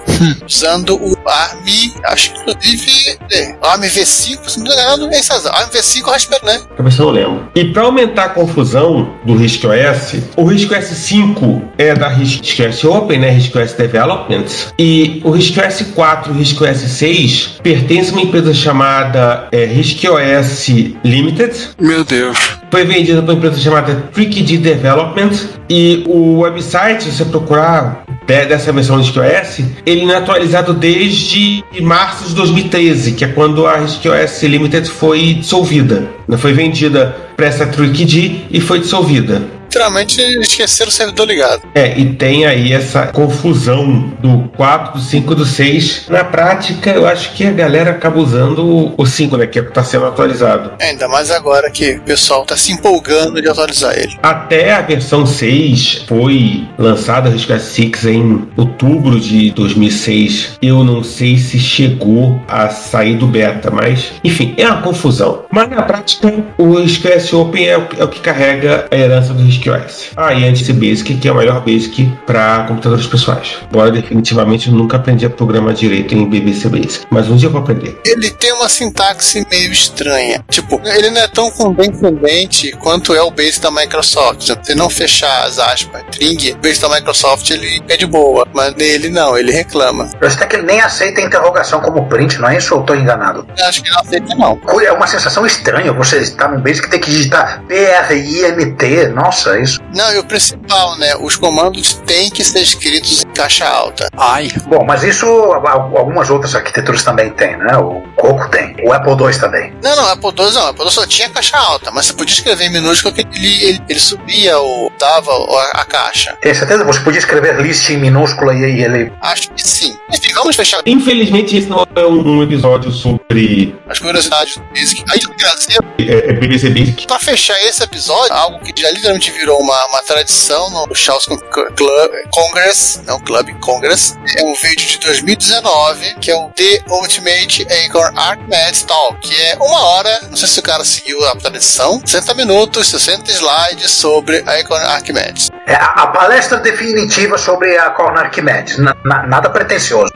Usando 0.47 0.97
o 0.97 1.17
ARM, 1.27 1.67
acho 2.05 2.33
que 2.33 2.41
inclusive, 2.41 3.19
é, 3.31 3.57
o 3.63 3.67
ARM 3.67 3.83
V5, 3.83 4.49
se 4.49 4.59
não 4.59 4.67
me 4.67 4.73
engano, 4.73 5.13
é 5.13 5.19
isso, 5.19 5.33
ARM 5.33 5.71
V5 5.71 6.05
Raspberry, 6.05 6.45
né? 6.45 6.63
Cabeça 6.77 7.01
eu 7.01 7.07
não 7.07 7.13
lembro. 7.13 7.22
E 7.55 7.65
para 7.67 7.83
aumentar 7.83 8.25
a 8.25 8.29
confusão 8.29 9.15
do 9.25 9.37
RISC 9.37 9.65
OS, 9.65 10.23
o 10.37 10.45
RISC 10.45 10.73
OS 10.73 10.87
5 10.87 11.63
é 11.79 11.95
da 11.95 12.09
RISC 12.09 12.61
OS 12.67 12.85
Open, 12.85 13.21
né? 13.21 13.31
RISC 13.31 13.57
OS 13.57 13.73
Development. 13.73 14.47
E 14.79 15.21
o 15.25 15.31
RISC 15.31 15.59
OS 15.59 15.83
4 15.95 16.33
e 16.33 16.35
o 16.35 16.39
RISC 16.39 16.61
OS 16.61 16.79
6 16.79 17.61
pertencem 17.63 18.11
a 18.11 18.17
uma 18.17 18.23
empresa 18.23 18.55
chamada 18.55 19.49
é, 19.53 19.65
RISC 19.65 20.05
OS 20.09 20.69
Limited. 21.05 21.55
Meu 21.81 22.05
Deus. 22.05 22.62
Foi 22.73 22.87
vendida 22.87 23.21
para 23.21 23.35
uma 23.35 23.37
empresa 23.39 23.61
chamada 23.61 23.95
TrickD 24.15 24.57
Development. 24.57 25.33
E 25.69 26.03
o 26.07 26.39
website, 26.41 27.05
se 27.05 27.11
você 27.13 27.27
procurar 27.27 28.03
de- 28.27 28.47
dessa 28.47 28.73
versão 28.73 28.97
do 28.97 29.03
RISC 29.03 29.19
OS, 29.19 29.65
ele 29.85 30.07
não 30.07 30.15
é 30.15 30.17
atualizado 30.17 30.73
desde 30.73 31.63
março 31.83 32.27
de 32.31 32.35
2013, 32.35 33.13
que 33.13 33.27
é 33.27 33.29
quando 33.29 33.67
a 33.67 33.77
RISC 33.77 34.07
OS 34.09 34.43
Limited 34.45 34.89
foi 34.89 35.35
dissolvida. 35.35 36.09
Né? 36.27 36.39
Foi 36.39 36.55
vendida 36.55 37.15
para 37.37 37.45
essa 37.45 37.67
TrickD 37.67 38.37
e 38.51 38.59
foi 38.59 38.79
dissolvida. 38.81 39.43
Literalmente 39.77 40.21
esqueceram 40.39 40.91
o 40.91 40.93
servidor 40.93 41.27
ligado. 41.27 41.63
É, 41.75 41.99
e 41.99 42.13
tem 42.15 42.45
aí 42.45 42.75
essa 42.75 43.07
confusão 43.07 44.13
do 44.21 44.47
4, 44.55 44.99
do 44.99 45.03
5 45.03 45.35
do 45.35 45.47
6. 45.47 46.07
Na 46.11 46.23
prática, 46.25 46.91
eu 46.91 47.07
acho 47.07 47.33
que 47.33 47.47
a 47.47 47.51
galera 47.53 47.93
acaba 47.93 48.19
usando 48.21 48.59
o- 48.67 48.95
o 48.99 49.07
5, 49.07 49.39
né? 49.39 49.47
Que 49.47 49.61
é 49.61 49.63
está 49.63 49.83
sendo 49.83 50.05
atualizado. 50.05 50.73
Ainda 50.79 51.09
mais 51.09 51.31
agora 51.31 51.71
que 51.71 51.93
o 51.95 52.01
pessoal 52.03 52.45
tá 52.45 52.55
se 52.55 52.71
empolgando 52.73 53.41
de 53.41 53.49
atualizar 53.49 53.95
ele. 53.97 54.15
Até 54.23 54.75
a 54.75 54.83
versão 54.83 55.25
6 55.25 56.05
foi 56.07 56.69
lançada, 56.77 57.31
a 57.31 57.33
RISC 57.33 57.59
6 57.59 58.05
em 58.05 58.47
outubro 58.59 59.19
de 59.19 59.51
2006. 59.53 60.59
Eu 60.61 60.85
não 60.85 61.03
sei 61.03 61.39
se 61.39 61.59
chegou 61.59 62.39
a 62.47 62.69
sair 62.69 63.17
do 63.17 63.27
beta, 63.27 63.71
mas 63.71 64.13
enfim, 64.23 64.53
é 64.59 64.67
uma 64.67 64.83
confusão. 64.83 65.45
Mas 65.51 65.71
na 65.71 65.81
prática, 65.81 66.31
o 66.59 66.75
RISC 66.79 67.07
OS 67.09 67.33
Open 67.33 67.67
é 67.67 67.79
o, 67.79 67.89
é 67.99 68.05
o 68.05 68.09
que 68.09 68.21
carrega 68.21 68.87
a 68.91 68.95
herança 68.97 69.33
do 69.33 69.43
RISC 69.43 69.62
OS. 69.71 70.11
Ah, 70.17 70.33
e 70.33 70.47
antes 70.47 70.69
Basic, 70.73 71.15
que 71.15 71.29
é 71.29 71.33
o 71.33 71.37
melhor 71.37 71.61
Basic 71.61 72.11
para 72.27 72.65
computadores 72.69 73.07
pessoais. 73.07 73.57
Embora 73.71 73.91
definitivamente 73.91 74.69
eu 74.69 74.75
nunca 74.75 74.97
aprendi 74.97 75.27
a 75.27 75.31
programar 75.31 75.75
direito 75.75 76.15
em 76.15 76.29
BBC 76.29 76.69
Basic, 76.69 77.07
mas 77.11 77.29
um 77.29 77.37
dia 77.37 77.49
eu 77.49 77.53
vou 77.53 77.61
aprender. 77.61 77.99
Ele 78.05 78.31
tem 78.31 78.53
uma 78.53 78.69
sintaxe 78.69 79.47
meio 79.51 79.73
estranha. 79.73 80.45
Tipo, 80.49 80.81
ele 80.85 81.11
não 81.11 81.21
é 81.21 81.29
tão 81.29 81.51
condescendente 81.51 82.73
quanto 82.79 83.15
é 83.15 83.23
o 83.23 83.31
base 83.31 83.61
da 83.61 83.71
Microsoft. 83.71 84.43
Se 84.43 84.55
você 84.55 84.75
não 84.75 84.89
fechar 84.89 85.45
as 85.45 85.59
aspas, 85.59 86.03
string, 86.11 86.53
o 86.53 86.57
base 86.57 86.81
da 86.81 86.89
Microsoft 86.89 87.49
ele 87.51 87.83
é 87.89 87.97
de 87.97 88.07
boa. 88.07 88.47
Mas 88.53 88.75
nele 88.75 89.09
não, 89.09 89.37
ele 89.37 89.53
reclama. 89.53 90.11
Eu 90.21 90.27
acho 90.27 90.39
que 90.39 90.57
ele 90.57 90.67
nem 90.67 90.81
aceita 90.81 91.21
interrogação 91.21 91.81
como 91.81 92.07
print, 92.07 92.39
não 92.39 92.49
é 92.49 92.57
isso? 92.57 92.75
Ou 92.75 92.81
eu 92.81 92.87
tô 92.87 92.95
enganado? 92.95 93.47
Eu 93.57 93.67
acho 93.67 93.83
que 93.83 93.91
não 93.91 94.01
aceita, 94.01 94.35
não. 94.35 94.61
É 94.83 94.93
uma 94.93 95.07
sensação 95.07 95.47
estranha 95.47 95.93
você 95.93 96.19
estar 96.19 96.49
num 96.49 96.61
basic 96.61 96.87
e 96.87 96.91
ter 96.91 96.99
que 96.99 97.11
digitar 97.11 97.63
P-R-I-M-T. 97.69 99.09
Nossa, 99.09 99.52
isso. 99.61 99.81
Não, 99.95 100.13
e 100.13 100.19
o 100.19 100.25
principal, 100.25 100.97
né? 100.99 101.15
Os 101.21 101.37
comandos 101.37 101.95
têm 102.07 102.31
que 102.31 102.45
ser 102.45 102.61
escritos 102.61 103.25
em 103.25 103.33
caixa 103.33 103.67
alta. 103.67 104.09
Ai. 104.17 104.49
Bom, 104.67 104.85
mas 104.85 105.03
isso 105.03 105.27
al- 105.27 105.97
algumas 105.97 106.31
outras 106.31 106.55
arquiteturas 106.55 107.03
também 107.03 107.31
tem, 107.31 107.57
né? 107.57 107.77
O 107.77 108.03
Coco 108.17 108.49
tem. 108.51 108.75
O 108.85 108.93
Apple 108.93 109.13
II 109.13 109.39
também. 109.39 109.73
Não, 109.83 109.97
não, 109.97 110.09
Apple 110.09 110.31
II 110.39 110.53
não. 110.53 110.69
Apple 110.69 110.85
II 110.85 110.91
só 110.91 111.07
tinha 111.07 111.29
caixa 111.29 111.57
alta, 111.57 111.91
mas 111.91 112.07
você 112.07 112.13
podia 112.13 112.35
escrever 112.35 112.65
em 112.67 112.73
minúsculo 112.73 113.15
que 113.15 113.21
ele, 113.21 113.65
ele, 113.65 113.83
ele 113.89 114.01
subia 114.01 114.59
ou 114.59 114.93
dava 114.99 115.31
a, 115.33 115.81
a 115.81 115.85
caixa. 115.85 116.37
Tem 116.41 116.55
certeza? 116.55 116.85
Você 116.85 117.01
podia 117.01 117.19
escrever 117.19 117.61
list 117.61 117.89
em 117.91 117.97
minúscula 117.99 118.55
e, 118.55 118.59
e 118.59 118.85
ele. 118.85 119.13
Acho 119.21 119.51
que 119.51 119.63
sim. 119.63 119.97
Enfim, 120.13 120.33
vamos 120.35 120.57
fechar 120.57 120.81
Infelizmente, 120.87 121.57
esse 121.57 121.69
não 121.69 121.87
é 121.95 122.07
um, 122.07 122.43
episódio 122.43 122.91
sobre 122.91 123.75
as 123.89 123.99
curiosidades 123.99 124.57
do 124.57 124.63
Basic. 124.75 125.05
Aí 125.11 125.19
dizer, 125.19 125.79
é, 125.99 126.31
é 126.31 126.33
BBC 126.33 126.71
Basic. 126.71 127.07
pra 127.07 127.19
fechar 127.19 127.59
esse 127.63 127.83
episódio, 127.83 128.33
algo 128.33 128.59
que 128.61 128.81
já 128.81 128.91
literalmente 128.91 129.31
virou 129.43 129.61
uma, 129.61 129.87
uma 129.87 130.01
tradição 130.03 130.71
no 130.71 130.95
Charles 130.95 131.27
Club 131.27 132.13
Congress, 132.33 133.01
não 133.05 133.19
Club 133.19 133.49
Congress, 133.61 134.17
é 134.39 134.43
um 134.45 134.55
vídeo 134.55 134.87
de 134.87 134.99
2019, 134.99 136.15
que 136.21 136.31
é 136.31 136.37
o 136.37 136.49
The 136.51 136.85
Ultimate 136.89 137.67
Acorn 137.85 138.17
Archimedes 138.17 138.83
Talk, 138.85 139.19
que 139.19 139.35
é 139.43 139.57
uma 139.61 139.81
hora, 139.85 140.21
não 140.31 140.37
sei 140.37 140.47
se 140.47 140.61
o 140.61 140.63
cara 140.63 140.85
seguiu 140.85 141.27
a 141.29 141.35
tradição, 141.35 142.01
60 142.05 142.35
minutos, 142.35 142.89
60 142.89 143.33
slides 143.33 143.91
sobre 143.91 144.39
Acorn 144.47 144.87
Archimedes. 144.87 145.51
É 145.67 145.75
a, 145.75 146.07
palestra 146.07 146.59
definitiva 146.59 147.37
sobre 147.37 147.77
a 147.79 147.91
Corn 147.91 148.17
Archimedes. 148.19 148.79
Na- 148.79 148.97
na- 149.05 149.27
nada 149.27 149.51
pretensioso. 149.51 150.13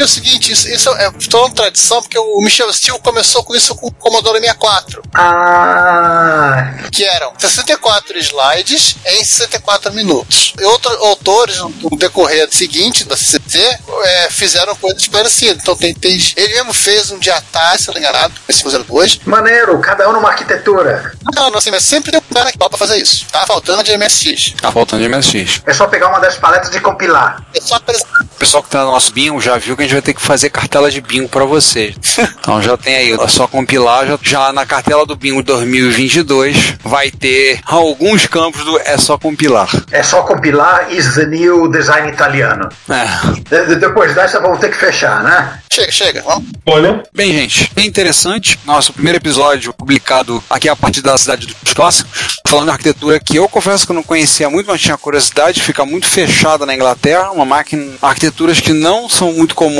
E 0.00 0.02
é 0.02 0.06
o 0.06 0.08
seguinte, 0.08 0.50
isso, 0.50 0.66
isso 0.66 0.88
é 0.94 1.10
toda 1.28 1.44
uma 1.44 1.54
tradição, 1.54 2.00
porque 2.00 2.18
o 2.18 2.40
Michel 2.40 2.72
Steele 2.72 2.98
começou 3.00 3.44
com 3.44 3.54
isso 3.54 3.74
com 3.74 3.88
o 3.88 3.92
Commodore 3.92 4.38
64. 4.40 5.02
Ah. 5.12 6.74
Que 6.90 7.04
eram 7.04 7.34
64 7.36 8.16
slides 8.18 8.96
em 9.04 9.22
64 9.22 9.92
minutos. 9.92 10.54
E 10.58 10.64
outros 10.64 10.96
autores, 11.02 11.58
no 11.58 11.98
decorrer 11.98 12.48
seguinte 12.50 13.04
da 13.04 13.14
CCC, 13.14 13.78
é, 14.04 14.30
fizeram 14.30 14.74
coisas 14.76 15.06
parecidas. 15.06 15.58
Então 15.60 15.76
tem, 15.76 15.92
tem- 15.94 16.18
ele 16.34 16.54
mesmo 16.54 16.72
fez 16.72 17.10
um 17.10 17.18
de 17.18 17.30
atalho, 17.30 17.78
se 17.78 17.88
não 17.88 17.94
me 17.94 18.00
enganado, 18.00 18.32
esse 18.48 18.64
02. 18.64 19.20
Maneiro, 19.26 19.78
cada 19.80 20.08
um 20.08 20.12
numa 20.14 20.30
arquitetura. 20.30 21.12
Não, 21.34 21.50
não, 21.50 21.58
assim, 21.58 21.70
mas 21.70 21.84
sempre 21.84 22.10
deu 22.10 22.22
cara 22.32 22.50
que 22.50 22.56
topa 22.56 22.78
fazer 22.78 22.96
isso. 22.96 23.26
Tá 23.30 23.44
faltando 23.46 23.82
de 23.84 23.94
MSX. 23.98 24.54
Tá 24.62 24.72
faltando 24.72 25.02
de 25.02 25.08
MSX. 25.10 25.60
É 25.66 25.74
só 25.74 25.86
pegar 25.86 26.08
uma 26.08 26.20
das 26.20 26.36
paletas 26.38 26.74
e 26.74 26.80
compilar. 26.80 27.44
É 27.54 27.60
só 27.60 27.74
apresentar. 27.74 28.20
O 28.22 28.38
pessoal 28.40 28.62
que 28.62 28.70
tá 28.70 28.82
no 28.86 28.92
nosso 28.92 29.12
bingo 29.12 29.38
já 29.42 29.58
viu 29.58 29.76
que 29.76 29.82
a 29.82 29.86
gente 29.86 29.89
vai 29.92 30.02
ter 30.02 30.14
que 30.14 30.20
fazer 30.22 30.50
cartela 30.50 30.90
de 30.90 31.00
bingo 31.00 31.28
pra 31.28 31.44
vocês. 31.44 31.94
então 32.40 32.60
já 32.62 32.76
tem 32.76 32.94
aí, 32.96 33.12
é 33.12 33.28
só 33.28 33.46
compilar. 33.46 34.06
Já, 34.06 34.18
já 34.22 34.52
na 34.52 34.64
cartela 34.66 35.04
do 35.06 35.16
bingo 35.16 35.42
2022 35.42 36.74
vai 36.82 37.10
ter 37.10 37.60
alguns 37.66 38.26
campos 38.26 38.64
do 38.64 38.78
é 38.80 38.96
só 38.96 39.18
compilar. 39.18 39.68
É 39.90 40.02
só 40.02 40.22
compilar 40.22 40.92
is 40.92 41.14
the 41.14 41.26
new 41.26 41.68
design 41.68 42.08
italiano. 42.08 42.68
É. 42.88 43.66
De- 43.66 43.76
depois 43.76 44.14
dessa 44.14 44.40
vamos 44.40 44.58
ter 44.58 44.70
que 44.70 44.76
fechar, 44.76 45.22
né? 45.22 45.60
Chega, 45.72 45.92
chega. 45.92 46.22
Vamos. 46.22 46.50
Olha, 46.66 47.02
Bem, 47.14 47.32
gente, 47.32 47.70
bem 47.74 47.86
interessante. 47.86 48.58
Nosso 48.64 48.92
primeiro 48.92 49.18
episódio 49.18 49.72
publicado 49.72 50.42
aqui 50.50 50.68
a 50.68 50.76
partir 50.76 51.00
da 51.02 51.16
cidade 51.16 51.46
dos 51.46 51.72
clássicos, 51.72 52.38
falando 52.46 52.66
de 52.66 52.70
arquitetura 52.72 53.20
que 53.20 53.36
eu 53.36 53.48
confesso 53.48 53.86
que 53.86 53.92
eu 53.92 53.96
não 53.96 54.02
conhecia 54.02 54.48
muito, 54.50 54.66
mas 54.66 54.80
tinha 54.80 54.96
curiosidade. 54.96 55.62
Fica 55.62 55.84
muito 55.84 56.06
fechada 56.06 56.64
na 56.66 56.74
Inglaterra, 56.74 57.30
uma 57.30 57.44
máquina, 57.44 57.92
arquiteturas 58.02 58.60
que 58.60 58.72
não 58.72 59.08
são 59.08 59.32
muito 59.32 59.54
comuns 59.54 59.79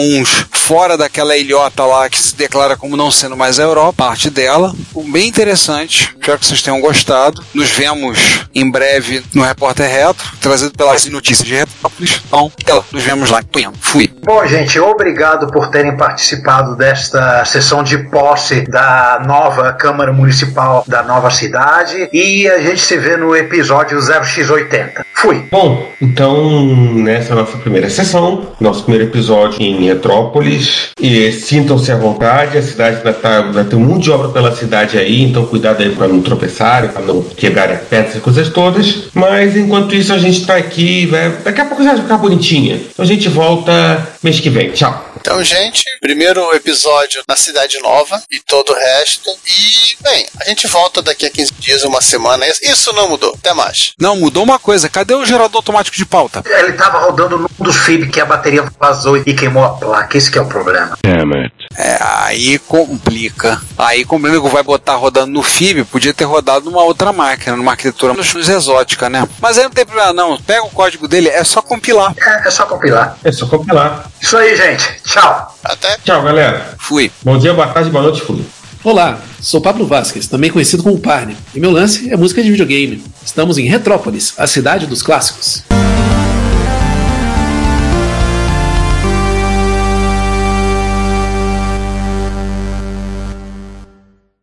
fora 0.53 0.97
daquela 0.97 1.37
ilhota 1.37 1.85
lá 1.85 2.09
que 2.09 2.19
se 2.19 2.37
declara 2.37 2.77
como 2.77 2.97
não 2.97 3.11
sendo 3.11 3.37
mais 3.37 3.59
a 3.59 3.65
Europa, 3.65 4.05
parte 4.05 4.31
dela. 4.31 4.73
Bem 5.11 5.27
interessante. 5.27 6.15
Espero 6.19 6.39
que 6.39 6.47
vocês 6.47 6.63
tenham 6.63 6.81
gostado. 6.81 7.43
Nos 7.53 7.71
vemos 7.71 8.19
em 8.55 8.71
breve 8.71 9.23
no 9.35 9.43
Repórter 9.43 9.91
Retro, 9.91 10.27
trazido 10.41 10.73
pelas 10.73 11.05
notícias 11.07 11.47
de 11.47 11.55
Retrópolis. 11.55 12.23
Então, 12.61 12.85
nos 12.93 13.03
vemos 13.03 13.31
lá. 13.31 13.41
Fui. 13.81 14.09
Bom, 14.25 14.47
gente, 14.47 14.79
obrigado 14.79 15.49
por 15.49 15.69
terem 15.71 15.97
participado 15.97 16.77
desta 16.77 17.45
sessão 17.45 17.83
de 17.83 17.99
posse 18.11 18.61
da 18.63 19.23
nova 19.27 19.73
Câmara 19.73 20.13
Municipal 20.13 20.85
da 20.87 21.03
nova 21.03 21.31
cidade 21.31 22.09
e 22.13 22.49
a 22.49 22.61
gente 22.61 22.81
se 22.81 22.97
vê 22.97 23.17
no 23.17 23.35
episódio 23.35 23.99
0x80. 23.99 25.05
Fui. 25.15 25.47
Bom, 25.51 25.91
então 26.01 26.51
nessa 26.95 27.31
é 27.31 27.33
a 27.33 27.37
nossa 27.37 27.59
primeira 27.59 27.91
sessão, 27.91 28.53
nosso 28.61 28.85
primeiro 28.85 29.11
episódio 29.11 29.61
em 29.61 29.80
Retrópolis. 29.87 30.91
E 31.01 31.33
sintam-se 31.33 31.91
à 31.91 31.97
vontade, 31.97 32.59
a 32.59 32.63
cidade 32.63 32.99
ainda, 32.99 33.13
tá, 33.13 33.39
ainda 33.41 33.65
tem 33.65 33.79
um 33.79 33.85
monte 33.85 34.05
de 34.05 34.11
obra 34.11 34.29
pela 34.29 34.55
cidade 34.55 34.99
aí, 34.99 35.23
então 35.23 35.45
cuidado 35.47 35.83
aí 35.83 35.91
para 35.91 36.09
não 36.09 36.21
tropeçarem, 36.21 36.91
para 36.91 37.03
não 37.03 37.23
quebrarem 37.23 37.77
as 37.77 37.83
pedras 37.83 38.15
e 38.17 38.21
coisas 38.21 38.49
todas. 38.49 39.05
Mas 39.15 39.57
enquanto 39.57 39.95
isso 39.95 40.13
a 40.13 40.19
gente 40.19 40.47
tá 40.47 40.57
aqui, 40.57 41.07
vai, 41.07 41.31
daqui 41.45 41.61
a 41.61 41.65
pouco 41.65 41.83
já 41.83 41.93
vai 41.93 42.03
ficar 42.03 42.19
bonitinha. 42.19 42.77
Então 42.93 43.05
a 43.05 43.09
gente 43.09 43.29
volta 43.29 44.09
mês 44.23 44.41
que 44.41 44.51
vem. 44.51 44.71
Tchau. 44.71 45.10
Então, 45.21 45.45
gente, 45.45 45.85
primeiro 46.01 46.55
episódio 46.55 47.23
na 47.29 47.37
Cidade 47.37 47.79
Nova 47.81 48.21
e 48.31 48.41
todo 48.41 48.73
o 48.73 48.75
resto. 48.75 49.31
E, 49.47 50.03
bem, 50.03 50.27
a 50.41 50.45
gente 50.49 50.67
volta 50.67 51.03
daqui 51.03 51.27
a 51.27 51.31
15 51.31 51.53
dias, 51.59 51.85
uma 51.85 52.01
semana. 52.01 52.47
Isso 52.63 52.93
não 52.95 53.09
mudou. 53.09 53.35
Até 53.39 53.53
mais. 53.53 53.93
Não, 54.01 54.17
mudou 54.17 54.43
uma 54.43 54.59
coisa. 54.59 54.89
Cadê 54.89 55.15
o 55.15 55.27
gerador 55.27 55.57
automático 55.57 55.97
de 55.97 56.07
pauta? 56.07 56.43
Ele 56.47 56.73
tava 56.73 57.01
rodando 57.01 57.39
num 57.39 57.49
dos 57.59 57.77
FIB 57.77 58.11
que 58.11 58.21
a 58.21 58.25
bateria 58.25 58.65
vazou 58.81 59.19
e 59.19 59.35
queimou 59.35 59.63
a 59.63 59.77
placa. 59.77 60.17
Esse 60.17 60.31
que 60.31 60.39
é 60.39 60.41
o 60.41 60.47
problema. 60.47 60.97
Damn 61.05 61.35
it. 61.35 61.55
É, 61.77 61.99
aí 62.01 62.59
complica. 62.59 63.61
Aí 63.79 64.05
complica 64.05 64.41
que 64.41 64.49
vai 64.49 64.63
botar 64.63 64.97
rodando 64.97 65.33
no 65.33 65.43
FIB, 65.43 65.85
podia 65.85 66.13
ter 66.13 66.25
rodado 66.25 66.67
numa 66.67 66.83
outra 66.83 67.13
máquina, 67.13 67.57
numa 67.57 67.73
arquitetura 67.73 68.13
mais 68.13 68.49
exótica, 68.49 69.09
né? 69.09 69.27
Mas 69.41 69.57
aí 69.57 69.65
não 69.65 69.71
tem 69.71 69.87
problema 69.87 70.13
não. 70.13 70.37
Pega 70.39 70.65
o 70.65 70.71
código 70.71 71.07
dele, 71.07 71.29
é 71.29 71.45
só 71.45 71.63
compilar. 71.63 72.15
É, 72.19 72.49
é 72.49 72.51
só 72.51 72.67
compilar. 72.67 73.17
É 73.25 73.33
só 73.33 73.47
compilar. 73.47 74.11
Isso 74.21 74.37
aí, 74.37 74.57
gente. 74.57 75.01
Tchau. 75.05 75.57
Até. 75.63 75.97
Tchau, 76.05 76.23
galera. 76.23 76.75
Fui. 76.79 77.11
Bom 77.23 77.39
dia, 77.39 77.55
boa 77.55 77.69
tarde, 77.69 77.89
boa 77.89 78.03
noite, 78.03 78.21
fui. 78.23 78.45
Olá, 78.83 79.19
sou 79.41 79.61
Pablo 79.61 79.87
Vasquez, 79.87 80.27
também 80.27 80.51
conhecido 80.51 80.83
como 80.83 80.99
Parne, 80.99 81.37
e 81.55 81.61
meu 81.61 81.71
lance 81.71 82.11
é 82.11 82.17
música 82.17 82.43
de 82.43 82.51
videogame. 82.51 83.05
Estamos 83.23 83.59
em 83.59 83.67
Retrópolis, 83.67 84.33
a 84.39 84.47
cidade 84.47 84.87
dos 84.87 85.03
clássicos. 85.03 85.63